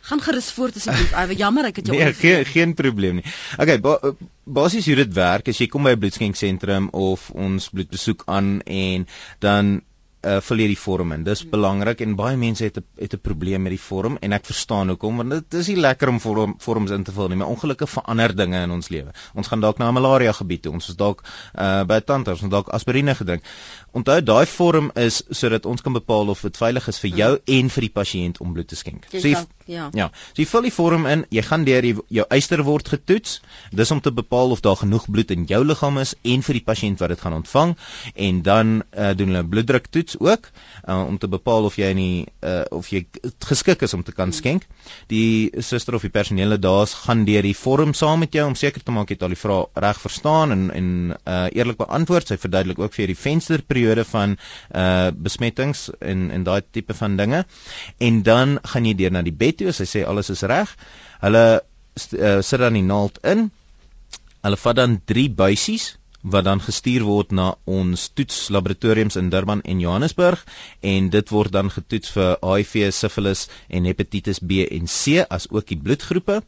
Gaan 0.01 0.21
gerus 0.21 0.51
voort 0.57 0.77
asseblief. 0.77 1.13
Ek 1.13 1.39
jammer 1.39 1.65
ek 1.65 1.77
het 1.77 1.87
jou 1.87 1.97
Nee, 1.97 2.13
geen 2.13 2.45
geen 2.45 2.75
probleem 2.75 3.15
nie. 3.21 3.25
Okay, 3.57 3.81
ba 3.81 4.15
basies 4.45 4.87
hoe 4.87 4.95
dit 4.95 5.13
werk 5.15 5.49
is 5.49 5.59
jy 5.59 5.67
kom 5.67 5.83
by 5.83 5.91
'n 5.97 5.99
bloedskenksentrum 5.99 6.89
of 6.93 7.31
ons 7.31 7.69
bloedbesoek 7.69 8.23
aan 8.27 8.61
en 8.63 9.07
dan 9.39 9.83
uh, 10.27 10.41
vul 10.43 10.63
jy 10.63 10.67
die 10.73 10.79
vorm 10.81 11.13
in. 11.17 11.25
Dis 11.27 11.45
belangrik 11.49 12.03
en 12.05 12.17
baie 12.19 12.37
mense 12.41 12.65
het 12.65 12.79
'n 12.79 12.85
het 12.99 13.15
'n 13.15 13.21
probleem 13.23 13.63
met 13.63 13.71
die 13.71 13.81
vorm 13.81 14.19
en 14.21 14.33
ek 14.33 14.45
verstaan 14.45 14.89
hoekom 14.89 15.17
want 15.17 15.31
dit 15.31 15.55
is 15.55 15.69
nie 15.69 15.77
lekker 15.77 16.09
om 16.09 16.21
vorm, 16.21 16.55
vorms 16.59 16.91
in 16.91 17.05
te 17.05 17.13
vul 17.13 17.29
nie, 17.29 17.37
maar 17.37 17.49
ongelukkig 17.49 17.91
verander 17.91 18.37
dinge 18.37 18.63
in 18.63 18.71
ons 18.71 18.89
lewe. 18.89 19.13
Ons 19.35 19.49
gaan 19.49 19.61
dalk 19.61 19.79
na 19.79 19.89
'n 19.89 19.95
malaria 19.95 20.33
gebied 20.33 20.63
toe. 20.63 20.73
Ons 20.73 20.89
is 20.89 20.97
dalk 20.97 21.23
uh, 21.55 21.85
by 21.85 21.97
'n 21.97 22.05
tandarts, 22.05 22.43
ons 22.43 22.51
dalk 22.51 22.69
aspirine 22.69 23.15
gedrink. 23.15 23.43
Onthou 23.97 24.21
daai 24.21 24.47
vorm 24.51 24.91
is 25.01 25.23
sodat 25.31 25.67
ons 25.67 25.81
kan 25.81 25.95
bepaal 25.97 26.29
of 26.29 26.43
dit 26.45 26.59
veilig 26.61 26.89
is 26.93 26.99
vir 27.01 27.13
jou 27.21 27.31
hmm. 27.37 27.55
en 27.59 27.71
vir 27.73 27.87
die 27.87 27.93
pasiënt 27.95 28.41
om 28.45 28.53
bloed 28.53 28.69
te 28.69 28.77
skenk. 28.77 29.07
So 29.13 29.25
jy, 29.25 29.41
ja. 29.73 29.89
Ja. 29.97 30.09
So 30.35 30.43
jy 30.43 30.49
vul 30.51 30.67
die 30.69 30.73
vorm 30.75 31.07
in, 31.11 31.25
jy 31.33 31.45
gaan 31.47 31.65
deur 31.65 31.87
die, 31.87 31.95
jou 32.19 32.27
eister 32.37 32.63
word 32.67 32.91
getoets. 32.93 33.39
Dis 33.73 33.93
om 33.95 34.03
te 34.05 34.13
bepaal 34.13 34.53
of 34.53 34.61
daar 34.65 34.77
genoeg 34.83 35.07
bloed 35.09 35.33
in 35.33 35.47
jou 35.49 35.63
liggaam 35.65 35.97
is 36.03 36.13
en 36.29 36.45
vir 36.45 36.59
die 36.59 36.65
pasiënt 36.67 37.01
wat 37.01 37.15
dit 37.15 37.25
gaan 37.25 37.39
ontvang 37.39 37.73
en 38.29 38.43
dan 38.45 38.75
uh, 38.83 39.13
doen 39.17 39.33
hulle 39.33 39.43
'n 39.43 39.51
bloeddruk 39.55 39.89
toets 39.89 40.21
ook 40.21 40.51
uh, 40.85 41.01
om 41.07 41.17
te 41.19 41.31
bepaal 41.33 41.65
of 41.65 41.79
jy 41.81 41.93
nie 41.97 42.27
uh, 42.45 42.65
of 42.71 42.93
jy 42.93 43.07
geskik 43.49 43.83
is 43.83 43.95
om 43.97 44.05
te 44.05 44.13
kan 44.13 44.33
skenk. 44.33 44.69
Die 45.09 45.51
suster 45.59 45.97
of 45.97 46.05
die 46.05 46.13
personele 46.13 46.61
daar 46.61 46.87
gaan 46.87 47.25
deur 47.25 47.43
die 47.43 47.57
vorm 47.57 47.95
saam 47.95 48.21
met 48.21 48.37
jou 48.37 48.47
om 48.47 48.55
seker 48.55 48.85
te 48.85 48.93
maak 48.93 49.09
jy 49.09 49.17
het 49.17 49.25
al 49.25 49.35
die 49.35 49.41
vrae 49.41 49.65
reg 49.75 50.01
verstaan 50.05 50.53
en 50.53 50.71
en 50.77 50.89
uh, 51.25 51.49
eerlik 51.57 51.81
beantwoord. 51.81 52.29
Sy 52.29 52.37
verduidelik 52.37 52.79
ook 52.79 52.93
vir 52.93 53.07
jou 53.07 53.13
die 53.15 53.23
vensterperiode 53.23 53.86
van 53.95 54.37
uh, 54.75 55.11
besmettings 55.15 55.91
en 56.01 56.31
en 56.31 56.45
daai 56.45 56.63
tipe 56.71 56.95
van 56.95 57.17
dinge. 57.17 57.45
En 57.99 58.23
dan 58.23 58.59
gaan 58.63 58.85
jy 58.85 58.95
deur 58.95 59.11
na 59.11 59.23
die 59.23 59.33
bed 59.33 59.57
toe. 59.59 59.73
Sy 59.73 59.85
sê 59.85 60.05
alles 60.07 60.31
is 60.31 60.43
reg. 60.43 60.77
Hulle 61.21 61.45
uh, 61.61 62.41
sit 62.41 62.61
dan 62.61 62.73
die 62.73 62.83
naald 62.83 63.19
in. 63.23 63.51
Hulle 64.43 64.57
vat 64.57 64.77
dan 64.77 65.01
3 65.05 65.31
buisies 65.35 65.97
wat 66.27 66.45
dan 66.45 66.61
gestuur 66.61 67.05
word 67.07 67.33
na 67.39 67.53
ons 67.71 68.09
toetslaboratoriums 68.19 69.17
in 69.21 69.29
Durban 69.31 69.63
en 69.63 69.83
Johannesburg 69.83 70.43
en 70.93 71.11
dit 71.15 71.31
word 71.31 71.55
dan 71.55 71.71
getoets 71.71 72.11
vir 72.17 72.33
HIV, 72.43 72.75
sifilis 72.95 73.47
en 73.69 73.87
hepatitis 73.87 74.43
B 74.43 74.65
en 74.67 74.91
C 74.91 75.23
as 75.23 75.47
ook 75.55 75.71
die 75.71 75.79
bloedgroepe 75.79 76.41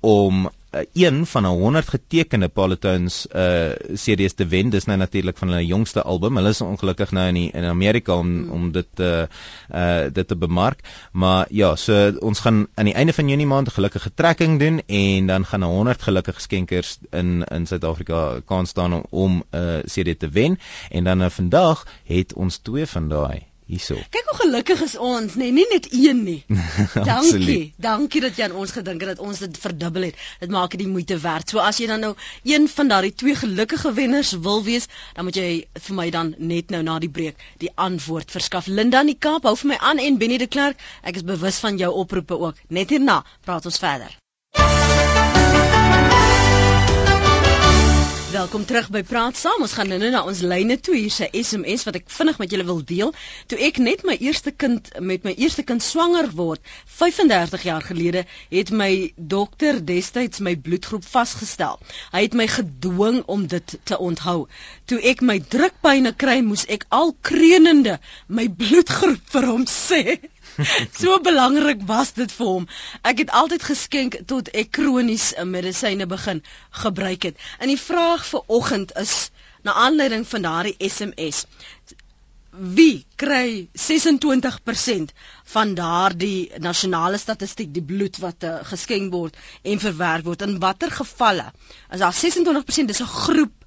om 0.00 0.50
uh, 0.76 0.84
een 0.92 1.26
van 1.26 1.42
'n 1.42 1.46
100 1.46 1.88
getekende 1.88 2.48
Palatines 2.48 3.26
uh 3.34 3.70
series 3.94 4.34
te 4.34 4.46
wen. 4.46 4.70
Dis 4.70 4.84
nou 4.84 4.98
natuurlik 4.98 5.38
van 5.38 5.48
hulle 5.48 5.66
jongste 5.66 6.02
album. 6.02 6.36
Hulle 6.36 6.48
is 6.48 6.60
ongelukkig 6.60 7.10
nou 7.10 7.26
in 7.28 7.34
die, 7.34 7.50
in 7.52 7.64
Amerika 7.64 8.18
om 8.18 8.26
hmm. 8.26 8.50
om 8.50 8.72
dit 8.72 9.00
uh 9.00 9.22
uh 9.74 10.04
dit 10.12 10.28
te 10.28 10.36
bemark. 10.36 10.80
Maar 11.12 11.46
ja, 11.50 11.76
so 11.76 12.12
ons 12.18 12.40
gaan 12.40 12.66
aan 12.74 12.84
die 12.84 12.94
einde 12.94 13.12
van 13.12 13.28
Junie 13.28 13.46
maand 13.46 13.68
'n 13.68 13.70
gelukkige 13.78 14.14
trekking 14.14 14.58
doen 14.58 14.82
en 14.86 15.26
dan 15.26 15.46
gaan 15.46 15.60
'n 15.60 15.74
100 15.74 16.02
gelukkige 16.02 16.40
skenkers 16.40 16.98
in 17.10 17.44
in 17.44 17.66
Suid-Afrika 17.66 18.40
kan 18.44 18.66
staan 18.66 19.02
om 19.10 19.44
'n 19.50 19.58
uh, 19.58 19.78
serie 19.84 20.16
te 20.16 20.28
wen. 20.28 20.58
En 20.88 21.04
dan 21.04 21.22
uh, 21.22 21.28
vandag 21.28 21.86
het 22.04 22.34
ons 22.34 22.56
twee 22.56 22.86
van 22.86 23.08
daai 23.08 23.46
hierso. 23.66 23.96
Kyk 24.14 24.30
hoe 24.30 24.36
gelukkig 24.40 24.82
is 24.86 24.96
ons, 24.96 25.34
nee, 25.40 25.52
nie 25.54 25.66
net 25.70 25.88
een 25.92 26.22
nie. 26.24 26.38
dankie. 27.10 27.74
dankie 27.82 28.22
dat 28.24 28.38
jy 28.38 28.46
aan 28.48 28.56
ons 28.62 28.74
gedink 28.76 29.02
het 29.04 29.14
dat 29.14 29.22
ons 29.26 29.42
dit 29.44 29.58
verdubbel 29.62 30.08
het. 30.08 30.20
Dit 30.42 30.52
maak 30.54 30.74
dit 30.74 30.84
die 30.84 30.90
moeite 30.90 31.18
werd. 31.22 31.50
So 31.50 31.62
as 31.62 31.80
jy 31.82 31.88
dan 31.90 32.04
nou 32.04 32.12
een 32.48 32.68
van 32.72 32.92
daardie 32.92 33.14
twee 33.14 33.38
gelukkige 33.38 33.92
wenners 33.98 34.34
wil 34.48 34.62
wees, 34.66 34.90
dan 35.14 35.28
moet 35.28 35.40
jy 35.40 35.48
vir 35.88 35.98
my 36.00 36.10
dan 36.14 36.34
net 36.38 36.74
nou 36.74 36.82
na 36.86 36.98
die 37.02 37.10
breek 37.10 37.42
die 37.62 37.72
antwoord 37.74 38.30
verskaf. 38.34 38.70
Linda 38.70 39.02
in 39.06 39.14
die 39.14 39.18
Kaap, 39.18 39.48
hou 39.48 39.56
vir 39.62 39.74
my 39.74 39.80
aan 39.92 40.02
en 40.02 40.20
Benny 40.22 40.38
de 40.42 40.50
Klerk, 40.50 40.80
ek 41.02 41.22
is 41.22 41.26
bewus 41.26 41.62
van 41.64 41.80
jou 41.80 41.92
oproepe 42.04 42.38
ook. 42.38 42.62
Net 42.68 42.94
hierna 42.94 43.22
praat 43.44 43.66
ons 43.66 43.82
verder. 43.82 44.14
Welkom 48.26 48.64
terug 48.66 48.88
by 48.90 49.04
Praat 49.06 49.36
Saam. 49.38 49.60
Ons 49.62 49.76
gaan 49.78 49.86
nou 49.86 50.08
na 50.10 50.24
ons 50.26 50.40
lyne 50.42 50.74
toe. 50.82 50.96
Hier's 50.98 51.20
'n 51.22 51.28
SMS 51.30 51.84
wat 51.86 51.94
ek 51.94 52.08
vinnig 52.10 52.38
met 52.42 52.50
julle 52.50 52.64
wil 52.66 52.80
deel. 52.84 53.12
Toe 53.46 53.58
ek 53.58 53.78
net 53.78 54.02
my 54.02 54.16
eerste 54.18 54.50
kind 54.50 54.88
met 54.98 55.22
my 55.22 55.30
eerste 55.36 55.62
kind 55.62 55.82
swanger 55.82 56.26
word, 56.34 56.60
35 56.86 57.62
jaar 57.62 57.82
gelede, 57.82 58.24
het 58.50 58.70
my 58.70 59.12
dokter 59.16 59.78
destyds 59.84 60.40
my 60.40 60.56
bloedgroep 60.56 61.04
vasgestel. 61.04 61.78
Hy 62.10 62.22
het 62.26 62.34
my 62.34 62.46
gedwing 62.46 63.22
om 63.26 63.46
dit 63.46 63.78
te 63.84 63.98
onthou. 63.98 64.48
Toe 64.86 64.98
ek 65.02 65.22
my 65.22 65.38
drukpyne 65.38 66.12
kry, 66.16 66.40
moes 66.42 66.66
ek 66.66 66.86
al 66.88 67.14
kreunende 67.20 68.00
my 68.26 68.48
bloedgroep 68.48 69.22
vir 69.30 69.46
hom 69.46 69.66
sê. 69.70 70.18
so 71.00 71.20
belangrik 71.20 71.82
was 71.86 72.12
dit 72.16 72.32
vir 72.32 72.46
hom. 72.46 72.68
Ek 73.02 73.18
het 73.24 73.32
altyd 73.40 73.62
geskenk 73.62 74.18
tot 74.30 74.48
ek 74.56 74.72
kronies 74.78 75.32
medisyne 75.44 76.06
begin 76.06 76.42
gebruik 76.82 77.28
het. 77.28 77.36
En 77.58 77.72
die 77.72 77.80
vraag 77.80 78.24
vir 78.26 78.42
oggend 78.46 78.94
is 78.96 79.30
na 79.66 79.74
aanleiding 79.86 80.26
van 80.28 80.46
daardie 80.46 80.76
SMS. 80.88 81.44
Wie 82.56 83.04
kry 83.20 83.68
26% 83.76 85.12
van 85.52 85.74
daardie 85.76 86.52
nasionale 86.62 87.18
statistiek 87.20 87.72
die 87.74 87.84
bloed 87.84 88.16
wat 88.22 88.46
uh, 88.48 88.58
geskenk 88.70 89.12
word 89.12 89.36
en 89.62 89.82
verwerk 89.82 90.24
word 90.24 90.46
in 90.46 90.58
watter 90.62 90.90
gevalle? 90.90 91.50
As 91.88 92.00
daar 92.00 92.16
26% 92.16 92.92
dis 92.92 93.02
'n 93.02 93.12
groep 93.12 93.64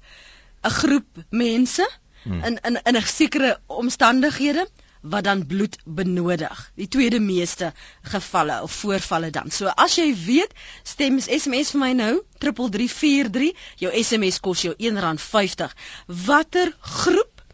'n 0.62 0.76
groep 0.80 1.24
mense 1.30 1.86
hmm. 2.22 2.42
in 2.44 2.58
in 2.68 2.80
in 2.82 2.96
'n 2.96 3.06
sekere 3.06 3.58
omstandighede 3.66 4.66
wat 5.00 5.24
dan 5.24 5.46
bloed 5.46 5.78
benodig. 5.84 6.70
Die 6.74 6.88
tweede 6.88 7.20
meeste 7.20 7.72
gevalle 8.02 8.62
of 8.62 8.72
voorvalle 8.72 9.30
dan. 9.30 9.50
So 9.50 9.66
as 9.66 9.96
jy 9.96 10.10
weet, 10.26 10.54
stem 10.82 11.20
SMS 11.20 11.72
vir 11.74 11.80
my 11.80 11.92
nou 11.96 12.12
3343. 12.44 13.52
Jou 13.84 13.92
SMS 14.02 14.40
kos 14.40 14.64
jou 14.66 14.74
R1.50. 14.76 15.72
Watter 16.26 16.74
groep 16.80 17.44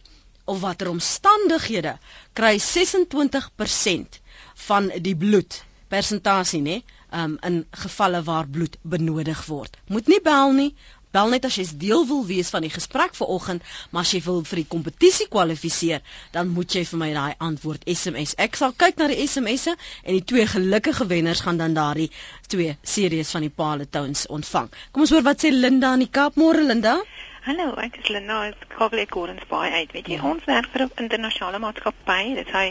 of 0.47 0.61
watter 0.61 0.91
omstandighede 0.91 1.97
kry 2.33 2.57
26% 2.63 4.21
van 4.67 4.91
die 5.03 5.17
bloed 5.19 5.63
persentasie 5.91 6.63
nê 6.63 6.81
um, 7.15 7.37
in 7.47 7.65
gevalle 7.71 8.23
waar 8.27 8.49
bloed 8.51 8.77
benodig 8.83 9.45
word. 9.47 9.77
Moet 9.87 10.11
nie 10.11 10.21
bel 10.23 10.53
nie. 10.53 10.71
Bel 11.17 11.31
net 11.33 11.47
as 11.49 11.57
jy 11.57 11.65
deel 11.81 12.05
wil 12.11 12.25
wees 12.29 12.51
van 12.53 12.65
die 12.67 12.73
gesprek 12.73 13.15
vanoggend, 13.17 13.63
maar 13.91 14.05
as 14.05 14.13
jy 14.13 14.21
wil 14.27 14.43
vir 14.45 14.61
die 14.61 14.69
kompetisie 14.75 15.29
kwalifiseer, 15.33 16.03
dan 16.35 16.51
moet 16.53 16.77
jy 16.77 16.83
vir 16.91 17.01
my 17.03 17.09
daai 17.15 17.35
antwoord 17.49 17.87
SMS. 17.89 18.35
Ek 18.47 18.59
sal 18.61 18.75
kyk 18.77 19.01
na 19.01 19.09
die 19.13 19.23
SMS'e 19.25 19.73
en 19.77 20.19
die 20.19 20.25
twee 20.33 20.45
gelukkige 20.55 21.07
wenners 21.15 21.41
gaan 21.47 21.63
dan 21.63 21.79
daardie 21.79 22.11
twee 22.53 22.77
series 22.83 23.33
van 23.33 23.47
die 23.47 23.55
Pale 23.63 23.89
Towns 23.89 24.27
ontvang. 24.39 24.69
Kom 24.93 25.07
ons 25.07 25.15
hoor 25.17 25.25
wat 25.31 25.41
sê 25.41 25.55
Linda 25.55 25.95
in 25.97 26.05
die 26.05 26.13
Kaap. 26.19 26.37
Môre 26.37 26.67
Linda. 26.67 26.99
Hallo, 27.47 27.71
ek 27.81 27.97
is 28.03 28.13
Linda. 28.13 28.43
Ek 28.51 28.77
kom 28.77 28.93
net 28.99 29.13
Gordons 29.15 29.49
Bay 29.49 29.71
uit. 29.73 29.97
Weet 29.97 30.13
jy, 30.13 30.19
ja. 30.19 30.27
ons 30.35 30.45
werk 30.51 30.69
vir 30.75 30.85
'n 30.85 31.07
internasionale 31.07 31.63
maatskappy. 31.65 32.35
Dit 32.43 32.53
hy 32.53 32.67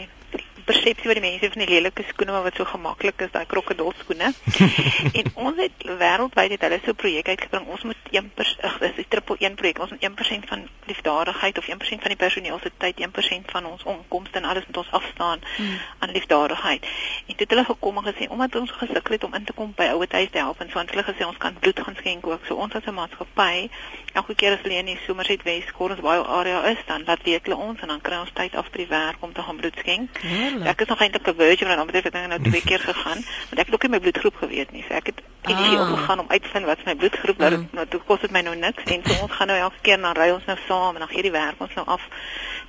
persepsie 0.66 1.08
wat 1.10 1.18
die 1.20 1.24
mense 1.24 1.50
van 1.52 1.62
die 1.62 1.70
lelike 1.70 2.04
skoene 2.10 2.42
wat 2.44 2.58
so 2.58 2.66
gemaklik 2.68 3.22
is, 3.26 3.32
daai 3.34 3.46
krokodilskoene. 3.50 4.32
en 5.20 5.30
ons 5.46 5.60
het 5.62 5.86
wêreldwyd 5.86 6.56
het 6.56 6.66
hulle 6.66 6.80
so 6.84 6.90
'n 6.90 7.00
projek 7.02 7.28
uitgebring. 7.28 7.66
Ons 7.66 7.82
moet 7.82 8.00
1% 8.10 8.66
ag, 8.68 8.78
dis 8.78 8.98
'n 8.98 9.08
triple 9.08 9.36
1 9.38 9.54
projek. 9.54 9.78
Ons 9.78 9.90
moet 9.90 10.02
1% 10.02 10.48
van 10.48 10.68
liefdadigheid 10.86 11.58
of 11.58 11.68
1% 11.68 12.02
van 12.02 12.12
die 12.14 12.22
personeel 12.24 12.58
se 12.62 12.70
tyd, 12.78 13.00
1% 13.00 13.50
van 13.50 13.66
ons 13.66 13.82
inkomste 13.84 14.38
en 14.38 14.44
alles 14.44 14.66
moet 14.66 14.76
ons 14.76 14.90
afstaan 14.90 15.38
hmm. 15.56 15.78
aan 15.98 16.10
liefdadigheid. 16.10 16.82
En 17.26 17.34
dit 17.36 17.38
het 17.38 17.50
hulle 17.50 17.64
gekom 17.64 17.96
en 17.96 18.14
gesê 18.14 18.28
omdat 18.28 18.56
ons 18.56 18.70
gesukkel 18.70 19.14
het 19.14 19.24
om 19.24 19.34
in 19.34 19.44
te 19.44 19.52
kom 19.52 19.72
by 19.76 19.88
ouer 19.94 20.06
huis 20.10 20.30
te 20.30 20.38
help 20.38 20.60
en 20.60 20.70
so 20.70 20.78
het 20.78 20.90
hulle 20.90 21.06
gesê 21.06 21.26
ons 21.26 21.36
kan 21.36 21.54
bloed 21.60 21.80
gaan 21.80 21.96
skenk 21.96 22.26
ook. 22.26 22.40
So 22.46 22.54
ons 22.54 22.74
as 22.74 22.86
'n 22.86 22.94
maatskappy, 22.94 23.70
elke 24.12 24.34
keer 24.34 24.52
as 24.52 24.62
hulle 24.62 24.78
in 24.78 24.86
die 24.86 24.98
Somerset 25.06 25.42
West 25.42 25.72
Corners 25.72 26.00
baie 26.00 26.22
area 26.22 26.64
is, 26.64 26.78
dan 26.86 27.02
laat 27.06 27.22
weet 27.22 27.42
hulle 27.42 27.56
ons 27.56 27.80
en 27.80 27.88
dan 27.88 28.00
kry 28.00 28.16
ons 28.16 28.32
tyd 28.32 28.54
af 28.56 28.70
by 28.70 28.78
die 28.78 28.86
werk 28.86 29.16
om 29.20 29.32
te 29.32 29.42
gaan 29.42 29.56
bloed 29.56 29.78
skenk. 29.78 30.18
Hmm. 30.20 30.55
Ja, 30.64 30.72
ek 30.72 30.80
is 30.80 30.88
nog 30.92 31.00
eintlik 31.00 31.28
'n 31.28 31.34
virgin 31.36 31.68
en 31.68 31.76
dan 31.76 31.88
het 31.92 32.06
ek 32.06 32.28
nou 32.28 32.42
twee 32.42 32.62
keer 32.62 32.80
gegaan, 32.80 33.20
want 33.48 33.58
ek 33.60 33.66
het 33.66 33.74
ook 33.74 33.82
nie 33.82 33.90
my 33.90 34.00
bloedgroep 34.00 34.36
geweet 34.36 34.72
nie. 34.72 34.84
So 34.88 34.94
ek 34.94 35.06
het 35.06 35.22
energie 35.46 35.78
ah. 35.78 35.90
opgegaan 35.90 36.18
om 36.18 36.28
uit 36.28 36.42
te 36.42 36.48
vind 36.48 36.64
wat 36.64 36.84
my 36.84 36.94
bloedgroep 36.94 37.38
nou 37.38 37.56
mm. 37.56 37.68
nou 37.72 37.86
toe 37.86 38.00
kos 38.06 38.20
dit 38.20 38.30
my 38.30 38.40
nou 38.40 38.56
niks 38.56 38.82
en 38.84 39.02
so 39.04 39.22
ons 39.22 39.32
gaan 39.32 39.46
nou 39.46 39.58
elke 39.58 39.80
keer 39.82 39.98
na 39.98 40.12
ry 40.12 40.30
ons 40.30 40.44
nou 40.44 40.58
saam 40.66 40.94
en 40.94 41.04
dan 41.04 41.08
gee 41.08 41.22
die 41.22 41.30
werk 41.30 41.60
ons 41.60 41.74
nou 41.74 41.86
af 41.86 42.02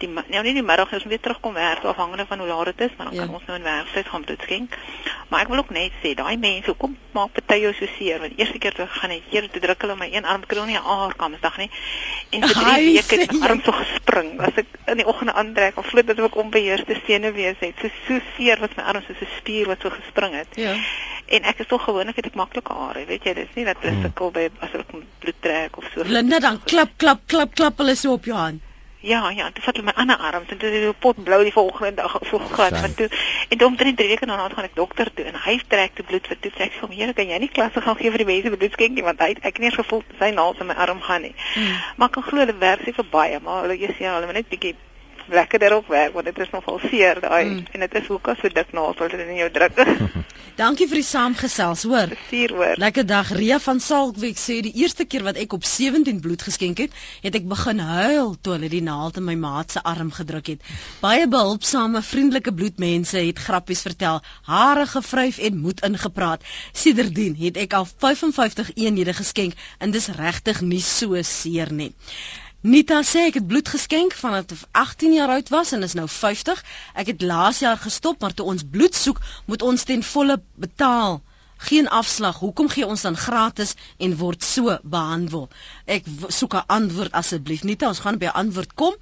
die 0.02 0.10
nou 0.10 0.42
nie 0.46 0.54
die 0.54 0.64
middag 0.66 0.92
ons 0.94 1.06
weer 1.10 1.22
terugkom 1.22 1.56
werk 1.58 1.86
afhangende 1.90 2.26
van 2.30 2.40
hoe 2.40 2.48
laat 2.48 2.66
dit 2.72 2.82
is, 2.88 2.96
maar 2.98 3.10
dan 3.10 3.16
ja. 3.16 3.26
kan 3.26 3.34
ons 3.34 3.46
nou 3.48 3.58
in 3.58 3.64
werktyd 3.66 4.10
gaan 4.12 4.24
bloed 4.26 4.42
skenk. 4.46 4.78
Maar 5.28 5.44
ek 5.44 5.52
wil 5.52 5.62
ook 5.64 5.72
net 5.76 5.96
sê, 6.02 6.14
daai 6.18 6.38
mense, 6.40 6.74
kom 6.80 6.94
maak 7.16 7.34
party 7.36 7.58
jou 7.64 7.74
so 7.76 7.90
seer, 7.98 8.22
want 8.22 8.38
eerste 8.38 8.62
keer 8.62 8.76
toe 8.78 8.88
gaan 9.00 9.16
ek 9.16 9.32
hier 9.32 9.48
te 9.52 9.62
druk 9.64 9.86
hulle 9.86 9.98
my 10.00 10.10
een 10.14 10.28
arm 10.30 10.46
kry 10.46 10.66
nie 10.68 10.78
'n 10.78 10.86
aarkamsdag 10.96 11.58
nie. 11.58 11.70
En 12.32 12.46
vir 12.46 12.56
3 12.62 12.94
weke 12.94 13.20
het 13.22 13.34
my 13.34 13.48
arm 13.48 13.62
so 13.66 13.72
gespring. 13.72 14.40
As 14.40 14.62
ek 14.62 14.68
in 14.86 15.02
die 15.02 15.08
oggend 15.08 15.34
aantrek 15.34 15.78
of 15.78 15.86
vloed 15.86 16.08
dat 16.08 16.20
ek 16.20 16.36
onbeheerste 16.36 17.02
senuwees 17.06 17.60
het. 17.60 17.77
So 17.82 17.90
so 18.08 18.20
seer 18.36 18.60
wat 18.60 18.76
my 18.78 18.84
arm 18.84 19.04
soos 19.06 19.22
'n 19.22 19.34
spier 19.38 19.68
wat 19.68 19.82
so 19.82 19.90
gespring 19.90 20.34
het. 20.34 20.48
Ja. 20.56 20.74
En 21.26 21.44
ek 21.44 21.60
is 21.60 21.68
tog 21.68 21.84
gewoonlik 21.84 22.16
het 22.16 22.26
ek 22.26 22.36
maklike 22.36 22.74
hare, 22.74 23.06
weet 23.06 23.24
jy, 23.24 23.34
dis 23.34 23.54
nie 23.56 23.66
dat 23.66 23.78
hulle 23.82 23.94
hmm. 23.94 24.04
sukkel 24.04 24.32
by 24.32 24.50
as 24.60 24.74
ek 24.74 24.94
bloed 25.20 25.42
trek 25.42 25.78
of 25.78 25.90
so. 25.94 26.04
Linda 26.04 26.40
dan 26.40 26.62
klap 26.64 26.96
klap 26.98 27.28
klap 27.28 27.54
klap 27.54 27.78
hulle 27.78 27.96
so 27.96 28.14
op 28.14 28.26
jou 28.26 28.38
hand. 28.38 28.64
Ja, 29.00 29.30
ja, 29.30 29.50
dit 29.54 29.64
vat 29.64 29.78
my 29.86 29.94
ander 29.96 30.18
arm 30.18 30.44
en 30.48 30.58
dit 30.58 30.74
is 30.74 30.96
pot 31.00 31.20
blou 31.24 31.38
die 31.46 31.54
volgende 31.54 32.02
dag 32.02 32.16
so 32.30 32.40
glad 32.40 32.78
van 32.78 32.94
toe. 32.94 33.10
En 33.50 33.58
toe 33.58 33.68
omtrent 33.68 33.98
3 33.98 34.08
weke 34.08 34.26
daarna 34.26 34.50
gaan 34.50 34.66
ek 34.66 34.76
dokter 34.76 35.12
toe 35.14 35.26
en 35.30 35.38
hy 35.44 35.60
trek 35.68 35.94
die 35.96 36.06
bloed 36.08 36.28
vir 36.28 36.40
toe 36.42 36.52
sê 36.56 36.66
ek 36.66 36.74
vir 36.74 36.88
hom, 36.88 36.96
"Here, 36.98 37.14
kan 37.14 37.30
jy 37.30 37.38
nie 37.38 37.52
klasse 37.54 37.82
gaan 37.82 37.96
gee 37.96 38.10
vir 38.10 38.26
die 38.26 38.32
mense 38.32 38.58
bloed 38.58 38.74
skenk 38.74 38.96
nie 38.96 39.04
want 39.04 39.20
hy 39.20 39.30
ek 39.30 39.44
het 39.44 39.60
nie 39.60 39.72
gevoel 39.72 40.04
sy 40.20 40.32
naels 40.32 40.60
in 40.60 40.68
my 40.68 40.74
arm 40.74 41.02
gaan 41.02 41.22
nie." 41.22 41.36
Hmm. 41.54 41.78
Maar 41.98 42.10
kan 42.10 42.24
glo 42.24 42.40
hulle 42.40 42.58
werk 42.58 42.84
se 42.84 42.94
vir 42.94 43.06
baie, 43.12 43.40
maar 43.40 43.62
hulle 43.62 43.78
jy 43.78 43.94
sien 43.98 44.10
hulle 44.10 44.34
net 44.34 44.50
bietjie 44.50 44.76
lekkerder 45.28 45.76
op 45.78 45.88
werk 45.88 46.14
want 46.14 46.26
dit 46.26 46.40
is 46.46 46.50
nogal 46.52 46.80
seer 46.90 47.22
daai 47.22 47.46
mm. 47.46 47.66
en 47.72 47.86
dit 47.86 47.96
is 48.02 48.08
hoekom 48.08 48.36
so 48.40 48.50
dik 48.50 48.74
naels 48.74 48.98
wat 49.00 49.14
in 49.14 49.36
jou 49.36 49.52
druk. 49.52 49.80
Dankie 50.58 50.88
vir 50.90 50.98
die 50.98 51.06
saamgesels, 51.06 51.84
hoor. 51.86 52.10
Seer 52.32 52.50
hoor. 52.58 52.80
Lekker 52.82 53.06
dag. 53.06 53.30
Ria 53.38 53.60
van 53.62 53.78
Salkweg 53.78 54.40
sê 54.42 54.56
die 54.66 54.72
eerste 54.82 55.06
keer 55.06 55.22
wat 55.28 55.38
ek 55.38 55.54
op 55.54 55.68
17 55.70 56.18
bloed 56.24 56.42
geskenk 56.42 56.82
het, 56.82 56.96
het 57.22 57.38
ek 57.38 57.46
begin 57.52 57.84
huil 57.86 58.34
toe 58.42 58.56
hulle 58.56 58.72
die 58.72 58.82
naald 58.82 59.20
in 59.22 59.28
my 59.28 59.36
maat 59.38 59.76
se 59.76 59.84
arm 59.86 60.10
gedruk 60.16 60.50
het. 60.56 60.66
Baie 61.04 61.28
behulpsame, 61.30 62.02
vriendelike 62.02 62.56
bloedmense 62.58 63.22
het 63.22 63.44
grappies 63.46 63.86
vertel, 63.86 64.24
hare 64.50 64.88
gevryf 64.90 65.38
en 65.38 65.62
moed 65.62 65.86
ingepraat. 65.86 66.50
Siederdien 66.74 67.38
het 67.38 67.62
ek 67.62 67.78
al 67.78 67.86
55 67.86 68.74
eenhede 68.82 69.14
geskenk 69.14 69.54
en 69.78 69.94
dis 69.94 70.10
regtig 70.18 70.66
nie 70.66 70.82
so 70.82 71.22
seer 71.22 71.70
nie. 71.70 71.94
Nita 72.68 72.98
sê 73.08 73.22
ek 73.30 73.38
het 73.38 73.46
bloed 73.48 73.70
geskenk 73.72 74.12
vanaf 74.22 74.66
18 74.76 75.14
jaar 75.16 75.32
oud 75.38 75.50
was 75.54 75.70
en 75.72 75.86
is 75.86 75.94
nou 75.96 76.08
50. 76.12 76.64
Ek 77.00 77.08
het 77.14 77.22
laas 77.22 77.62
jaar 77.64 77.78
gestop, 77.80 78.20
maar 78.20 78.34
toe 78.36 78.48
ons 78.54 78.66
bloed 78.72 78.96
soek, 78.96 79.22
moet 79.46 79.62
ons 79.64 79.84
ten 79.88 80.04
volle 80.04 80.36
betaal. 80.64 81.22
Geen 81.70 81.88
afslag. 82.00 82.42
Hoekom 82.44 82.68
gee 82.74 82.86
ons 82.86 83.06
dan 83.08 83.16
gratis 83.18 83.72
en 83.98 84.18
word 84.20 84.44
so 84.44 84.76
behandel? 84.84 85.48
Ek 85.86 86.10
soek 86.28 86.58
'n 86.60 86.68
antwoord 86.80 87.16
asseblief. 87.22 87.64
Nita, 87.64 87.88
ons 87.88 88.04
gaan 88.04 88.20
by 88.20 88.26
'n 88.26 88.40
antwoord 88.44 88.74
kom. 88.74 89.00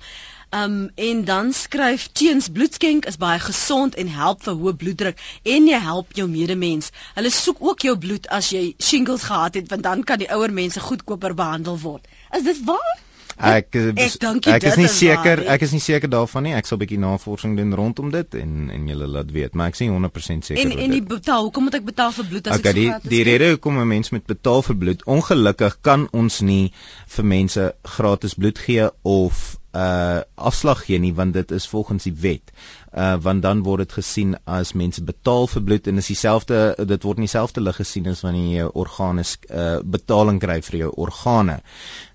Um 0.54 0.92
en 0.96 1.26
dan 1.26 1.54
skryf 1.54 2.08
teens 2.12 2.50
bloedskenk 2.50 3.06
is 3.06 3.18
baie 3.18 3.40
gesond 3.40 3.96
en 3.96 4.08
help 4.08 4.44
vir 4.44 4.54
hoë 4.54 4.76
bloeddruk 4.84 5.18
en 5.44 5.68
jy 5.68 5.80
help 5.80 6.14
jou 6.14 6.28
medemens. 6.28 6.92
Hulle 7.16 7.30
soek 7.30 7.58
ook 7.60 7.82
jou 7.82 7.98
bloed 7.98 8.28
as 8.28 8.50
jy 8.50 8.76
shingles 8.78 9.24
gehad 9.24 9.54
het 9.56 9.70
want 9.70 9.84
dan 9.84 10.04
kan 10.04 10.22
die 10.22 10.32
ouer 10.32 10.54
mense 10.54 10.80
goedkoper 10.80 11.34
behandel 11.34 11.80
word. 11.80 12.08
Is 12.32 12.44
dit 12.44 12.64
waar? 12.64 12.96
Ek 13.36 13.76
ek, 13.76 14.48
ek 14.48 14.64
is 14.64 14.78
nie 14.80 14.88
seker 14.88 15.42
ek 15.52 15.66
is 15.68 15.74
nie 15.76 15.82
seker 15.84 16.08
daarvan 16.12 16.46
nie. 16.48 16.54
Ek 16.56 16.70
sal 16.70 16.80
bietjie 16.80 17.00
navorsing 17.02 17.58
doen 17.60 17.74
rondom 17.76 18.14
dit 18.14 18.38
en 18.40 18.70
en 18.72 18.88
julle 18.88 19.10
laat 19.12 19.34
weet, 19.36 19.58
maar 19.60 19.74
ek 19.74 19.76
is 19.76 19.84
nie 19.84 19.92
100% 19.92 20.48
seker 20.48 20.62
en, 20.64 20.72
en 20.86 20.96
die 20.96 21.02
betaal, 21.04 21.50
hoekom 21.50 21.68
moet 21.68 21.76
ek 21.82 21.90
betaal 21.90 22.16
vir 22.16 22.30
bloed 22.32 22.48
as 22.48 22.62
okay, 22.62 22.72
ek 22.72 22.80
so 22.80 22.88
gratis? 22.94 23.10
Die 23.10 23.18
die 23.18 23.26
rede 23.28 23.52
hoekom 23.52 23.82
'n 23.82 23.92
mens 23.92 24.14
moet 24.16 24.26
betaal 24.32 24.64
vir 24.70 24.80
bloed, 24.86 25.04
ongelukkig 25.18 25.78
kan 25.84 26.08
ons 26.16 26.40
nie 26.42 26.72
vir 27.18 27.30
mense 27.36 27.68
gratis 27.98 28.40
bloed 28.40 28.62
gee 28.68 28.88
of 29.04 29.44
uh 29.76 30.22
afslag 30.36 30.86
gee 30.88 31.00
nie 31.00 31.14
want 31.14 31.34
dit 31.34 31.52
is 31.52 31.68
volgens 31.68 32.08
die 32.08 32.16
wet. 32.26 32.52
Uh 32.94 33.16
want 33.22 33.42
dan 33.44 33.64
word 33.64 33.86
dit 33.86 33.98
gesien 34.00 34.36
as 34.46 34.74
mense 34.74 35.04
betaal 35.04 35.50
vir 35.52 35.66
bloed 35.70 35.88
en 35.92 36.04
is 36.04 36.12
dieselfde 36.12 36.60
dit 36.94 37.08
word 37.08 37.20
nie 37.20 37.30
dieselfde 37.30 37.64
lig 37.64 37.80
gesien 37.82 38.08
as 38.12 38.24
wanneer 38.28 38.52
jy 38.60 38.70
organe 38.84 39.26
uh 39.50 39.80
betaling 39.98 40.40
kry 40.44 40.62
vir 40.70 40.80
jou 40.86 40.94
organe. 41.08 41.60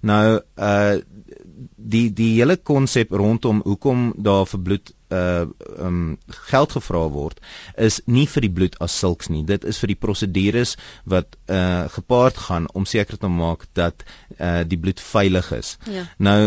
Nou 0.00 0.40
uh 0.40 0.96
die 1.76 2.06
die 2.16 2.30
hele 2.38 2.56
konsep 2.56 3.12
rondom 3.12 3.60
hoekom 3.66 4.10
daar 4.16 4.46
vir 4.48 4.64
bloed 4.68 4.92
uh 5.10 5.46
um 5.86 6.18
geld 6.50 6.72
gevra 6.76 7.02
word 7.10 7.40
is 7.88 8.00
nie 8.06 8.26
vir 8.30 8.46
die 8.46 8.52
bloed 8.58 8.78
as 8.86 8.96
sulks 9.02 9.30
nie 9.34 9.42
dit 9.48 9.64
is 9.72 9.80
vir 9.82 9.92
die 9.92 10.00
prosedures 10.06 10.76
wat 11.14 11.36
uh 11.58 11.88
gepaard 11.96 12.40
gaan 12.46 12.68
om 12.74 12.86
seker 12.86 13.18
te 13.18 13.32
maak 13.36 13.66
dat 13.80 14.04
uh 14.38 14.60
die 14.72 14.78
bloed 14.78 15.02
veilig 15.10 15.52
is 15.58 15.76
ja. 15.90 16.06
nou 16.18 16.40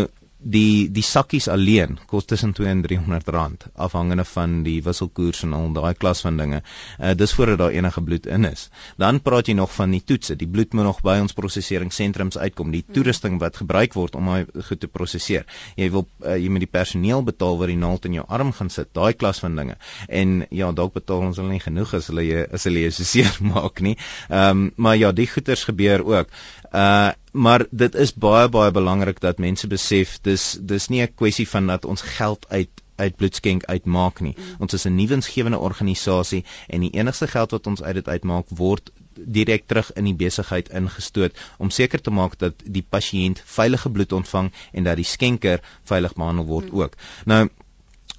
die 0.44 0.90
die 0.92 1.02
sakkies 1.02 1.48
alleen 1.48 1.96
kos 2.06 2.26
tussen 2.28 2.52
2 2.52 2.68
en 2.68 2.82
300 2.84 3.28
rand 3.32 3.66
afhangende 3.74 4.24
van 4.28 4.62
die 4.66 4.80
wisselkoers 4.84 5.42
en 5.46 5.54
al 5.56 5.72
daai 5.76 5.94
klas 5.94 6.20
van 6.24 6.36
dinge. 6.36 6.60
Uh 6.98 7.14
dis 7.14 7.32
voordat 7.32 7.58
daar 7.58 7.72
enige 7.72 8.02
bloed 8.02 8.26
in 8.26 8.44
is. 8.44 8.68
Dan 9.00 9.20
praat 9.24 9.48
jy 9.48 9.54
nog 9.54 9.72
van 9.74 9.90
die 9.90 10.02
toetse. 10.04 10.36
Die 10.36 10.48
bloed 10.48 10.72
moet 10.72 10.84
nog 10.84 11.00
by 11.02 11.16
ons 11.22 11.32
proseseringssentrums 11.32 12.38
uitkom. 12.38 12.70
Die 12.74 12.84
toerusting 12.84 13.38
wat 13.40 13.56
gebruik 13.62 13.94
word 13.96 14.14
om 14.20 14.28
hy 14.28 14.44
goed 14.68 14.80
te 14.80 14.88
prosesseer. 14.88 15.46
Jy 15.80 15.90
wil 15.94 16.06
uh, 16.24 16.36
jy 16.36 16.50
moet 16.52 16.66
die 16.66 16.70
personeel 16.70 17.24
betaal 17.24 17.58
wat 17.58 17.72
die 17.72 17.80
naald 17.80 18.04
in 18.04 18.18
jou 18.18 18.26
arm 18.28 18.52
gaan 18.52 18.70
sit. 18.70 18.92
Daai 18.92 19.14
klas 19.16 19.40
van 19.44 19.56
dinge. 19.56 19.78
En 20.08 20.44
ja, 20.50 20.72
dalk 20.72 20.94
betaal 20.98 21.28
ons 21.30 21.40
hulle 21.40 21.54
nie 21.54 21.62
genoeg 21.64 21.94
as 21.96 22.10
hulle 22.12 22.26
jy 22.26 22.44
as 22.52 22.68
hulle 22.68 22.84
jy 22.84 22.92
seer 23.00 23.32
maak 23.54 23.80
nie. 23.80 23.96
Ehm 24.28 24.50
um, 24.50 24.70
maar 24.76 24.96
ja, 24.96 25.12
die 25.12 25.26
goeters 25.30 25.64
gebeur 25.64 26.04
ook. 26.04 26.28
Uh 26.74 27.12
maar 27.34 27.64
dit 27.70 27.94
is 27.94 28.12
baie 28.14 28.48
baie 28.48 28.70
belangrik 28.70 29.20
dat 29.20 29.40
mense 29.42 29.66
besef 29.66 30.18
dis 30.22 30.42
dis 30.60 30.88
nie 30.88 31.02
'n 31.02 31.14
kwessie 31.14 31.48
van 31.48 31.66
dat 31.66 31.84
ons 31.84 32.02
geld 32.02 32.46
uit 32.48 32.82
uit 32.96 33.16
bloedskenk 33.16 33.64
uitmaak 33.64 34.20
nie. 34.20 34.34
Mm. 34.38 34.54
Ons 34.58 34.72
is 34.72 34.84
'n 34.86 34.94
nuwensgewende 34.94 35.58
organisasie 35.58 36.44
en 36.66 36.80
die 36.80 36.90
enigste 36.90 37.26
geld 37.26 37.50
wat 37.50 37.66
ons 37.66 37.82
uit 37.82 37.94
dit 37.94 38.08
uitmaak 38.08 38.46
word 38.48 38.92
direk 39.14 39.66
terug 39.66 39.92
in 39.92 40.04
die 40.04 40.14
besigheid 40.14 40.68
ingestoot 40.68 41.32
om 41.58 41.70
seker 41.70 42.00
te 42.00 42.10
maak 42.10 42.38
dat 42.38 42.54
die 42.64 42.86
pasiënt 42.88 43.42
veilige 43.44 43.90
bloed 43.90 44.12
ontvang 44.12 44.52
en 44.72 44.84
dat 44.84 44.96
die 44.96 45.04
skenker 45.04 45.60
veilig 45.82 46.14
behandel 46.14 46.44
word 46.44 46.72
mm. 46.72 46.80
ook. 46.80 46.96
Nou 47.24 47.48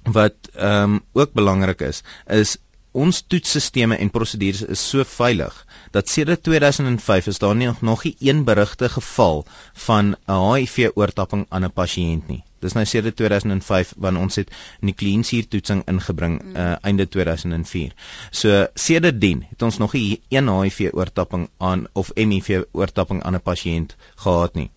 wat 0.02 0.36
ehm 0.54 0.82
um, 0.82 1.00
ook 1.12 1.32
belangrik 1.32 1.80
is 1.80 2.02
is 2.26 2.56
ons 2.92 3.22
toetsstelsels 3.26 3.98
en 3.98 4.10
prosedures 4.10 4.62
is 4.62 4.88
so 4.88 5.04
veilig 5.04 5.65
dat 5.90 6.08
sedert 6.08 6.42
2005 6.42 7.26
is 7.26 7.38
daar 7.38 7.56
nie 7.56 7.70
nog 7.80 8.04
nie 8.04 8.16
een 8.18 8.44
berigte 8.44 8.88
geval 8.88 9.44
van 9.72 10.16
'n 10.26 10.52
HIV 10.52 10.90
oortapping 10.94 11.46
aan 11.48 11.64
'n 11.64 11.72
pasiënt 11.72 12.28
nie. 12.28 12.44
Dis 12.58 12.72
nou 12.72 12.84
sedert 12.84 13.16
2005 13.16 13.92
wanneer 13.96 14.22
ons 14.22 14.36
het 14.36 14.50
nukleïnsuurtoetsing 14.80 15.82
ingebring 15.86 16.42
mm. 16.42 16.56
uh, 16.56 16.76
einde 16.80 17.08
2004. 17.08 17.92
So 18.30 18.66
sedertdien 18.74 19.44
het 19.48 19.62
ons 19.62 19.78
nog 19.78 19.92
nie 19.92 20.20
een 20.28 20.48
HIV 20.48 20.90
oortapping 20.92 21.48
aan 21.56 21.86
of 21.92 22.10
HIV 22.14 22.62
oortapping 22.72 23.22
aan 23.22 23.34
'n 23.34 23.42
pasiënt 23.42 23.96
gehad 24.14 24.54
nie. 24.54 24.70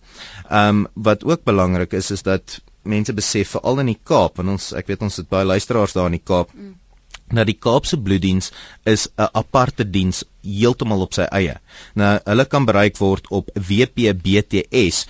Ehm 0.48 0.68
um, 0.68 0.86
wat 0.94 1.24
ook 1.24 1.44
belangrik 1.44 1.92
is 1.92 2.10
is 2.10 2.22
dat 2.22 2.60
mense 2.82 3.12
besef 3.14 3.48
veral 3.48 3.78
in 3.78 3.86
die 3.86 4.00
Kaap 4.02 4.36
want 4.36 4.48
ons 4.48 4.72
ek 4.72 4.86
weet 4.86 5.02
ons 5.02 5.16
het 5.16 5.28
baie 5.28 5.44
luisteraars 5.44 5.92
daar 5.92 6.06
in 6.06 6.18
die 6.18 6.24
Kaap. 6.24 6.54
Mm 6.54 6.78
dat 7.38 7.46
die 7.46 7.58
Kaapse 7.58 7.98
bloeddiens 8.00 8.50
is 8.82 9.08
'n 9.16 9.28
aparte 9.32 9.90
diens 9.90 10.24
heeltemal 10.42 11.00
op 11.04 11.12
sy 11.14 11.22
eie. 11.36 11.60
Nou 11.94 12.18
hulle 12.24 12.44
kan 12.48 12.64
bereik 12.68 12.96
word 13.00 13.28
op 13.28 13.50
wpbts.org.za. 13.54 15.06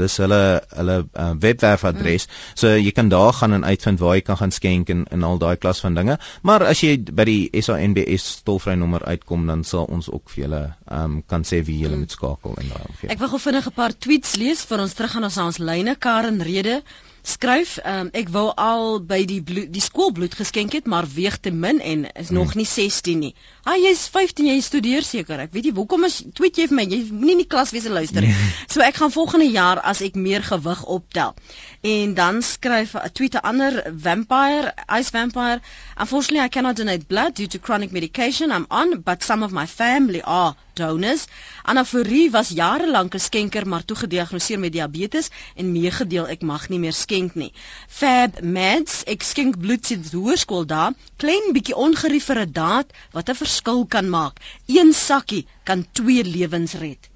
Dis 0.00 0.16
hulle 0.22 0.62
hulle 0.76 0.96
uh, 1.12 1.30
webwerfadres. 1.40 2.26
Mm. 2.26 2.32
So 2.54 2.66
jy 2.76 2.92
kan 2.96 3.08
daar 3.12 3.32
gaan 3.32 3.52
en 3.52 3.64
uitvind 3.64 4.00
waar 4.00 4.14
jy 4.16 4.24
kan 4.26 4.36
gaan 4.40 4.50
skenk 4.54 4.88
en 4.94 5.04
en 5.10 5.22
al 5.22 5.38
daai 5.38 5.56
klas 5.56 5.80
van 5.84 5.94
dinge. 5.94 6.18
Maar 6.42 6.62
as 6.72 6.80
jy 6.80 6.96
by 7.12 7.24
die 7.28 7.62
SANBS 7.62 8.42
tolvrye 8.48 8.76
nommer 8.76 9.04
uitkom, 9.04 9.46
dan 9.46 9.64
sal 9.64 9.84
ons 9.84 10.10
ook 10.10 10.30
vir 10.30 10.44
julle 10.44 10.74
um, 10.90 11.22
kan 11.26 11.44
sê 11.44 11.64
wie 11.64 11.78
julle 11.82 11.94
mm. 11.94 12.00
moet 12.06 12.12
skakel 12.16 12.56
en 12.56 12.68
daai 12.68 12.84
omgewing. 12.88 13.12
Ek 13.12 13.18
wil 13.18 13.28
gou 13.28 13.40
vinnig 13.44 13.66
'n 13.66 13.72
paar 13.76 13.92
tweets 13.92 14.36
lees 14.36 14.64
vir 14.64 14.80
ons 14.80 14.94
terug 14.94 15.12
gaan 15.12 15.24
ons 15.24 15.36
na 15.36 15.44
ons 15.46 15.58
lyne 15.58 15.96
Karen 15.96 16.42
Rede 16.42 16.82
skryf 17.28 17.76
um, 17.84 18.08
ek 18.16 18.30
wou 18.32 18.46
al 18.56 18.98
by 19.04 19.20
die 19.28 19.40
bloed, 19.44 19.68
die 19.74 19.82
skoolbloed 19.84 20.34
geskenk 20.38 20.74
het 20.78 20.88
maar 20.88 21.06
weeg 21.12 21.38
te 21.44 21.52
min 21.52 21.80
en 21.80 22.06
is 22.12 22.32
nog 22.34 22.54
hmm. 22.54 22.62
nie 22.62 22.68
16 22.68 23.22
nie. 23.22 23.32
Ha 23.66 23.74
ah, 23.74 23.80
jy's 23.80 24.06
15 24.12 24.48
jy 24.48 24.56
studeer 24.64 25.04
seker. 25.04 25.44
Ek 25.44 25.52
weet 25.52 25.68
nie 25.68 25.74
hoekom 25.76 26.08
is 26.08 26.22
tweet 26.38 26.58
jy 26.60 26.68
vir 26.70 26.78
my 26.80 26.86
jy 26.88 27.02
moenie 27.10 27.36
in 27.36 27.42
die 27.44 27.50
klas 27.50 27.74
wees 27.76 27.88
en 27.88 27.96
luister 27.98 28.24
nie. 28.24 28.32
Nee. 28.32 28.52
So 28.72 28.84
ek 28.84 29.00
gaan 29.00 29.14
volgende 29.14 29.50
jaar 29.52 29.82
as 29.84 30.00
ek 30.04 30.16
meer 30.16 30.44
gewig 30.46 30.84
optel. 30.88 31.34
En 31.80 32.14
dan 32.14 32.42
skryf 32.42 32.94
'n 32.94 33.12
tweet 33.12 33.34
'n 33.34 33.46
ander 33.50 33.92
vampire, 33.96 34.74
ice 34.98 35.10
vampire. 35.10 35.60
Unfortunately 35.96 36.44
I 36.44 36.48
cannot 36.48 36.76
donate 36.76 37.06
blood 37.06 37.36
due 37.36 37.46
to 37.46 37.58
chronic 37.58 37.92
medication 37.92 38.50
I'm 38.50 38.66
on 38.68 39.00
but 39.02 39.22
some 39.22 39.44
of 39.44 39.52
my 39.52 39.66
family 39.66 40.20
are 40.22 40.56
donors. 40.74 41.26
Anaforie 41.62 42.30
was 42.30 42.48
jare 42.48 42.90
lank 42.90 43.14
'n 43.14 43.20
skenker 43.20 43.66
maar 43.66 43.84
toe 43.84 43.96
gediagnoseer 43.96 44.58
met 44.58 44.72
diabetes 44.72 45.30
en 45.54 45.72
meegedeel 45.72 46.26
ek 46.28 46.42
mag 46.42 46.68
nie 46.68 46.78
meer 46.78 46.92
skenk 46.92 47.34
nie. 47.34 47.52
Fab 47.86 48.42
Mads, 48.42 49.04
ek 49.06 49.22
skenk 49.22 49.60
bloed 49.60 49.86
sinds 49.86 50.12
hoërskool 50.12 50.66
daar. 50.66 50.92
Klein 51.16 51.52
bietjie 51.52 51.76
ongerief 51.76 52.24
vir 52.24 52.40
'n 52.40 52.52
daad 52.52 52.92
wat 53.12 53.28
'n 53.30 53.40
verskil 53.44 53.86
kan 53.86 54.10
maak. 54.10 54.40
Een 54.66 54.92
sakkie 54.92 55.46
kan 55.62 55.86
twee 55.92 56.24
lewens 56.24 56.72
red. 56.72 57.08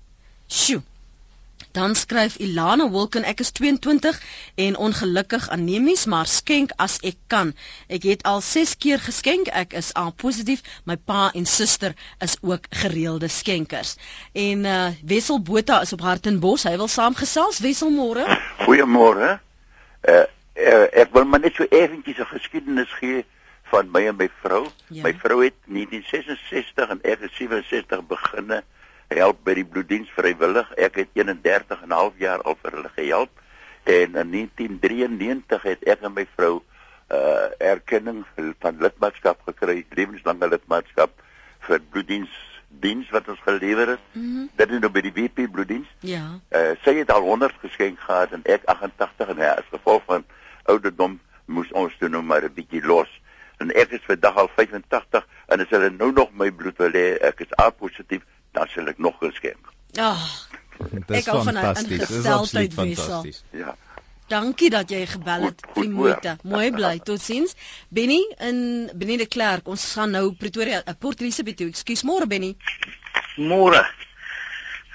Sjoe. 0.47 0.83
Dan 1.73 1.95
skryf 1.95 2.37
Ilana 2.37 2.91
Wilken 2.91 3.25
ek 3.25 3.41
is 3.41 3.51
22 3.51 4.21
en 4.55 4.77
ongelukkig 4.77 5.49
anemies 5.49 6.05
maar 6.05 6.27
skenk 6.27 6.75
as 6.77 6.99
ek 7.01 7.17
kan. 7.33 7.55
Ek 7.89 8.05
het 8.05 8.23
al 8.29 8.41
6 8.45 8.77
keer 8.77 9.01
geskenk. 9.01 9.49
Ek 9.49 9.73
is 9.73 9.93
A 9.97 10.11
positief. 10.11 10.61
My 10.85 10.97
pa 10.97 11.31
en 11.33 11.47
suster 11.47 11.95
is 12.21 12.37
ook 12.41 12.69
gereelde 12.71 13.29
skenkers. 13.29 13.97
En 14.33 14.65
uh 14.65 14.91
Wessel 15.05 15.41
Botha 15.43 15.81
is 15.81 15.93
op 15.93 16.05
Hartenbos. 16.05 16.69
Hy 16.69 16.77
wil 16.77 16.89
saamgesels. 16.89 17.63
Wessel 17.65 17.91
môre. 17.91 18.27
Goeiemôre. 18.67 19.39
Uh, 20.03 20.25
uh 20.57 20.87
ek 20.93 21.17
wil 21.17 21.25
maar 21.25 21.41
net 21.41 21.57
so 21.57 21.65
eventjies 21.65 22.21
'n 22.21 22.33
geskiedenis 22.37 22.93
gee 23.01 23.25
van 23.73 23.89
my 23.91 24.07
en 24.07 24.17
my 24.17 24.29
vrou. 24.43 24.67
Ja. 24.89 25.03
My 25.03 25.15
vrou 25.25 25.41
het 25.45 25.57
1966 25.65 26.89
en 26.89 27.01
ek 27.03 27.25
het 27.25 27.33
67 27.41 28.07
beginne 28.07 28.63
help 29.15 29.45
by 29.45 29.55
die 29.55 29.65
bloeddiens 29.65 30.11
vrywillig. 30.17 30.73
Ek 30.77 30.95
het 30.95 31.09
31 31.13 31.83
en 31.83 31.89
'n 31.89 32.01
half 32.01 32.19
jaar 32.19 32.43
al 32.43 32.57
vir 32.63 32.73
hulle 32.73 32.93
gehelp 32.97 33.31
en 33.85 34.15
in 34.15 34.31
1993 34.31 35.63
het 35.63 35.83
ek 35.85 36.03
en 36.03 36.15
my 36.15 36.27
vrou 36.37 36.63
uh 37.13 37.51
erkenning 37.59 38.25
van 38.61 38.79
lidmaatskap 38.81 39.41
gekry, 39.45 39.85
lewenslange 39.91 40.49
lidmaatskap 40.49 41.11
vir 41.67 41.81
bloeddiens 41.91 42.31
diens 42.81 43.11
wat 43.11 43.29
ons 43.29 43.41
gelewer 43.45 43.89
het. 43.89 44.01
Mm 44.13 44.23
-hmm. 44.23 44.51
Dit 44.57 44.71
is 44.71 44.79
nou 44.79 44.91
by 44.91 45.01
die 45.01 45.13
BP 45.13 45.51
bloeddiens. 45.53 45.89
Ja. 46.01 46.41
Uh 46.51 46.73
sy 46.85 46.95
het 46.95 47.11
al 47.11 47.21
100 47.21 47.55
geskenk 47.61 48.01
gehad 48.01 48.33
en 48.33 48.41
ek 48.45 48.65
88 48.65 49.29
en 49.29 49.37
ja, 49.37 49.53
as 49.53 49.69
gevolg 49.71 50.03
van 50.07 50.25
ouderdom 50.65 51.21
moes 51.45 51.73
ons 51.73 51.97
toe 51.99 52.09
nou 52.09 52.23
maar 52.23 52.43
'n 52.45 52.55
bietjie 52.55 52.85
los. 52.85 53.21
En 53.59 53.71
ek 53.71 53.91
is 53.91 54.05
vandag 54.07 54.37
al 54.37 54.49
85 54.55 55.27
en 55.47 55.61
as 55.61 55.71
hulle 55.71 55.91
nou 55.91 56.13
nog 56.13 56.33
my 56.33 56.51
bloed 56.53 56.79
wil 56.79 56.91
hê, 56.91 57.19
ek 57.21 57.41
is 57.41 57.59
A 57.61 57.71
positief, 57.71 58.23
dan 58.53 58.69
sal 58.69 58.87
ek 58.93 58.99
nog 58.99 59.17
geskenk. 59.21 59.73
Ag. 60.01 60.21
Oh, 60.79 61.17
ek 61.17 61.27
hou 61.31 61.43
van 61.47 61.59
ingesteldheid 61.63 62.75
wissel. 62.75 63.27
Ja. 63.51 63.77
Dankie 64.33 64.71
dat 64.73 64.91
jy 64.91 65.03
gebel 65.07 65.49
het, 65.51 65.61
Primoete. 65.75 66.37
Mooi 66.49 66.71
bly. 66.73 66.99
Totsiens. 67.05 67.53
Benny 67.89 68.23
in 68.41 68.91
Benny 68.95 69.19
de 69.21 69.27
Klerk. 69.27 69.69
Ons 69.69 69.85
gaan 69.93 70.15
nou 70.17 70.31
Pretoria, 70.39 70.81
uh, 70.87 70.95
Port 70.99 71.21
Elizabeth 71.21 71.59
toe. 71.61 71.69
Ekskuus 71.69 72.05
môre 72.09 72.29
Benny. 72.31 72.55
Môre. 73.37 73.83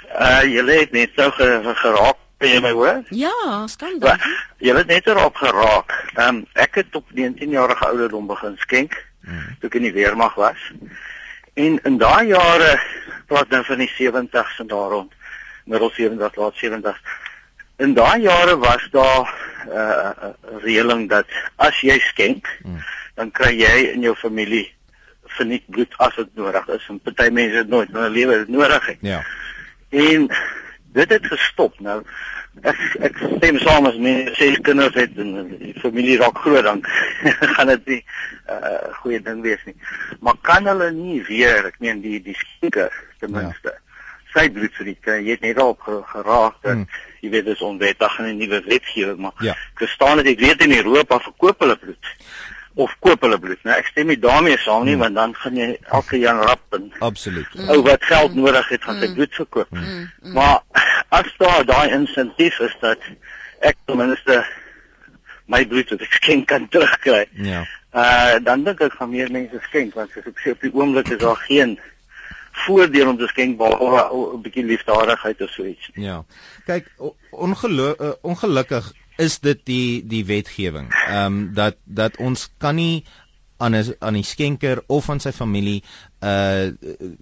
Uh 0.08 0.42
jy 0.48 0.64
het 0.72 0.96
net 0.96 1.14
so 1.20 1.30
geraak 1.36 2.18
by 2.42 2.60
my 2.64 2.72
hoor? 2.72 3.04
Ja, 3.10 3.66
skandal. 3.68 4.18
Jy 4.64 4.74
het 4.78 4.90
net 4.90 5.08
erop 5.08 5.38
geraak. 5.38 5.94
Ehm 6.16 6.42
um, 6.42 6.42
ek 6.54 6.82
het 6.82 6.96
op 6.96 7.12
19 7.14 7.54
jarige 7.54 7.86
ouderdom 7.86 8.28
begin 8.28 8.58
skenk. 8.58 8.98
Hmm. 9.22 9.58
Toe 9.60 9.70
ek 9.70 9.78
in 9.82 9.90
die 9.90 9.94
weermag 9.94 10.34
was. 10.40 10.72
En 11.54 11.80
in 11.84 11.98
daai 11.98 12.28
jare, 12.32 12.78
praat 13.28 13.50
nou 13.50 13.64
van 13.68 13.84
die 13.84 13.92
70s 13.92 14.60
en 14.64 14.68
daar 14.68 14.90
rond, 14.96 15.14
middel 15.66 15.92
70s, 15.92 16.40
laat 16.40 16.64
70s. 16.64 17.02
In 17.78 17.94
daai 17.94 18.22
jare 18.22 18.58
was 18.58 18.88
daar 18.92 19.28
'n 19.68 19.70
uh, 19.70 20.10
uh, 20.24 20.62
reëling 20.64 21.10
dat 21.10 21.26
as 21.56 21.80
jy 21.82 22.00
skenk, 22.00 22.48
hmm. 22.64 22.80
dan 23.16 23.32
kry 23.32 23.54
jy 23.60 23.92
in 23.94 24.02
jou 24.02 24.16
familie 24.16 24.74
verniet 25.38 25.64
bloed 25.70 25.94
as 25.98 26.16
dit 26.16 26.30
nodig 26.34 26.68
is. 26.68 26.86
En 26.90 27.00
party 27.00 27.30
mense 27.30 27.58
het 27.58 27.68
nooit 27.68 27.90
in 27.90 27.96
hulle 27.96 28.10
lewe 28.10 28.38
dit 28.38 28.48
nodig 28.48 28.86
het. 28.86 28.98
Ja. 29.02 29.22
En 29.90 30.28
dit 30.94 31.10
het 31.10 31.26
gestop. 31.26 31.80
Nou 31.80 32.02
ek 32.66 32.80
ek 33.06 33.20
stem 33.38 33.60
saam 33.62 33.86
as 33.90 33.98
mense 34.02 34.34
ses 34.38 34.58
kinders 34.66 34.96
het 34.98 35.18
en 35.22 35.52
die 35.60 35.76
familie 35.82 36.18
raak 36.18 36.40
groot 36.42 36.66
dan 36.66 36.82
gaan 37.56 37.68
dit 37.74 37.86
nie 37.86 38.02
'n 38.02 38.54
uh, 38.54 38.94
goeie 39.02 39.22
ding 39.22 39.42
wees 39.42 39.62
nie. 39.66 39.76
Maar 40.20 40.38
kan 40.42 40.66
hulle 40.66 40.92
nie 40.92 41.22
weer, 41.28 41.66
ek 41.66 41.80
meen 41.80 42.02
die 42.02 42.22
die 42.24 42.38
skenker 42.38 42.92
ten 43.20 43.32
minste. 43.32 43.74
Ja. 43.74 43.84
Sy 44.36 44.50
bloed 44.54 44.74
vir 44.78 44.86
die 44.86 44.98
kind, 45.02 45.26
jy 45.26 45.38
het 45.38 45.46
net 45.46 45.62
op 45.64 45.82
geraak 45.88 46.58
dat 46.62 46.74
hmm. 46.74 46.88
jy 47.24 47.32
weet 47.34 47.48
dis 47.48 47.64
onwettig 47.66 48.20
en 48.20 48.28
'n 48.30 48.38
nuwe 48.38 48.62
wetgewing, 48.66 49.18
maar 49.24 49.34
ja. 49.40 49.56
ek 49.56 49.86
verstaan 49.86 50.22
dit 50.22 50.34
ek 50.36 50.44
weet 50.44 50.66
in 50.68 50.76
Europa 50.78 51.20
verkoop 51.20 51.66
hulle 51.66 51.78
bloed 51.78 52.14
of 52.78 52.94
koop 53.00 53.24
hulle 53.26 53.40
bloed. 53.42 53.64
Nou 53.66 53.76
ek 53.78 53.90
stem 53.90 54.12
nie 54.12 54.20
daarmee 54.22 54.58
saam 54.62 54.86
nie 54.86 54.94
hmm. 54.94 55.06
want 55.06 55.18
dan 55.18 55.34
gaan 55.42 55.58
jy 55.58 55.70
elke 55.98 56.20
jaar 56.22 56.44
rap 56.50 56.78
en 56.78 56.92
Absoluut. 57.00 57.58
Ou 57.74 57.80
wat 57.88 58.06
geld 58.06 58.38
nodig 58.38 58.70
het 58.70 58.86
gaan 58.86 59.02
sy 59.02 59.10
bloed 59.16 59.34
verkoop. 59.40 59.74
Hmm. 59.74 60.06
Maar 60.38 60.62
as 61.18 61.34
daar 61.42 61.66
daai 61.66 61.90
insentief 61.98 62.60
is 62.68 62.78
dat 62.84 63.10
ek 63.66 63.80
ten 63.86 63.98
minste 63.98 64.44
my 65.50 65.64
bloed 65.66 65.90
wat 65.96 66.06
ek 66.06 66.18
skenk 66.20 66.48
kan 66.52 66.70
terugkry. 66.70 67.26
Ja. 67.50 67.66
Uh 67.98 68.38
dan 68.46 68.66
dink 68.68 68.84
ek 68.86 68.98
gaan 69.00 69.14
meer 69.16 69.32
mense 69.34 69.62
skenk 69.70 69.98
want 69.98 70.14
soos 70.14 70.30
ek 70.30 70.42
sê 70.44 70.54
op 70.54 70.66
die 70.66 70.74
oomblik 70.76 71.10
is 71.16 71.24
daar 71.24 71.40
geen 71.48 71.78
voordeel 72.66 73.10
om 73.10 73.18
te 73.18 73.28
skenk 73.28 73.58
behalwe 73.58 74.04
'n 74.38 74.42
bietjie 74.42 74.66
liefdadigheid 74.66 75.42
of 75.42 75.50
so 75.50 75.66
iets. 75.66 75.90
Ja. 75.94 76.24
Kyk, 76.66 76.92
ongeluk 77.32 78.02
uh, 78.02 78.14
ongelukkig 78.22 78.92
is 79.18 79.40
dit 79.40 79.60
die 79.66 80.06
die 80.06 80.26
wetgewing. 80.26 80.92
Ehm 81.08 81.26
um, 81.26 81.54
dat 81.54 81.76
dat 81.84 82.18
ons 82.18 82.50
kan 82.58 82.76
nie 82.76 83.06
aan 83.58 83.76
'n 83.76 83.96
aan 84.00 84.14
die 84.14 84.24
skenker 84.24 84.84
of 84.88 85.10
aan 85.10 85.20
sy 85.20 85.32
familie 85.32 85.84
uh 86.22 86.72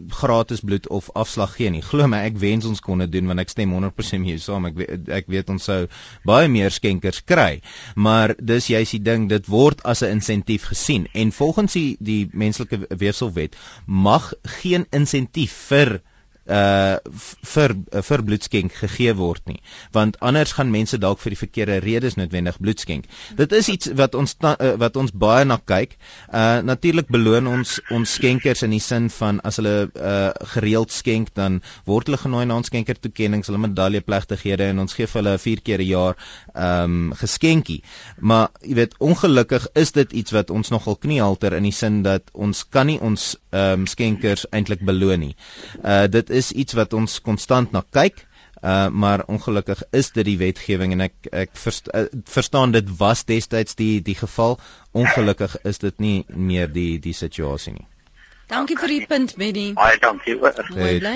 gratis 0.08 0.60
bloed 0.60 0.88
of 0.88 1.10
afslag 1.14 1.56
gee 1.56 1.70
nie. 1.70 1.82
Glo 1.82 2.08
my, 2.08 2.22
ek 2.30 2.38
wens 2.40 2.66
ons 2.66 2.80
kon 2.80 3.04
dit 3.04 3.12
doen 3.12 3.28
want 3.28 3.40
ek 3.40 3.50
stem 3.50 3.74
100% 3.76 4.24
mee 4.24 4.38
saam. 4.40 4.66
Ek 4.66 4.76
weet 4.80 5.10
ek 5.20 5.28
weet 5.28 5.50
ons 5.50 5.64
sou 5.64 5.88
baie 6.24 6.48
meer 6.48 6.72
skenkers 6.72 7.24
kry. 7.24 7.62
Maar 7.96 8.36
dis 8.40 8.68
juist 8.68 8.92
die 8.92 9.04
ding, 9.04 9.30
dit 9.30 9.48
word 9.48 9.84
as 9.84 10.04
'n 10.04 10.18
insentief 10.20 10.72
gesien 10.72 11.08
en 11.14 11.32
volgens 11.32 11.74
die 11.74 11.98
die 12.00 12.30
menslike 12.32 12.88
weefselwet 12.90 13.56
mag 13.86 14.34
geen 14.62 14.86
insentief 14.92 15.52
vir 15.70 16.00
uh 16.00 16.15
vir 16.46 17.74
vir 18.10 18.24
bloedskenk 18.24 18.74
gegee 18.74 19.14
word 19.18 19.42
nie. 19.50 19.62
Want 19.92 20.20
anders 20.20 20.54
gaan 20.58 20.72
mense 20.72 20.98
dalk 21.02 21.20
vir 21.20 21.34
die 21.34 21.40
verkeerde 21.40 21.80
redes 21.84 22.18
noodwendig 22.20 22.60
bloedskenk. 22.62 23.06
Dit 23.36 23.52
is 23.52 23.70
iets 23.70 23.92
wat 23.98 24.16
ons 24.16 24.36
uh, 24.44 24.76
wat 24.78 24.96
ons 24.96 25.12
baie 25.12 25.46
na 25.46 25.58
kyk. 25.58 25.98
Uh 26.30 26.62
natuurlik 26.66 27.10
beloon 27.10 27.48
ons 27.48 27.80
ons 27.92 28.14
skenkers 28.18 28.64
in 28.64 28.76
die 28.76 28.84
sin 28.84 29.10
van 29.10 29.42
as 29.42 29.58
hulle 29.62 29.90
uh 29.96 30.32
gereeld 30.56 30.92
skenk 30.92 31.34
dan 31.34 31.62
word 31.86 32.10
hulle 32.10 32.22
genooi 32.22 32.46
na 32.46 32.60
ons 32.60 32.70
skenker 32.70 33.00
toekenninge 33.00 33.50
hulle 33.50 33.62
medaljeplegtighede 33.66 34.70
en 34.72 34.84
ons 34.86 34.94
gee 34.94 35.10
vir 35.10 35.22
hulle 35.22 35.38
4 35.42 35.64
keer 35.66 35.82
'n 35.82 35.90
jaar 35.90 36.16
um 36.56 37.14
geskenkie 37.18 37.82
maar 38.20 38.50
jy 38.62 38.76
weet 38.82 38.96
ongelukkig 39.00 39.68
is 39.76 39.92
dit 39.92 40.14
iets 40.14 40.32
wat 40.32 40.50
ons 40.50 40.70
nogal 40.70 40.96
kniehalter 40.96 41.54
in 41.54 41.64
die 41.64 41.76
sin 41.76 42.02
dat 42.04 42.30
ons 42.34 42.64
kan 42.70 42.88
nie 42.88 43.00
ons 43.00 43.36
um 43.52 43.86
skenkers 43.88 44.46
eintlik 44.52 44.84
beloon 44.86 45.20
nie. 45.20 45.36
Uh 45.84 46.06
dit 46.12 46.30
is 46.42 46.52
iets 46.52 46.78
wat 46.78 46.94
ons 46.94 47.20
konstant 47.22 47.72
na 47.76 47.84
kyk. 47.98 48.24
Uh 48.66 48.88
maar 48.90 49.26
ongelukkig 49.30 49.82
is 49.92 50.12
dit 50.16 50.26
die 50.26 50.38
wetgewing 50.42 50.96
en 50.96 51.06
ek 51.08 51.28
ek 51.32 51.52
verst, 51.60 51.92
uh, 51.94 52.06
verstaan 52.38 52.72
dit 52.74 52.88
was 52.98 53.26
destyds 53.30 53.76
die 53.82 54.02
die 54.02 54.16
geval. 54.16 54.58
Ongelukkig 54.92 55.58
is 55.64 55.82
dit 55.84 56.00
nie 56.00 56.26
meer 56.30 56.72
die 56.72 57.00
die 57.00 57.14
situasie 57.14 57.76
nie. 57.76 57.88
Dankie 58.48 58.78
vir 58.78 58.92
die 58.94 59.06
punt, 59.10 59.36
Benny. 59.42 59.70
Baie 59.74 59.98
dankie. 60.02 60.38
Mooi 60.40 61.00
bly. 61.00 61.16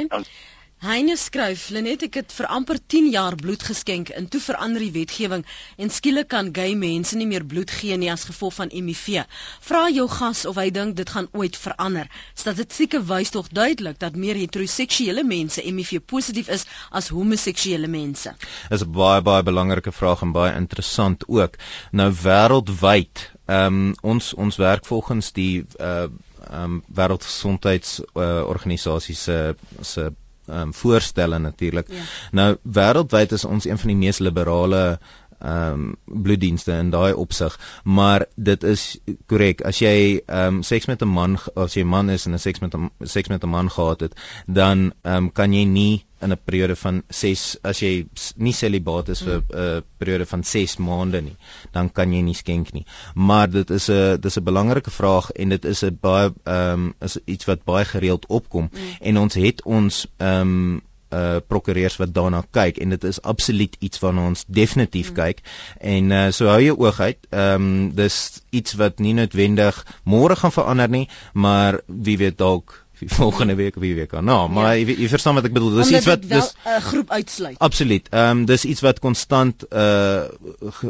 Heine 0.79 1.17
skryf, 1.19 1.65
Lenet 1.75 2.05
ek 2.05 2.13
het 2.21 2.31
vir 2.31 2.45
amper 2.55 2.77
10 2.79 3.09
jaar 3.11 3.35
bloed 3.35 3.59
geskenk 3.67 4.13
en 4.15 4.31
toe 4.31 4.39
verander 4.39 4.79
die 4.79 4.95
wetgewing 4.95 5.43
en 5.75 5.91
skielik 5.91 6.31
kan 6.31 6.55
gay 6.55 6.71
mense 6.79 7.19
nie 7.19 7.27
meer 7.27 7.43
bloed 7.43 7.67
gee 7.79 7.97
nie 7.99 8.07
as 8.13 8.23
gevolg 8.29 8.55
van 8.61 8.71
HIV. 8.71 9.27
Vra 9.67 9.91
jou 9.91 10.07
gas 10.13 10.45
of 10.47 10.55
hy 10.55 10.71
dink 10.77 10.95
dit 10.95 11.09
gaan 11.11 11.27
ooit 11.35 11.59
verander. 11.59 12.07
Statistieke 12.31 13.03
wys 13.09 13.35
tog 13.35 13.51
duidelik 13.51 13.99
dat 13.99 14.15
meer 14.15 14.39
heteroseksuele 14.39 15.23
mense 15.27 15.59
HIV 15.65 15.99
positief 16.13 16.47
is 16.55 16.63
as 16.95 17.11
homoseksuele 17.11 17.91
mense. 17.91 18.31
Dis 18.71 18.87
'n 18.87 18.91
baie 18.95 19.19
baie 19.21 19.43
belangrike 19.43 19.91
vraag 19.91 20.23
en 20.23 20.31
baie 20.31 20.55
interessant 20.55 21.27
ook. 21.27 21.59
Nou 21.91 22.07
wêreldwyd, 22.23 23.35
ehm 23.51 23.67
um, 23.67 23.95
ons 24.15 24.33
ons 24.33 24.55
werk 24.55 24.85
volgens 24.85 25.31
die 25.35 25.65
uh 25.75 26.07
ehm 26.47 26.63
um, 26.63 26.83
wêreldgesondheidsorganisasie 26.95 29.15
uh, 29.15 29.19
se 29.19 29.55
se 29.81 30.11
um, 30.51 30.73
voorstelle 30.73 31.39
natuurlik. 31.39 31.91
Ja. 31.91 32.03
Nou 32.31 32.49
wêreldwyd 32.63 33.31
is 33.37 33.45
ons 33.45 33.65
een 33.65 33.77
van 33.77 33.93
die 33.93 33.97
mees 33.97 34.19
liberale 34.19 34.99
ehm 35.39 35.73
um, 35.73 35.95
bloeddienste 36.23 36.71
in 36.71 36.89
daai 36.89 37.13
opsig, 37.13 37.59
maar 37.83 38.25
dit 38.35 38.63
is 38.63 38.97
korrek 39.27 39.61
as 39.61 39.79
jy 39.79 39.95
ehm 40.25 40.59
um, 40.59 40.63
seks 40.63 40.87
met 40.91 41.01
'n 41.01 41.07
man 41.07 41.37
as 41.55 41.73
jy 41.73 41.83
'n 41.83 41.93
man 41.95 42.09
is 42.09 42.25
en 42.25 42.33
'n 42.33 42.39
seks 42.39 42.59
met 42.59 42.75
'n 42.75 42.91
seks 43.03 43.29
met 43.29 43.43
'n 43.43 43.49
man 43.49 43.69
gehad 43.69 43.99
het, 43.99 44.13
dan 44.47 44.93
ehm 45.03 45.15
um, 45.15 45.31
kan 45.31 45.53
jy 45.53 45.63
nie 45.65 46.05
in 46.21 46.31
'n 46.31 46.39
periode 46.45 46.75
van 46.75 47.03
6 47.09 47.57
as 47.63 47.79
jy 47.79 48.07
nie 48.35 48.53
celibaat 48.53 49.09
is 49.09 49.21
vir 49.21 49.37
'n 49.37 49.45
mm. 49.49 49.77
uh, 49.77 49.81
periode 49.97 50.25
van 50.25 50.43
6 50.43 50.77
maande 50.77 51.21
nie, 51.21 51.35
dan 51.71 51.89
kan 51.89 52.13
jy 52.13 52.21
nie 52.21 52.33
skenk 52.33 52.73
nie. 52.73 52.85
Maar 53.15 53.49
dit 53.49 53.69
is 53.69 53.89
'n 53.89 54.19
dis 54.19 54.37
'n 54.37 54.43
belangrike 54.43 54.91
vraag 54.91 55.31
en 55.31 55.49
dit 55.49 55.65
is 55.65 55.83
'n 55.83 55.97
baie 56.01 56.33
ehm 56.43 56.73
um, 56.73 56.93
is 56.99 57.17
iets 57.25 57.45
wat 57.45 57.63
baie 57.63 57.85
gereeld 57.85 58.25
opkom 58.27 58.69
mm. 58.71 58.79
en 58.99 59.17
ons 59.17 59.33
het 59.33 59.63
ons 59.63 60.07
ehm 60.17 60.41
um, 60.41 60.81
uh 61.13 61.37
prokureurs 61.47 61.97
wat 62.01 62.13
daarna 62.13 62.43
kyk 62.51 62.77
en 62.77 62.89
dit 62.89 63.03
is 63.03 63.21
absoluut 63.21 63.75
iets 63.79 63.99
waarna 63.99 64.27
ons 64.31 64.43
definitief 64.47 65.09
mm. 65.09 65.15
kyk 65.15 65.41
en 65.79 66.11
uh 66.11 66.25
so 66.31 66.51
hou 66.51 66.61
jou 66.63 66.77
oog 66.77 66.99
uit. 66.99 67.17
Ehm 67.29 67.69
um, 67.69 67.95
dis 67.95 68.41
iets 68.49 68.77
wat 68.81 68.99
nie 68.99 69.13
noodwendig 69.13 69.85
môre 70.03 70.35
gaan 70.35 70.53
verander 70.53 70.89
nie, 70.89 71.07
maar 71.33 71.81
wie 71.87 72.17
weet 72.17 72.37
dalk 72.37 72.77
volgende 73.21 73.55
week 73.55 73.75
of 73.75 73.81
die 73.81 73.95
week 73.95 74.11
daarna. 74.11 74.31
Nou, 74.31 74.49
maar 74.49 74.77
ja. 74.77 74.83
jy, 74.83 74.95
jy 74.99 75.07
verstaan 75.11 75.37
wat 75.39 75.47
ek 75.47 75.53
bedoel. 75.55 75.77
Dis 75.79 75.91
iets 75.93 76.09
wat 76.09 76.25
dis 76.27 76.51
'n 76.51 76.67
uh, 76.67 76.79
groep 76.83 77.11
uitsluit. 77.11 77.57
Absoluut. 77.57 78.09
Ehm 78.09 78.29
um, 78.29 78.45
dis 78.45 78.65
iets 78.65 78.81
wat 78.81 78.99
konstant 78.99 79.65
uh 79.69 80.27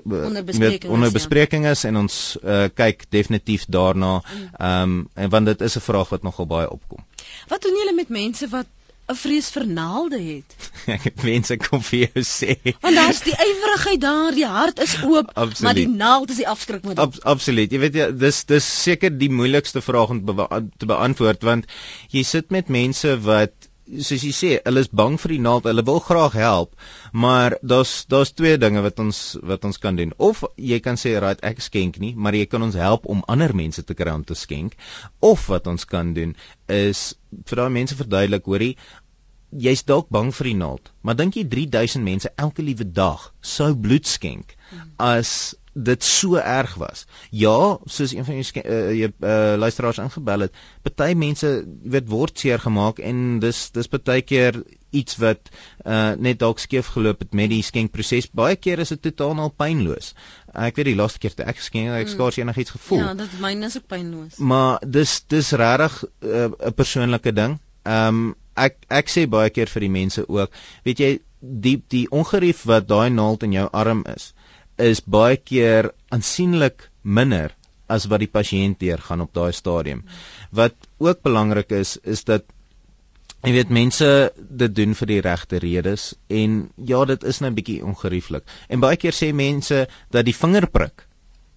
onder 0.03 0.43
bespreking, 0.43 0.91
onder 0.91 1.11
bespreking 1.11 1.67
is 1.67 1.81
ja. 1.81 1.89
en 1.89 2.01
ons 2.05 2.37
uh, 2.43 2.65
kyk 2.73 3.05
definitief 3.09 3.65
daarna. 3.67 4.13
Mm. 4.23 4.49
Ehm 4.57 4.81
um, 4.81 5.07
en 5.13 5.29
want 5.29 5.45
dit 5.45 5.61
is 5.61 5.77
'n 5.77 5.85
vraag 5.85 6.09
wat 6.09 6.21
nogal 6.21 6.45
baie 6.45 6.69
opkom. 6.69 7.05
Wat 7.47 7.61
doen 7.61 7.77
julle 7.77 7.93
met 7.95 8.09
mense 8.09 8.47
wat 8.47 8.65
'n 9.09 9.17
vrees 9.17 9.49
vir 9.55 9.65
naalde 9.67 10.19
het. 10.21 10.55
Ek 10.95 11.07
het 11.09 11.23
mense 11.25 11.57
kom 11.57 11.81
vir 11.85 11.99
jou 12.05 12.23
sê. 12.25 12.57
Want 12.83 12.99
daar's 12.99 13.21
die 13.25 13.33
ywerigheid 13.33 14.01
daar, 14.03 14.35
die 14.37 14.45
hart 14.45 14.81
is 14.85 14.95
oop, 15.01 15.31
absoluut. 15.33 15.63
maar 15.65 15.77
die 15.79 15.87
naald 15.89 16.29
is 16.33 16.41
die 16.43 16.47
afskrikmotor. 16.47 17.03
Ab 17.07 17.17
absoluut. 17.33 17.73
Jy 17.73 17.81
weet 17.85 17.97
jy, 17.97 18.09
dis 18.25 18.43
dis 18.49 18.69
seker 18.83 19.13
die 19.17 19.31
moeilikste 19.33 19.81
vraag 19.81 20.13
om 20.15 20.21
te, 20.25 20.37
be 20.37 20.47
te 20.77 20.89
beantwoord 20.89 21.47
want 21.49 21.69
jy 22.13 22.23
sit 22.23 22.53
met 22.53 22.69
mense 22.69 23.15
wat 23.25 23.68
soos 23.97 24.23
jy 24.23 24.31
sê, 24.35 24.51
hulle 24.65 24.83
is 24.85 24.91
bang 25.01 25.17
vir 25.21 25.33
die 25.33 25.41
naald. 25.41 25.67
Hulle 25.69 25.85
wil 25.87 25.99
graag 26.05 26.37
help, 26.37 26.75
maar 27.11 27.57
daar's 27.61 28.05
daar's 28.11 28.33
twee 28.37 28.57
dinge 28.61 28.83
wat 28.85 29.01
ons 29.01 29.21
wat 29.51 29.65
ons 29.65 29.81
kan 29.81 29.97
doen. 29.99 30.13
Of 30.17 30.43
jy 30.55 30.79
kan 30.79 30.95
sê, 30.95 31.17
"Right, 31.19 31.43
ek 31.43 31.61
skenk 31.61 31.99
nie," 31.99 32.13
maar 32.15 32.33
jy 32.33 32.45
kan 32.45 32.61
ons 32.61 32.75
help 32.75 33.05
om 33.05 33.23
ander 33.27 33.55
mense 33.55 33.83
te 33.83 33.93
kry 33.93 34.13
om 34.13 34.23
te 34.23 34.35
skenk. 34.35 34.75
Of 35.19 35.47
wat 35.47 35.67
ons 35.67 35.85
kan 35.85 36.13
doen 36.13 36.35
is 36.67 37.15
vir 37.45 37.55
daai 37.55 37.69
mense 37.69 37.95
verduidelik, 37.95 38.45
hoorie, 38.45 38.77
jy's 39.51 39.83
dalk 39.83 40.09
bang 40.09 40.31
vir 40.35 40.45
die 40.45 40.57
naald, 40.57 40.91
maar 41.01 41.15
dink 41.15 41.35
jy 41.35 41.43
3000 41.49 42.03
mense 42.03 42.29
elke 42.37 42.61
liewe 42.61 42.85
dag 42.85 43.33
sou 43.41 43.73
bloed 43.75 44.05
skenk 44.05 44.55
as 44.97 45.55
dit 45.73 46.03
so 46.03 46.35
erg 46.35 46.73
was. 46.81 47.05
Ja, 47.29 47.77
soos 47.85 48.13
een 48.13 48.25
van 48.25 48.39
jou 48.39 48.63
uh, 48.63 49.03
uh, 49.03 49.55
luisteraars 49.57 49.97
ingebel 49.97 50.47
het, 50.47 50.57
party 50.81 51.13
mense 51.13 51.51
weet 51.83 52.09
word 52.09 52.39
seer 52.39 52.59
gemaak 52.59 52.99
en 52.99 53.39
dis 53.43 53.69
dis 53.75 53.91
baie 53.91 54.21
keer 54.21 54.63
iets 54.89 55.19
wat 55.21 55.51
uh, 55.85 56.15
net 56.17 56.39
dalk 56.41 56.59
skeef 56.59 56.89
geloop 56.95 57.19
het 57.21 57.33
met 57.37 57.51
die 57.51 57.61
skenkproses. 57.63 58.31
Baie 58.33 58.55
keer 58.55 58.81
is 58.81 58.89
dit 58.95 59.01
totaal 59.09 59.39
al 59.45 59.53
pynloos. 59.53 60.13
Ek 60.53 60.79
weet 60.79 60.91
die 60.91 60.97
laaste 60.97 61.21
keer 61.21 61.35
toe 61.37 61.45
ek 61.45 61.61
geskenk 61.61 61.91
het, 61.91 62.01
ek 62.01 62.13
skaars 62.15 62.39
mm. 62.39 62.47
enigiets 62.47 62.75
gevoel. 62.75 63.03
Ja, 63.03 63.13
dit 63.13 63.39
myne 63.43 63.69
is 63.69 63.77
ook 63.77 63.87
pynloos. 63.91 64.37
Maar 64.41 64.81
dis 64.85 65.19
dis 65.29 65.51
regtig 65.61 66.03
'n 66.03 66.53
uh, 66.57 66.75
persoonlike 66.75 67.33
ding. 67.33 67.59
Ehm 67.85 68.21
um, 68.21 68.35
ek 68.59 68.81
ek 68.89 69.09
sê 69.13 69.25
baie 69.29 69.49
keer 69.55 69.69
vir 69.71 69.85
die 69.85 69.93
mense 69.93 70.25
ook, 70.27 70.51
weet 70.83 70.99
jy, 70.99 71.11
die 71.39 71.77
die 71.93 72.05
ongerief 72.11 72.65
wat 72.67 72.87
daai 72.89 73.09
naald 73.09 73.45
in 73.47 73.55
jou 73.55 73.67
arm 73.71 74.03
is, 74.15 74.33
is 74.79 75.01
baie 75.01 75.37
keer 75.37 75.91
aansienlik 76.09 76.87
minder 77.03 77.55
as 77.89 78.05
wat 78.11 78.23
die 78.23 78.31
pasiënt 78.31 78.79
deurgaan 78.79 79.25
op 79.25 79.33
daai 79.33 79.51
stadium. 79.51 80.05
Wat 80.55 80.75
ook 80.97 81.21
belangrik 81.25 81.73
is, 81.75 81.97
is 82.03 82.23
dat 82.23 82.45
jy 83.43 83.53
weet 83.55 83.69
mense 83.73 84.07
dit 84.61 84.75
doen 84.75 84.95
vir 84.99 85.11
die 85.13 85.21
regte 85.25 85.59
redes 85.63 86.13
en 86.27 86.61
ja, 86.91 87.03
dit 87.05 87.23
is 87.23 87.39
nou 87.39 87.51
'n 87.51 87.59
bietjie 87.59 87.83
ongerieflik. 87.85 88.43
En 88.69 88.79
baie 88.79 88.97
keer 88.97 89.15
sê 89.15 89.33
mense 89.33 89.87
dat 90.11 90.25
die 90.25 90.35
vingerprik 90.35 91.08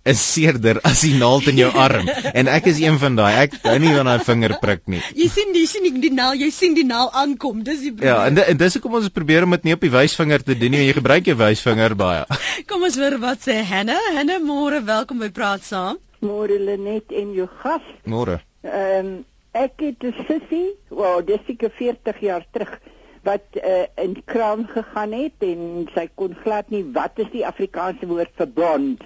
is 0.05 0.23
seerder 0.33 0.81
as 0.89 1.03
die 1.07 1.15
naald 1.19 1.47
in 1.51 1.59
jou 1.61 1.71
arm. 1.71 2.09
En 2.39 2.49
ek 2.51 2.67
is 2.71 2.81
een 2.83 2.99
van 2.99 3.17
daai. 3.19 3.33
Ek 3.45 3.55
hou 3.63 3.75
nie 3.83 3.93
van 3.95 4.09
daai 4.09 4.23
vingerprik 4.25 4.85
nie. 4.91 5.01
Jy 5.19 5.29
sien 5.31 5.53
jy 5.55 5.65
sien 5.71 5.89
die 6.03 6.13
naal 6.15 6.39
jy 6.39 6.51
sien 6.55 6.75
die 6.79 6.87
naal 6.87 7.11
aankom. 7.23 7.63
Dis 7.67 7.83
die 7.85 7.93
probleem 7.93 8.11
ja 8.11 8.27
en, 8.31 8.41
en 8.43 8.61
dis 8.63 8.79
hoekom 8.79 8.99
ons 8.99 9.11
probeer 9.15 9.47
om 9.47 9.55
dit 9.57 9.69
nie 9.69 9.77
op 9.77 9.85
die 9.85 9.93
wysvinger 9.93 10.45
te 10.47 10.57
doen 10.59 10.75
nie 10.75 10.87
jy 10.87 10.97
gebruik 10.99 11.29
jou 11.31 11.37
wysvinger 11.39 11.97
baie. 11.99 12.25
Kom 12.71 12.87
ons 12.89 12.99
hoor 12.99 13.19
wat 13.23 13.45
sê 13.47 13.61
Hanna 13.69 13.99
Hanna 14.17 14.41
môre 14.43 14.83
welkom 14.87 15.23
by 15.23 15.31
praat 15.35 15.67
saam. 15.67 16.01
Môre 16.23 16.59
Lenet 16.63 17.13
en 17.19 17.35
jou 17.37 17.51
gas. 17.63 17.85
Môre. 18.09 18.41
Ehm 18.67 19.13
um, 19.13 19.13
ek 19.53 19.83
het 19.85 20.05
'n 20.09 20.27
sussie 20.27 20.69
wow 20.89 21.21
dis 21.21 21.41
seker 21.47 21.71
40 21.79 22.21
jaar 22.25 22.45
terug 22.57 22.79
wat 23.23 23.45
uh, 23.57 23.85
in 24.01 24.17
kraan 24.25 24.67
gegaan 24.67 25.13
het 25.13 25.45
en 25.47 25.89
sy 25.95 26.09
kon 26.15 26.35
glad 26.45 26.71
nie 26.71 26.83
wat 26.95 27.19
is 27.19 27.29
die 27.35 27.45
Afrikaanse 27.47 28.09
woord 28.09 28.33
vir 28.41 28.49
blond 28.49 29.05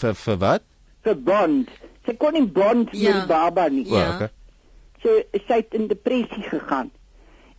vir 0.00 0.14
vir 0.14 0.38
wat? 0.42 0.62
Vir 1.04 1.18
bond. 1.28 1.70
Sy 2.06 2.14
kon 2.20 2.36
nie 2.36 2.46
bond 2.46 2.92
ja. 2.92 3.10
met 3.10 3.20
die 3.20 3.28
baba 3.28 3.68
nie. 3.68 3.86
Ja. 3.88 4.04
Oh, 4.04 4.14
okay. 4.14 4.30
So 5.04 5.40
sy 5.48 5.60
het 5.62 5.74
in 5.76 5.88
depressie 5.88 6.44
gegaan. 6.48 6.90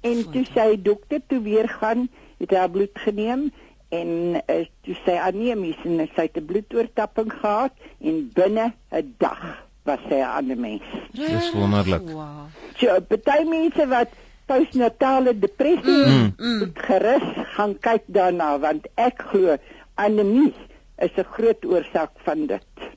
En 0.06 0.22
Vond 0.22 0.34
toe 0.34 0.46
sy 0.54 0.68
dokter 0.82 1.22
toe 1.28 1.42
weer 1.46 1.70
gaan, 1.70 2.08
het 2.42 2.54
hy 2.54 2.66
bloed 2.74 3.00
geneem 3.06 3.48
en 3.94 4.10
uh, 4.42 4.64
toe 4.86 4.96
sy 5.06 5.16
anemies 5.22 5.80
en 5.86 6.02
sy 6.16 6.28
het 6.28 6.38
'n 6.38 6.46
bloedoortapping 6.50 7.32
gehad 7.32 7.74
en 8.02 8.30
binne 8.34 8.74
'n 8.92 9.16
dag 9.18 9.42
was 9.86 10.02
sy 10.10 10.20
'n 10.20 10.30
ander 10.38 10.58
mens. 10.58 10.86
Dis 11.14 11.52
wonderlik. 11.54 12.10
Wow. 12.10 12.50
So 12.78 13.00
baie 13.10 13.46
mense 13.46 13.88
wat 13.88 14.10
postnatale 14.46 15.34
depressie 15.40 16.06
mm, 16.06 16.34
mm. 16.38 16.72
gerus 16.74 17.28
gaan 17.56 17.74
kyk 17.80 18.04
daarna 18.06 18.58
want 18.62 18.88
ek 18.96 19.22
glo 19.32 19.58
anemie 19.96 20.54
is 20.98 21.12
'n 21.18 21.28
groot 21.38 21.66
oorsaak 21.66 22.12
van 22.24 22.48
dit. 22.48 22.96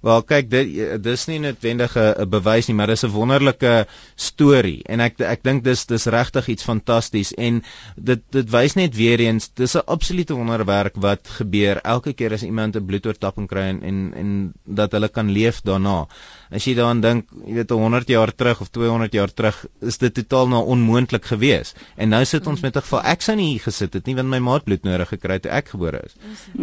Wel 0.00 0.22
kyk 0.24 0.46
dit 0.48 0.68
dis 1.04 1.26
nie 1.28 1.38
noodwendig 1.44 1.96
'n 2.00 2.28
bewys 2.32 2.68
nie, 2.68 2.76
maar 2.76 2.86
dis 2.88 3.04
'n 3.04 3.12
wonderlike 3.12 3.86
storie 4.16 4.80
en 4.86 5.00
ek 5.00 5.20
ek 5.20 5.42
dink 5.44 5.64
dis 5.64 5.84
dis 5.86 6.06
regtig 6.06 6.48
iets 6.48 6.64
fantasties 6.64 7.34
en 7.36 7.62
dit 7.96 8.22
dit 8.32 8.50
wys 8.50 8.74
net 8.80 8.96
weer 8.96 9.20
eens 9.20 9.50
dis 9.52 9.76
'n 9.76 9.84
absolute 9.86 10.34
wonderwerk 10.34 10.96
wat 10.96 11.28
gebeur 11.28 11.80
elke 11.84 12.12
keer 12.12 12.32
as 12.32 12.42
iemand 12.42 12.76
'n 12.76 12.86
bloedoortapping 12.86 13.48
kry 13.48 13.66
en 13.68 13.82
en, 13.82 14.14
en 14.14 14.52
dat 14.64 14.92
hulle 14.92 15.08
kan 15.08 15.30
leef 15.30 15.60
daarna. 15.60 16.06
As 16.50 16.64
jy 16.66 16.74
daaraan 16.74 17.00
dink, 17.00 17.28
jy 17.46 17.54
weet 17.60 17.70
100 17.70 18.08
jaar 18.10 18.32
terug 18.34 18.60
of 18.60 18.70
200 18.74 19.12
jaar 19.14 19.30
terug 19.30 19.58
is 19.86 20.00
dit 20.02 20.14
totaal 20.14 20.48
nou 20.50 20.62
onmoontlik 20.74 21.28
geweest. 21.30 21.78
En 21.94 22.10
nou 22.10 22.24
sit 22.26 22.46
ons 22.50 22.60
met 22.60 22.76
'n 22.76 22.82
geval 22.82 23.02
ek 23.12 23.22
sou 23.22 23.36
nie 23.36 23.50
hier 23.52 23.62
gesit 23.62 23.94
het 23.94 24.06
nie 24.06 24.16
want 24.18 24.28
my 24.28 24.38
maat 24.38 24.64
bloed 24.64 24.82
nodig 24.82 25.08
gekry 25.08 25.38
het 25.38 25.42
toe 25.42 25.52
ek 25.52 25.68
gebore 25.68 26.00
is. 26.04 26.16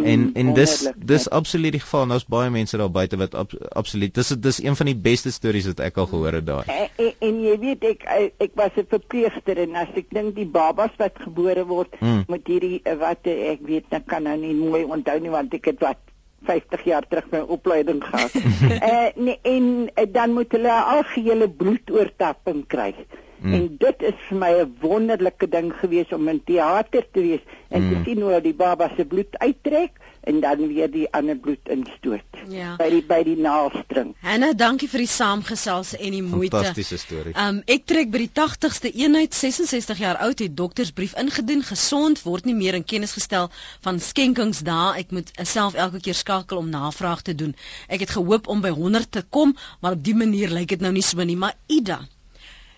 En 0.04 0.30
en 0.34 0.54
dis 0.54 0.88
dis 0.96 1.28
absoluut 1.30 1.72
die 1.72 1.80
geval. 1.80 2.06
Daar's 2.08 2.26
baie 2.28 2.50
mense 2.50 2.76
daar 2.76 2.90
buite 2.90 3.16
wat 3.16 3.34
ab, 3.34 3.52
absoluut 3.72 4.14
dis 4.14 4.28
dis 4.28 4.62
een 4.62 4.76
van 4.76 4.86
die 4.86 4.96
beste 4.96 5.32
stories 5.32 5.66
wat 5.66 5.80
ek 5.80 5.96
al 5.96 6.06
gehoor 6.06 6.32
het 6.32 6.46
daar. 6.46 6.64
En, 6.66 6.88
en, 6.96 7.12
en 7.18 7.40
jy 7.40 7.58
weet 7.58 7.84
ek 7.84 8.04
ek 8.38 8.52
was 8.54 8.76
'n 8.76 8.86
verpleegster 8.88 9.58
en 9.58 9.74
as 9.74 9.88
ek 9.94 10.10
dink 10.10 10.34
die 10.34 10.46
babas 10.46 10.92
wat 10.98 11.16
gebore 11.16 11.64
word 11.64 11.96
hmm. 11.98 12.24
met 12.28 12.46
hierdie 12.46 12.82
wat 13.00 13.26
ek 13.26 13.64
weet 13.64 13.88
ek 13.90 14.06
kan 14.06 14.22
nou 14.22 14.36
nie 14.36 14.54
mooi 14.54 14.84
onthou 14.84 15.18
nie 15.20 15.30
want 15.30 15.54
ek 15.54 15.72
het 15.72 15.80
wat 15.80 16.07
50 16.42 16.84
jaar 16.84 17.06
terug 17.08 17.30
my 17.30 17.38
opleiding 17.38 18.04
gehad. 18.04 18.32
eh 18.92 19.06
nee, 19.14 19.38
en 19.42 19.90
uh, 19.94 20.04
dan 20.12 20.32
moet 20.32 20.52
hulle 20.52 20.72
algehele 20.72 21.50
bloedoortapping 21.50 22.66
kry. 22.66 22.94
Mm. 23.40 23.54
En 23.54 23.76
dit 23.78 24.02
is 24.02 24.18
vir 24.28 24.38
my 24.38 24.52
'n 24.60 24.76
wonderlike 24.80 25.48
ding 25.48 25.72
gewees 25.80 26.12
om 26.12 26.28
in 26.28 26.42
teater 26.44 27.06
te 27.12 27.20
wees 27.20 27.44
en 27.68 27.82
mm. 27.82 27.88
te 27.90 28.02
sien 28.04 28.22
hoe 28.22 28.40
die 28.40 28.54
baba 28.54 28.90
se 28.96 29.04
bloed 29.04 29.38
uittrek 29.38 29.98
en 30.28 30.40
dan 30.40 30.66
weer 30.66 30.90
die 30.90 31.06
ander 31.12 31.36
bloed 31.36 31.68
instoot 31.72 32.40
ja. 32.48 32.74
by 32.76 32.88
die 32.92 33.02
by 33.06 33.20
die 33.24 33.36
naaldstring. 33.40 34.10
Hanna, 34.24 34.50
dankie 34.52 34.88
vir 34.90 35.04
die 35.04 35.10
saamgesels 35.12 35.94
en 35.96 36.16
die 36.16 36.22
moeite. 36.22 36.56
Fantastiese 36.56 36.98
storie. 37.00 37.34
Um 37.38 37.62
ek 37.70 37.86
trek 37.88 38.10
by 38.12 38.24
die 38.26 38.32
80ste 38.34 38.92
eenheid 38.92 39.38
66 39.38 40.02
jaar 40.02 40.20
oud 40.26 40.42
het 40.44 40.56
doktersbrief 40.58 41.14
ingedien 41.22 41.62
gesond 41.70 42.22
word 42.26 42.50
nie 42.50 42.56
meer 42.58 42.76
in 42.78 42.84
kennis 42.84 43.16
gestel 43.16 43.48
van 43.86 44.02
skenkings 44.02 44.64
daar 44.66 44.98
ek 45.00 45.14
moet 45.16 45.32
self 45.44 45.78
elke 45.78 46.02
keer 46.04 46.18
skakel 46.18 46.60
om 46.60 46.68
navraag 46.74 47.22
te 47.22 47.34
doen. 47.34 47.56
Ek 47.88 48.04
het 48.04 48.12
gehoop 48.18 48.52
om 48.52 48.60
by 48.64 48.74
100 48.74 49.10
te 49.12 49.24
kom, 49.24 49.56
maar 49.80 49.96
op 49.96 50.04
die 50.04 50.16
manier 50.18 50.52
lyk 50.52 50.76
dit 50.76 50.84
nou 50.84 50.92
nie 50.92 51.06
so 51.06 51.24
nie, 51.24 51.38
maar 51.38 51.56
Ida 51.68 52.02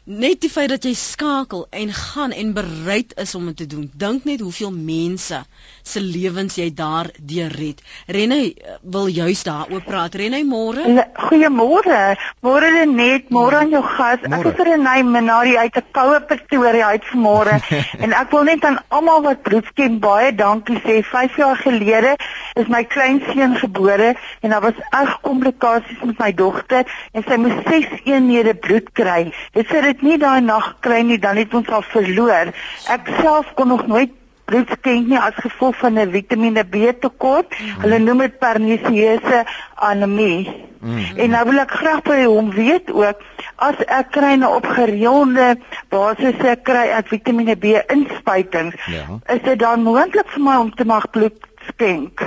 net 0.05 0.40
die 0.40 0.51
feit 0.51 0.70
dat 0.72 0.84
jy 0.84 0.94
skakel 0.96 1.66
en 1.70 1.92
gaan 1.92 2.32
en 2.32 2.53
bereid 2.57 3.12
is 3.20 3.34
om 3.34 3.46
dit 3.51 3.57
te 3.57 3.66
doen. 3.66 3.90
Dink 3.94 4.24
net 4.24 4.40
hoeveel 4.40 4.72
mense 4.72 5.42
se 5.82 6.01
lewens 6.01 6.57
jy 6.57 6.70
daar 6.74 7.11
deur 7.18 7.53
red. 7.53 7.82
Renay 8.07 8.55
wil 8.82 9.07
juist 9.07 9.44
daaroor 9.44 9.82
praat. 9.84 10.14
Renay 10.14 10.42
môre. 10.44 10.84
Goeiemôre. 11.28 12.01
Môre 12.40 12.86
net, 12.86 13.28
môre 13.30 13.61
aan 13.61 13.70
jou 13.74 13.82
gas. 13.84 14.24
Ek 14.24 14.46
is 14.51 14.62
Renay 14.70 15.03
Minari 15.03 15.57
uit 15.57 15.76
'n 15.76 15.84
koue 15.92 16.20
Pretoria 16.20 16.88
uit 16.94 17.05
vanmôre 17.12 17.61
en 18.05 18.12
ek 18.12 18.30
wil 18.30 18.44
net 18.44 18.64
aan 18.64 18.78
almal 18.88 19.22
wat 19.22 19.42
bloedskem 19.42 20.01
baie 20.01 20.32
dankie 20.34 20.80
sê. 20.84 21.03
5 21.05 21.36
jaar 21.36 21.57
gelede 21.57 22.16
is 22.57 22.68
my 22.68 22.84
kleinseun 22.84 23.57
gebore 23.57 24.14
en 24.40 24.51
daar 24.51 24.61
was 24.61 24.80
erg 24.90 25.20
komplikasies 25.20 26.01
met 26.03 26.18
my 26.18 26.32
dogter 26.32 26.84
en 27.12 27.24
sy 27.26 27.36
moes 27.36 27.57
6 27.68 27.86
eenhede 28.05 28.55
bloed 28.55 28.92
kry. 28.92 29.32
Dit 29.53 29.66
sê 29.66 29.89
dit 29.91 30.07
nie 30.07 30.18
daai 30.18 30.41
nag 30.45 30.72
kry 30.84 31.03
nie, 31.07 31.18
dan 31.18 31.41
het 31.41 31.55
ons 31.55 31.68
al 31.68 31.84
verloor. 31.93 32.55
Ek 32.93 33.12
self 33.20 33.51
kon 33.59 33.72
nog 33.74 33.86
nooit 33.91 34.16
bloed 34.51 34.70
skenk 34.78 35.07
nie 35.11 35.18
as 35.18 35.36
gevolg 35.45 35.76
van 35.82 35.99
'n 35.99 36.11
Vitamiene 36.11 36.64
B 36.64 36.91
tekort. 37.01 37.55
Mm. 37.55 37.80
Hulle 37.82 37.99
noem 37.99 38.18
dit 38.26 38.38
pernisiese 38.38 39.45
anemie. 39.74 40.49
Mm. 40.80 41.05
En 41.16 41.30
nou 41.30 41.45
wil 41.51 41.61
ek 41.61 41.70
graag 41.70 42.03
by 42.09 42.22
hom 42.24 42.51
weet 42.57 42.91
ook 42.91 43.18
as 43.57 43.78
ek 43.86 44.11
kry 44.16 44.32
'n 44.36 44.47
opgereelde 44.49 45.59
basis 45.93 46.41
ek 46.55 46.64
kry 46.64 46.86
ek 46.99 47.12
Vitamiene 47.12 47.57
B 47.57 47.76
inspuitings, 47.86 48.74
ja. 48.86 49.05
is 49.34 49.43
dit 49.43 49.59
dan 49.59 49.82
moontlik 49.82 50.28
vir 50.34 50.43
my 50.43 50.57
om 50.57 50.74
te 50.74 50.84
mag 50.84 51.11
bloed 51.11 51.49
skenk? 51.81 52.22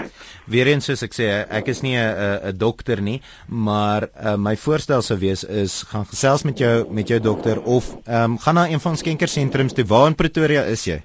Weereens 0.49 0.89
soos 0.89 1.03
ek 1.05 1.15
sê, 1.15 1.27
ek 1.59 1.69
is 1.71 1.81
nie 1.85 1.95
'n 1.95 2.49
'n 2.49 2.57
dokter 2.57 3.01
nie, 3.01 3.21
maar 3.47 4.09
uh, 4.09 4.35
my 4.35 4.55
voorstel 4.57 5.01
sou 5.01 5.17
wees 5.17 5.43
is 5.43 5.83
gaan 5.91 6.05
gesels 6.09 6.43
met 6.43 6.57
jou 6.57 6.85
met 6.89 7.07
jou 7.07 7.19
dokter 7.19 7.61
of 7.61 7.95
ehm 8.05 8.33
um, 8.33 8.37
gaan 8.37 8.55
na 8.55 8.67
een 8.67 8.79
van 8.79 8.97
skenkersentrums 8.97 9.73
toe. 9.73 9.85
Waar 9.85 10.07
in 10.07 10.15
Pretoria 10.15 10.63
is 10.63 10.85
jy? 10.85 11.01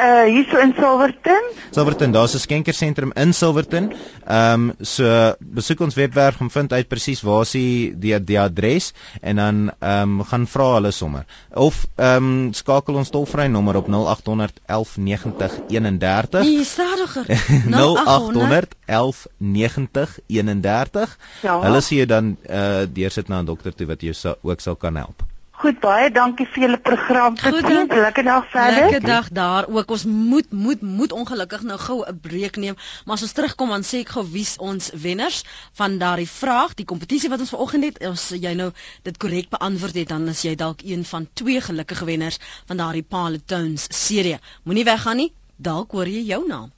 Uh 0.00 0.24
hier 0.32 0.46
so 0.48 0.56
in 0.56 0.72
Silverton. 0.72 1.48
Silverton, 1.70 2.12
daar's 2.12 2.34
'n 2.34 2.40
skenkersentrum 2.40 3.12
in 3.14 3.34
Silverton. 3.34 3.92
Ehm 4.26 4.70
um, 4.70 4.72
so 4.80 5.34
besoek 5.38 5.80
ons 5.80 5.94
webwerf 5.94 6.40
om 6.40 6.50
vind 6.50 6.72
uit 6.72 6.88
presies 6.88 7.20
waar 7.22 7.42
is 7.42 7.50
die 7.50 7.98
die, 7.98 8.24
die 8.24 8.40
adres 8.40 8.92
en 9.20 9.36
dan 9.36 9.58
ehm 9.78 10.20
um, 10.20 10.24
gaan 10.24 10.46
vra 10.46 10.68
hulle 10.74 10.90
sommer. 10.90 11.24
Of 11.52 11.86
ehm 11.96 12.16
um, 12.16 12.52
skakel 12.52 12.94
ons 12.94 13.10
tolvrye 13.10 13.48
nommer 13.48 13.76
op 13.76 13.88
0800 13.88 14.60
11 14.66 14.96
90 14.96 15.58
31. 15.68 16.42
Nee, 16.42 16.64
stadiger. 16.64 17.26
0800 17.68 18.74
11 18.86 19.26
90 19.36 20.18
31. 20.26 21.18
Ja. 21.42 21.60
Hulle 21.60 21.82
sê 21.84 22.06
dan 22.06 22.36
uh 22.48 22.86
deursit 22.88 23.28
na 23.28 23.40
'n 23.40 23.44
dokter 23.52 23.74
toe 23.74 23.86
wat 23.86 24.00
jou 24.00 24.14
sal, 24.14 24.38
ook 24.42 24.60
sal 24.60 24.76
kan 24.76 24.96
help. 24.96 25.29
Goed, 25.60 25.76
baie 25.76 26.08
dankie 26.08 26.46
vir 26.48 26.62
julle 26.64 26.78
program. 26.80 27.34
Totsiens. 27.36 27.90
Lekker 27.92 28.24
dag 28.24 28.46
verder. 28.48 28.78
Lekker 28.78 29.02
dag 29.04 29.26
daar 29.36 29.66
ook. 29.68 29.90
Ons 29.92 30.06
moet 30.08 30.54
moet 30.56 30.80
moet 30.80 31.12
ongelukkig 31.12 31.66
nou 31.68 31.76
gou 31.78 31.98
'n 32.06 32.20
breek 32.20 32.56
neem, 32.56 32.76
maar 33.04 33.14
as 33.20 33.26
ons 33.28 33.36
terugkom 33.36 33.68
dan 33.68 33.84
sê 33.84 34.00
ek 34.00 34.14
gou 34.16 34.24
wie's 34.24 34.56
ons 34.56 34.90
wenners 34.94 35.42
van 35.76 35.98
daardie 35.98 36.28
vraag, 36.28 36.74
die 36.74 36.88
kompetisie 36.88 37.28
wat 37.28 37.44
ons 37.44 37.52
vanoggend 37.52 37.84
het. 37.84 38.02
As 38.08 38.30
jy 38.30 38.54
nou 38.54 38.72
dit 39.02 39.16
korrek 39.16 39.50
beantwoord 39.50 39.94
het, 39.94 40.08
dan 40.08 40.28
is 40.28 40.42
jy 40.42 40.54
dalk 40.54 40.80
een 40.82 41.04
van 41.04 41.28
twee 41.34 41.60
gelukkige 41.60 42.04
wenners 42.04 42.38
van 42.66 42.76
daardie 42.76 43.04
Paletones 43.04 43.86
serie. 43.88 44.38
Moenie 44.64 44.84
weggaan 44.84 45.16
nie. 45.16 45.32
Dalk 45.56 45.92
hoor 45.92 46.08
jy 46.08 46.24
jou 46.24 46.46
naam. 46.48 46.72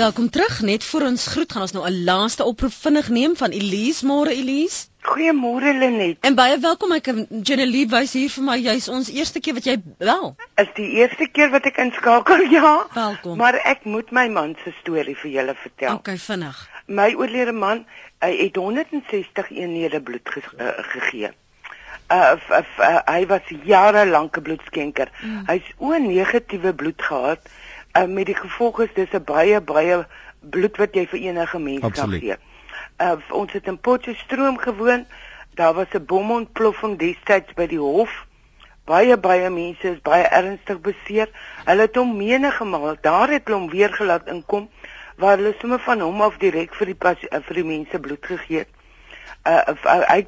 Welkom 0.00 0.30
terug. 0.30 0.60
Net 0.60 0.84
voor 0.84 1.02
ons 1.02 1.26
groet 1.26 1.52
gaan 1.52 1.62
ons 1.62 1.72
nou 1.72 1.84
'n 1.86 2.04
laaste 2.04 2.44
oproep 2.44 2.72
vinnig 2.72 3.08
neem 3.08 3.36
van 3.36 3.50
Elise. 3.50 4.06
Môre 4.06 4.30
Elise. 4.30 4.86
Goeiemôre 5.00 5.72
Lenet. 5.78 6.16
En 6.20 6.34
baie 6.34 6.58
welkom. 6.58 6.92
Ek 6.92 7.04
Jenny 7.42 7.86
wys 7.88 8.12
hier 8.12 8.30
vir 8.30 8.44
my 8.44 8.56
jy's 8.56 8.88
ons 8.88 9.10
eerste 9.10 9.40
keer 9.40 9.54
wat 9.54 9.64
jy 9.64 9.76
wel. 9.98 10.36
Is 10.56 10.72
die 10.74 10.88
eerste 11.02 11.28
keer 11.28 11.50
wat 11.50 11.66
ek 11.66 11.76
inskakel, 11.76 12.40
ja. 12.56 12.86
Welkom. 12.94 13.36
Maar 13.36 13.54
ek 13.54 13.84
moet 13.84 14.10
my 14.10 14.28
man 14.28 14.56
se 14.64 14.72
storie 14.80 15.16
vir 15.16 15.30
julle 15.30 15.54
vertel. 15.54 15.94
Okay, 15.94 16.16
vinnig. 16.16 16.68
My 16.86 17.12
oorlede 17.14 17.52
man, 17.52 17.84
hy 18.24 18.36
het 18.36 18.56
160 18.56 19.50
eenhede 19.50 20.00
bloed 20.00 20.28
ge 20.28 20.40
uh, 20.58 20.72
gegee. 20.78 21.30
Uh, 22.08 22.32
f, 22.38 22.48
f, 22.48 22.78
uh, 22.78 22.98
hy 23.06 23.26
was 23.26 23.52
jare 23.64 24.06
lank 24.06 24.36
'n 24.36 24.42
bloedskenker. 24.42 25.12
Mm. 25.22 25.44
Hy's 25.46 25.74
o 25.76 25.92
negatiewe 25.98 26.72
bloed 26.74 27.02
gehad 27.02 27.52
uh, 27.92 28.06
met 28.06 28.26
die 28.26 28.36
gevolg 28.36 28.80
is 28.80 28.94
dis 28.94 29.12
'n 29.12 29.24
baie 29.24 29.60
baie 29.60 30.06
bloed 30.40 30.76
wat 30.76 30.94
jy 30.94 31.06
vir 31.06 31.20
enige 31.20 31.58
mens 31.58 31.82
Absoluut. 31.82 32.20
kan 32.20 32.28
gee. 32.28 32.36
Uh, 33.00 33.16
ons 33.30 33.52
het 33.52 33.66
in 33.66 33.78
Potchefstroom 33.78 34.58
gewoon. 34.58 35.06
Daar 35.54 35.74
was 35.74 35.86
'n 35.92 36.04
bomontploffing 36.04 36.98
destyds 36.98 37.52
by 37.54 37.66
die 37.66 37.78
hof. 37.78 38.26
Baie 38.84 39.16
baie 39.16 39.50
mense 39.50 39.90
is 39.90 40.00
baie 40.02 40.24
ernstig 40.24 40.80
beseer. 40.80 41.28
Hulle 41.64 41.80
het 41.80 41.96
hom 41.96 42.16
menige 42.16 42.64
maal 42.64 42.96
daar 43.00 43.28
het 43.28 43.48
hom 43.48 43.70
weer 43.70 43.92
gelaat 43.92 44.26
inkom 44.26 44.68
waar 45.16 45.36
hulle 45.36 45.54
sommer 45.58 45.80
van 45.80 46.00
hom 46.00 46.20
af 46.20 46.36
direk 46.38 46.74
vir 46.74 46.86
die 46.86 46.94
pas, 46.94 47.16
uh, 47.30 47.40
vir 47.46 47.54
die 47.54 47.64
mense 47.64 47.98
bloed 47.98 48.26
gegee 48.26 48.58
het. 48.58 48.68
Uh, 49.44 49.74
uh 49.84 50.02
hy 50.08 50.26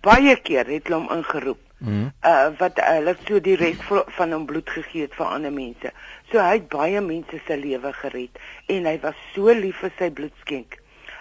baie 0.00 0.36
keer 0.36 0.66
het 0.66 0.86
hulle 0.86 1.00
hom 1.00 1.10
ingeroep. 1.18 1.58
Mm. 1.78 2.12
Uh 2.26 2.48
wat 2.58 2.80
hulle 2.82 3.16
so 3.26 3.40
direk 3.40 3.82
van 4.16 4.32
hom 4.32 4.46
bloed 4.46 4.70
gegee 4.70 5.06
het 5.06 5.14
vir 5.14 5.26
ander 5.26 5.52
mense. 5.52 5.92
So 6.30 6.40
hy 6.44 6.58
het 6.58 6.68
baie 6.68 7.00
mense 7.00 7.40
se 7.46 7.56
lewe 7.56 7.92
gered 8.02 8.40
en 8.68 8.88
hy 8.88 8.98
was 9.00 9.16
so 9.34 9.52
lief 9.54 9.80
vir 9.80 9.92
sy 9.98 10.10
bloedskenk. 10.12 10.76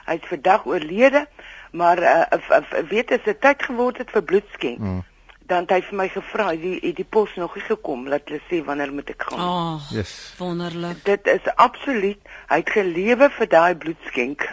Hy 0.08 0.16
het 0.18 0.26
vandag 0.28 0.66
oorlede, 0.68 1.26
maar 1.72 2.00
uh, 2.00 2.82
weet 2.90 3.14
as 3.16 3.24
dit 3.24 3.40
tyd 3.44 3.64
geword 3.70 4.02
het 4.04 4.12
vir 4.12 4.26
bloedskenk. 4.32 4.80
Mm. 4.84 5.06
Dan 5.48 5.64
het 5.64 5.72
hy 5.72 5.80
vir 5.88 5.96
my 5.96 6.08
gevra, 6.12 6.48
"Die 6.60 6.74
het 6.84 6.96
die 6.96 7.08
pos 7.08 7.36
nog 7.36 7.56
nie 7.56 7.64
gekom?" 7.64 8.08
Laat 8.08 8.28
hulle 8.28 8.42
sê 8.50 8.60
wanneer 8.64 8.92
moet 8.92 9.10
ek 9.10 9.24
gaan. 9.30 9.40
Oh, 9.40 9.92
yes. 9.96 10.36
Wonderlik. 10.40 11.06
Dit 11.08 11.28
is 11.28 11.48
absoluut, 11.56 12.20
hy 12.52 12.58
het 12.60 12.70
gelewe 12.70 13.30
vir 13.30 13.48
daai 13.48 13.76
bloedskenk. 13.76 14.44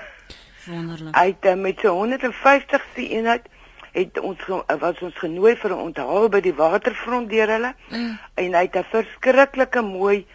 Wonderlik. 0.66 1.14
Hy 1.16 1.26
het 1.26 1.50
uh, 1.50 1.54
met 1.54 1.82
so 1.82 1.98
150ste 1.98 3.10
eenheid 3.10 3.50
het 3.94 4.18
ons 4.20 4.38
was 4.80 5.02
ons 5.06 5.18
genooi 5.18 5.56
vir 5.56 5.70
'n 5.70 5.82
onthaal 5.88 6.28
by 6.28 6.40
die 6.40 6.54
waterfront 6.54 7.30
deur 7.30 7.50
hulle 7.56 7.74
mm. 7.90 8.18
en 8.34 8.54
hy 8.54 8.62
het 8.66 8.76
'n 8.76 8.90
verskriklike 8.90 9.82
mooi 9.82 10.26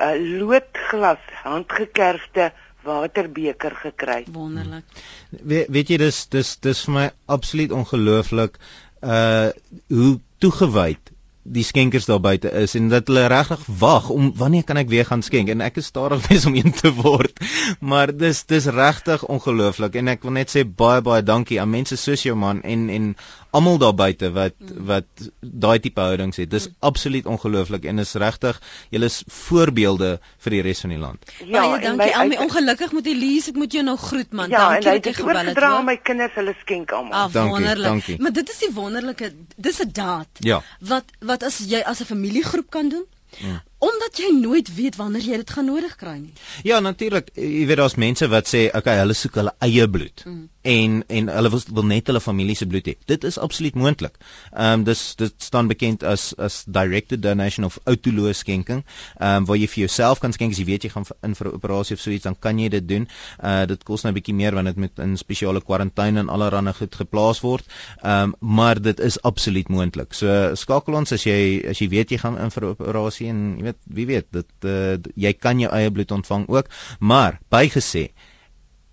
uh, 0.00 0.14
loodglas 0.40 1.22
handgekerfde 1.42 2.52
waterbeker 2.86 3.74
gekry. 3.82 4.24
Wonderlik. 4.32 4.84
We, 5.30 5.64
weet 5.68 5.90
jy 5.90 5.98
dis 6.04 6.22
dis 6.32 6.54
dis 6.62 6.84
vir 6.86 6.96
my 7.00 7.08
absoluut 7.38 7.74
ongelooflik 7.74 8.60
uh 9.02 9.50
hoe 9.92 10.16
toegewyd 10.40 11.12
die 11.46 11.64
skenkers 11.64 12.06
daar 12.10 12.20
buite 12.20 12.50
is 12.50 12.74
en 12.74 12.88
dat 12.90 13.06
hulle 13.10 13.26
regtig 13.30 13.62
wag 13.78 14.08
om 14.10 14.32
wanneer 14.38 14.64
kan 14.66 14.80
ek 14.80 14.90
weer 14.90 15.06
gaan 15.06 15.22
skenk 15.22 15.50
en 15.52 15.62
ek 15.64 15.78
is 15.82 15.90
stadig 15.92 16.24
besig 16.28 16.50
om 16.50 16.56
een 16.58 16.74
te 16.74 16.92
word. 16.96 17.38
Maar 17.80 18.12
dis 18.16 18.42
dis 18.50 18.66
regtig 18.66 19.24
ongelooflik 19.30 19.98
en 20.00 20.14
ek 20.14 20.26
wil 20.26 20.36
net 20.38 20.52
sê 20.52 20.64
baie 20.66 21.04
baie 21.06 21.22
dankie 21.22 21.60
aan 21.62 21.70
mense 21.70 21.98
soos 22.00 22.26
jou 22.26 22.36
man 22.38 22.62
en 22.62 22.88
en 22.90 23.12
almal 23.56 23.78
daar 23.80 23.94
buite 23.96 24.30
wat 24.36 24.56
wat 24.90 25.26
daai 25.40 25.78
tipe 25.84 26.00
houdings 26.00 26.40
het. 26.40 26.50
Dis 26.52 26.68
absoluut 26.90 27.26
ongelooflik 27.26 27.86
en 27.90 28.02
is 28.02 28.14
regtig 28.20 28.60
julle 28.94 29.10
is 29.12 29.18
voorbeelde 29.42 30.10
vir 30.44 30.56
die 30.56 30.62
res 30.66 30.82
van 30.84 30.94
die 30.94 31.00
land. 31.02 31.30
Ja, 31.40 31.64
baie 31.64 31.82
dankie. 31.84 32.10
Al 32.20 32.32
my 32.32 32.40
ongelukkig 32.46 32.94
met 32.98 33.10
Elise, 33.12 33.52
ek 33.54 33.60
moet 33.62 33.76
jou 33.78 33.84
nou 33.86 33.96
groet 34.00 34.32
man. 34.32 34.52
Ja, 34.52 34.66
dankie 34.68 34.96
dat 34.98 35.10
jy 35.10 35.14
gebel 35.20 35.52
het. 35.52 35.60
Ja, 35.66 35.72
en 35.80 35.88
my 35.90 35.96
kinders 36.10 36.36
hulle 36.38 36.56
skenk 36.62 36.94
almal. 36.96 37.16
Ah, 37.24 37.28
wonderlik. 37.32 37.90
Dankie. 37.92 38.18
Maar 38.22 38.34
dit 38.40 38.54
is 38.54 38.64
die 38.66 38.72
wonderlike 38.76 39.32
dis 39.56 39.82
'n 39.82 39.92
daad. 39.92 40.44
Ja. 40.52 40.62
Wat 40.80 41.16
wat 41.20 41.42
as 41.42 41.62
jy 41.64 41.80
as 41.80 42.00
'n 42.00 42.12
familiegroep 42.14 42.70
kan 42.70 42.88
doen? 42.88 43.06
Ja 43.36 43.62
omdat 43.88 44.20
jy 44.20 44.32
nooit 44.40 44.74
weet 44.74 44.96
wanneer 45.00 45.24
jy 45.30 45.40
dit 45.42 45.54
gaan 45.56 45.68
nodig 45.70 45.96
kry 46.00 46.16
nie. 46.18 46.34
Ja, 46.66 46.80
natuurlik. 46.80 47.30
Jy 47.34 47.66
weet 47.68 47.80
daar's 47.82 47.98
mense 48.00 48.28
wat 48.32 48.50
sê, 48.50 48.66
okay, 48.74 48.96
hulle 49.02 49.16
soek 49.16 49.40
hulle 49.40 49.54
eie 49.64 49.88
bloed. 49.90 50.24
Mm. 50.26 50.44
En 50.66 50.94
en 51.18 51.28
hulle 51.30 51.50
wil, 51.54 51.62
wil 51.78 51.86
net 51.86 52.08
hulle 52.10 52.20
familie 52.20 52.56
se 52.58 52.66
bloed 52.66 52.88
hê. 52.90 52.96
Dit 53.06 53.24
is 53.24 53.38
absoluut 53.38 53.74
moontlik. 53.78 54.16
Ehm 54.52 54.80
um, 54.80 54.84
dis 54.88 55.02
dit 55.20 55.34
staan 55.48 55.70
bekend 55.70 56.02
as 56.02 56.32
as 56.42 56.64
directed 56.66 57.22
donation 57.22 57.64
of 57.64 57.78
autoloos 57.84 58.42
skenking. 58.42 58.82
Ehm 59.18 59.42
um, 59.42 59.46
waar 59.50 59.60
jy 59.60 59.68
vir 59.74 59.84
jouself 59.84 60.22
kan 60.24 60.34
skenk 60.34 60.56
as 60.56 60.62
jy 60.62 60.66
weet 60.72 60.88
jy 60.88 60.90
gaan 60.94 61.06
in 61.22 61.34
vir 61.38 61.48
'n 61.50 61.54
operasie 61.60 61.94
of 61.96 62.02
so 62.02 62.10
iets, 62.10 62.24
dan 62.24 62.38
kan 62.38 62.58
jy 62.58 62.68
dit 62.68 62.88
doen. 62.88 63.08
Uh 63.42 63.66
dit 63.66 63.84
kos 63.84 64.02
nou 64.02 64.12
'n 64.12 64.18
bietjie 64.18 64.34
meer 64.34 64.54
want 64.54 64.66
dit 64.66 64.76
moet 64.76 64.98
in 64.98 65.16
spesiale 65.16 65.60
kwarantyne 65.60 66.18
en 66.24 66.28
allerlei 66.28 66.72
goed 66.72 66.94
geplaas 66.94 67.40
word. 67.40 67.64
Ehm 68.02 68.34
um, 68.34 68.34
maar 68.40 68.80
dit 68.82 69.00
is 69.00 69.20
absoluut 69.22 69.68
moontlik. 69.68 70.14
So 70.14 70.54
skakel 70.54 70.94
ons 70.94 71.12
as 71.12 71.24
jy 71.24 71.62
as 71.68 71.78
jy 71.78 71.88
weet 71.88 72.10
jy 72.10 72.18
gaan 72.18 72.38
in 72.38 72.50
vir 72.50 72.62
'n 72.64 72.74
operasie 72.74 73.28
en 73.28 73.62
weet 73.62 73.75
wie 73.84 74.06
weet 74.06 74.26
dit 74.34 74.68
uh, 74.68 74.96
jy 75.14 75.32
kan 75.32 75.60
jou 75.60 75.70
eie 75.72 75.90
bloed 75.90 76.14
ontvang 76.18 76.48
ook 76.48 76.72
maar 77.00 77.40
bygesê 77.52 78.08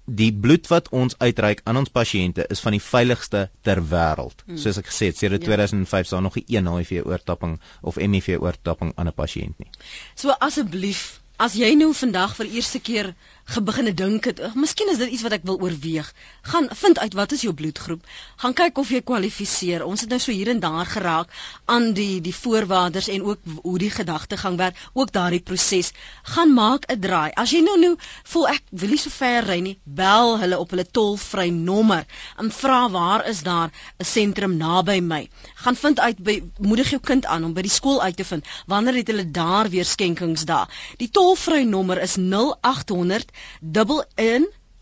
die 0.05 0.31
bloed 0.35 0.67
wat 0.67 0.89
ons 0.91 1.15
uitreik 1.19 1.61
aan 1.63 1.79
ons 1.79 1.91
pasiënte 1.93 2.45
is 2.51 2.59
van 2.59 2.75
die 2.75 2.83
veiligste 2.83 3.45
ter 3.63 3.79
wêreld 3.91 4.43
hmm. 4.45 4.59
soos 4.59 4.79
ek 4.81 4.89
gesê 4.91 5.11
het 5.11 5.19
sedert 5.19 5.45
ja. 5.47 5.55
2005 5.55 6.07
is 6.07 6.13
daar 6.15 6.25
nog 6.25 6.35
nie 6.35 6.45
een 6.57 6.67
HIV 6.67 7.05
oortapping 7.05 7.59
of 7.81 7.99
HIV 8.01 8.35
oortapping 8.39 8.91
aan 8.95 9.07
'n 9.07 9.15
pasiënt 9.15 9.59
nie 9.59 9.71
so 10.15 10.35
asseblief 10.39 11.21
as 11.37 11.55
jy 11.57 11.73
nou 11.75 11.93
vandag 11.97 12.35
vir 12.35 12.51
eerste 12.51 12.79
keer 12.79 13.13
gebegine 13.45 13.93
dink 13.93 14.25
het, 14.25 14.39
miskien 14.55 14.89
is 14.89 14.97
dit 14.97 15.09
iets 15.09 15.23
wat 15.25 15.35
ek 15.35 15.43
wil 15.47 15.59
oorweeg. 15.61 16.07
Gaan 16.47 16.69
vind 16.71 16.99
uit 16.99 17.13
wat 17.13 17.31
is 17.35 17.41
jou 17.43 17.53
bloedgroep. 17.53 18.05
Gaan 18.41 18.53
kyk 18.55 18.77
of 18.77 18.89
jy 18.89 19.01
kwalifiseer. 19.05 19.83
Ons 19.85 20.05
het 20.05 20.09
nou 20.09 20.19
so 20.19 20.31
hier 20.31 20.49
en 20.49 20.61
daar 20.63 20.87
geraak 20.87 21.29
aan 21.65 21.91
die 21.93 22.21
die 22.23 22.33
voorwaardes 22.35 23.09
en 23.11 23.23
ook 23.23 23.39
hoe 23.61 23.77
die 23.77 23.91
gedagtegang 23.91 24.57
werk, 24.57 24.79
ook 24.93 25.11
daardie 25.11 25.41
proses. 25.41 25.91
Gaan 26.23 26.53
maak 26.53 26.87
'n 26.91 26.99
draai. 26.99 27.31
As 27.35 27.51
jy 27.51 27.61
nou 27.61 27.77
nou 27.79 27.97
voel 28.23 28.47
ek 28.47 28.63
wil 28.69 28.89
nie 28.89 28.97
so 28.97 29.09
ver 29.09 29.43
ry 29.43 29.59
nie, 29.59 29.77
bel 29.83 30.39
hulle 30.39 30.59
op 30.59 30.69
hulle 30.69 30.85
tolvrye 30.85 31.51
nommer 31.51 32.05
en 32.37 32.51
vra 32.51 32.89
waar 32.89 33.27
is 33.27 33.43
daar 33.43 33.71
'n 33.99 34.05
sentrum 34.05 34.57
naby 34.57 34.99
my. 35.01 35.29
Gaan 35.55 35.75
vind 35.75 35.99
uit 35.99 36.17
by 36.17 36.43
moedig 36.59 36.89
jou 36.89 37.01
kind 37.01 37.25
aan 37.25 37.43
om 37.43 37.53
by 37.53 37.61
die 37.61 37.69
skool 37.79 38.01
uit 38.01 38.17
te 38.17 38.23
vind 38.23 38.45
wanneer 38.67 38.93
het 38.93 39.07
hulle 39.07 39.31
daar 39.31 39.69
weer 39.69 39.85
skenkings 39.85 40.45
daar. 40.45 40.67
Die 40.97 41.09
tolvrye 41.09 41.65
nommer 41.65 42.01
is 42.01 42.15
0800 42.17 43.32
11 43.61 44.07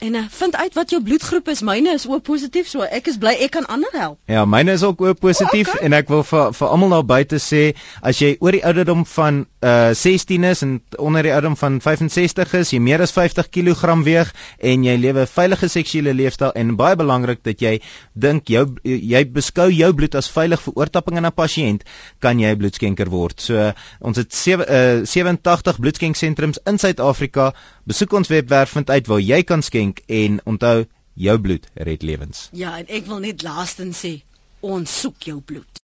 En 0.04 0.14
uh, 0.14 0.26
vind 0.30 0.56
uit 0.56 0.74
wat 0.74 0.90
jou 0.90 1.02
bloedgroep 1.04 1.48
is. 1.48 1.62
Myne 1.62 1.94
is 1.94 2.08
ook 2.08 2.24
positief, 2.24 2.68
so 2.68 2.82
ek 2.84 3.08
is 3.08 3.18
bly 3.18 3.36
ek 3.40 3.56
kan 3.56 3.66
ander 3.72 3.92
help. 3.96 4.20
Ja, 4.32 4.46
myne 4.46 4.72
is 4.72 4.84
ook 4.84 5.02
ook 5.02 5.20
positief 5.20 5.68
oh, 5.68 5.74
okay. 5.74 5.86
en 5.86 5.98
ek 5.98 6.12
wil 6.12 6.24
vir 6.28 6.52
vir 6.54 6.68
almal 6.68 6.96
daar 6.98 7.06
buite 7.08 7.40
sê 7.42 7.64
as 8.02 8.20
jy 8.22 8.36
oor 8.40 8.56
die 8.56 8.64
ouderdom 8.66 9.06
van 9.16 9.44
uh 9.64 9.92
16 9.94 10.44
is 10.44 10.62
en 10.66 10.82
onder 10.98 11.24
die 11.24 11.32
ouderdom 11.32 11.58
van 11.58 11.80
65 11.82 12.54
is, 12.60 12.74
jy 12.74 12.80
meer 12.84 13.02
as 13.02 13.14
50 13.16 13.50
kg 13.54 13.96
weeg 14.04 14.34
en 14.60 14.84
jy 14.84 14.96
lewe 15.00 15.23
'n 15.24 15.32
veilige 15.32 15.70
seksuele 15.72 16.14
leefstyl 16.14 16.54
en 16.62 16.76
baie 16.80 16.96
belangrik 17.00 17.44
dat 17.44 17.62
jy 17.62 17.80
dink 18.14 18.48
jou 18.48 18.66
jy 18.84 19.24
beskou 19.38 19.70
jou 19.72 19.92
bloed 19.94 20.16
as 20.16 20.30
veilig 20.30 20.62
vir 20.62 20.74
oortapping 20.82 21.18
aan 21.18 21.30
'n 21.30 21.36
pasiënt, 21.42 21.84
kan 22.20 22.40
jy 22.40 22.52
'n 22.54 22.58
bloedskenker 22.58 23.10
word. 23.10 23.42
So 23.42 23.74
ons 24.02 24.18
het 24.18 24.34
7 24.34 24.66
uh, 24.68 25.06
87 25.06 25.80
bloedskenksentrums 25.80 26.60
in 26.66 26.78
Suid-Afrika. 26.78 27.54
Besoek 27.86 28.14
ons 28.14 28.28
webwerf 28.28 28.70
vind 28.70 28.90
uit 28.90 29.08
waar 29.08 29.20
jy 29.20 29.44
kan 29.44 29.62
skenk 29.62 30.02
en 30.08 30.42
onthou 30.46 30.86
jou 31.14 31.40
bloed 31.40 31.68
red 31.74 32.04
lewens. 32.04 32.50
Ja, 32.52 32.78
en 32.78 32.88
ek 32.88 33.06
wil 33.06 33.20
net 33.20 33.44
laastens 33.44 34.02
sê, 34.06 34.22
ons 34.62 35.00
soek 35.00 35.30
jou 35.30 35.40
bloed. 35.42 35.82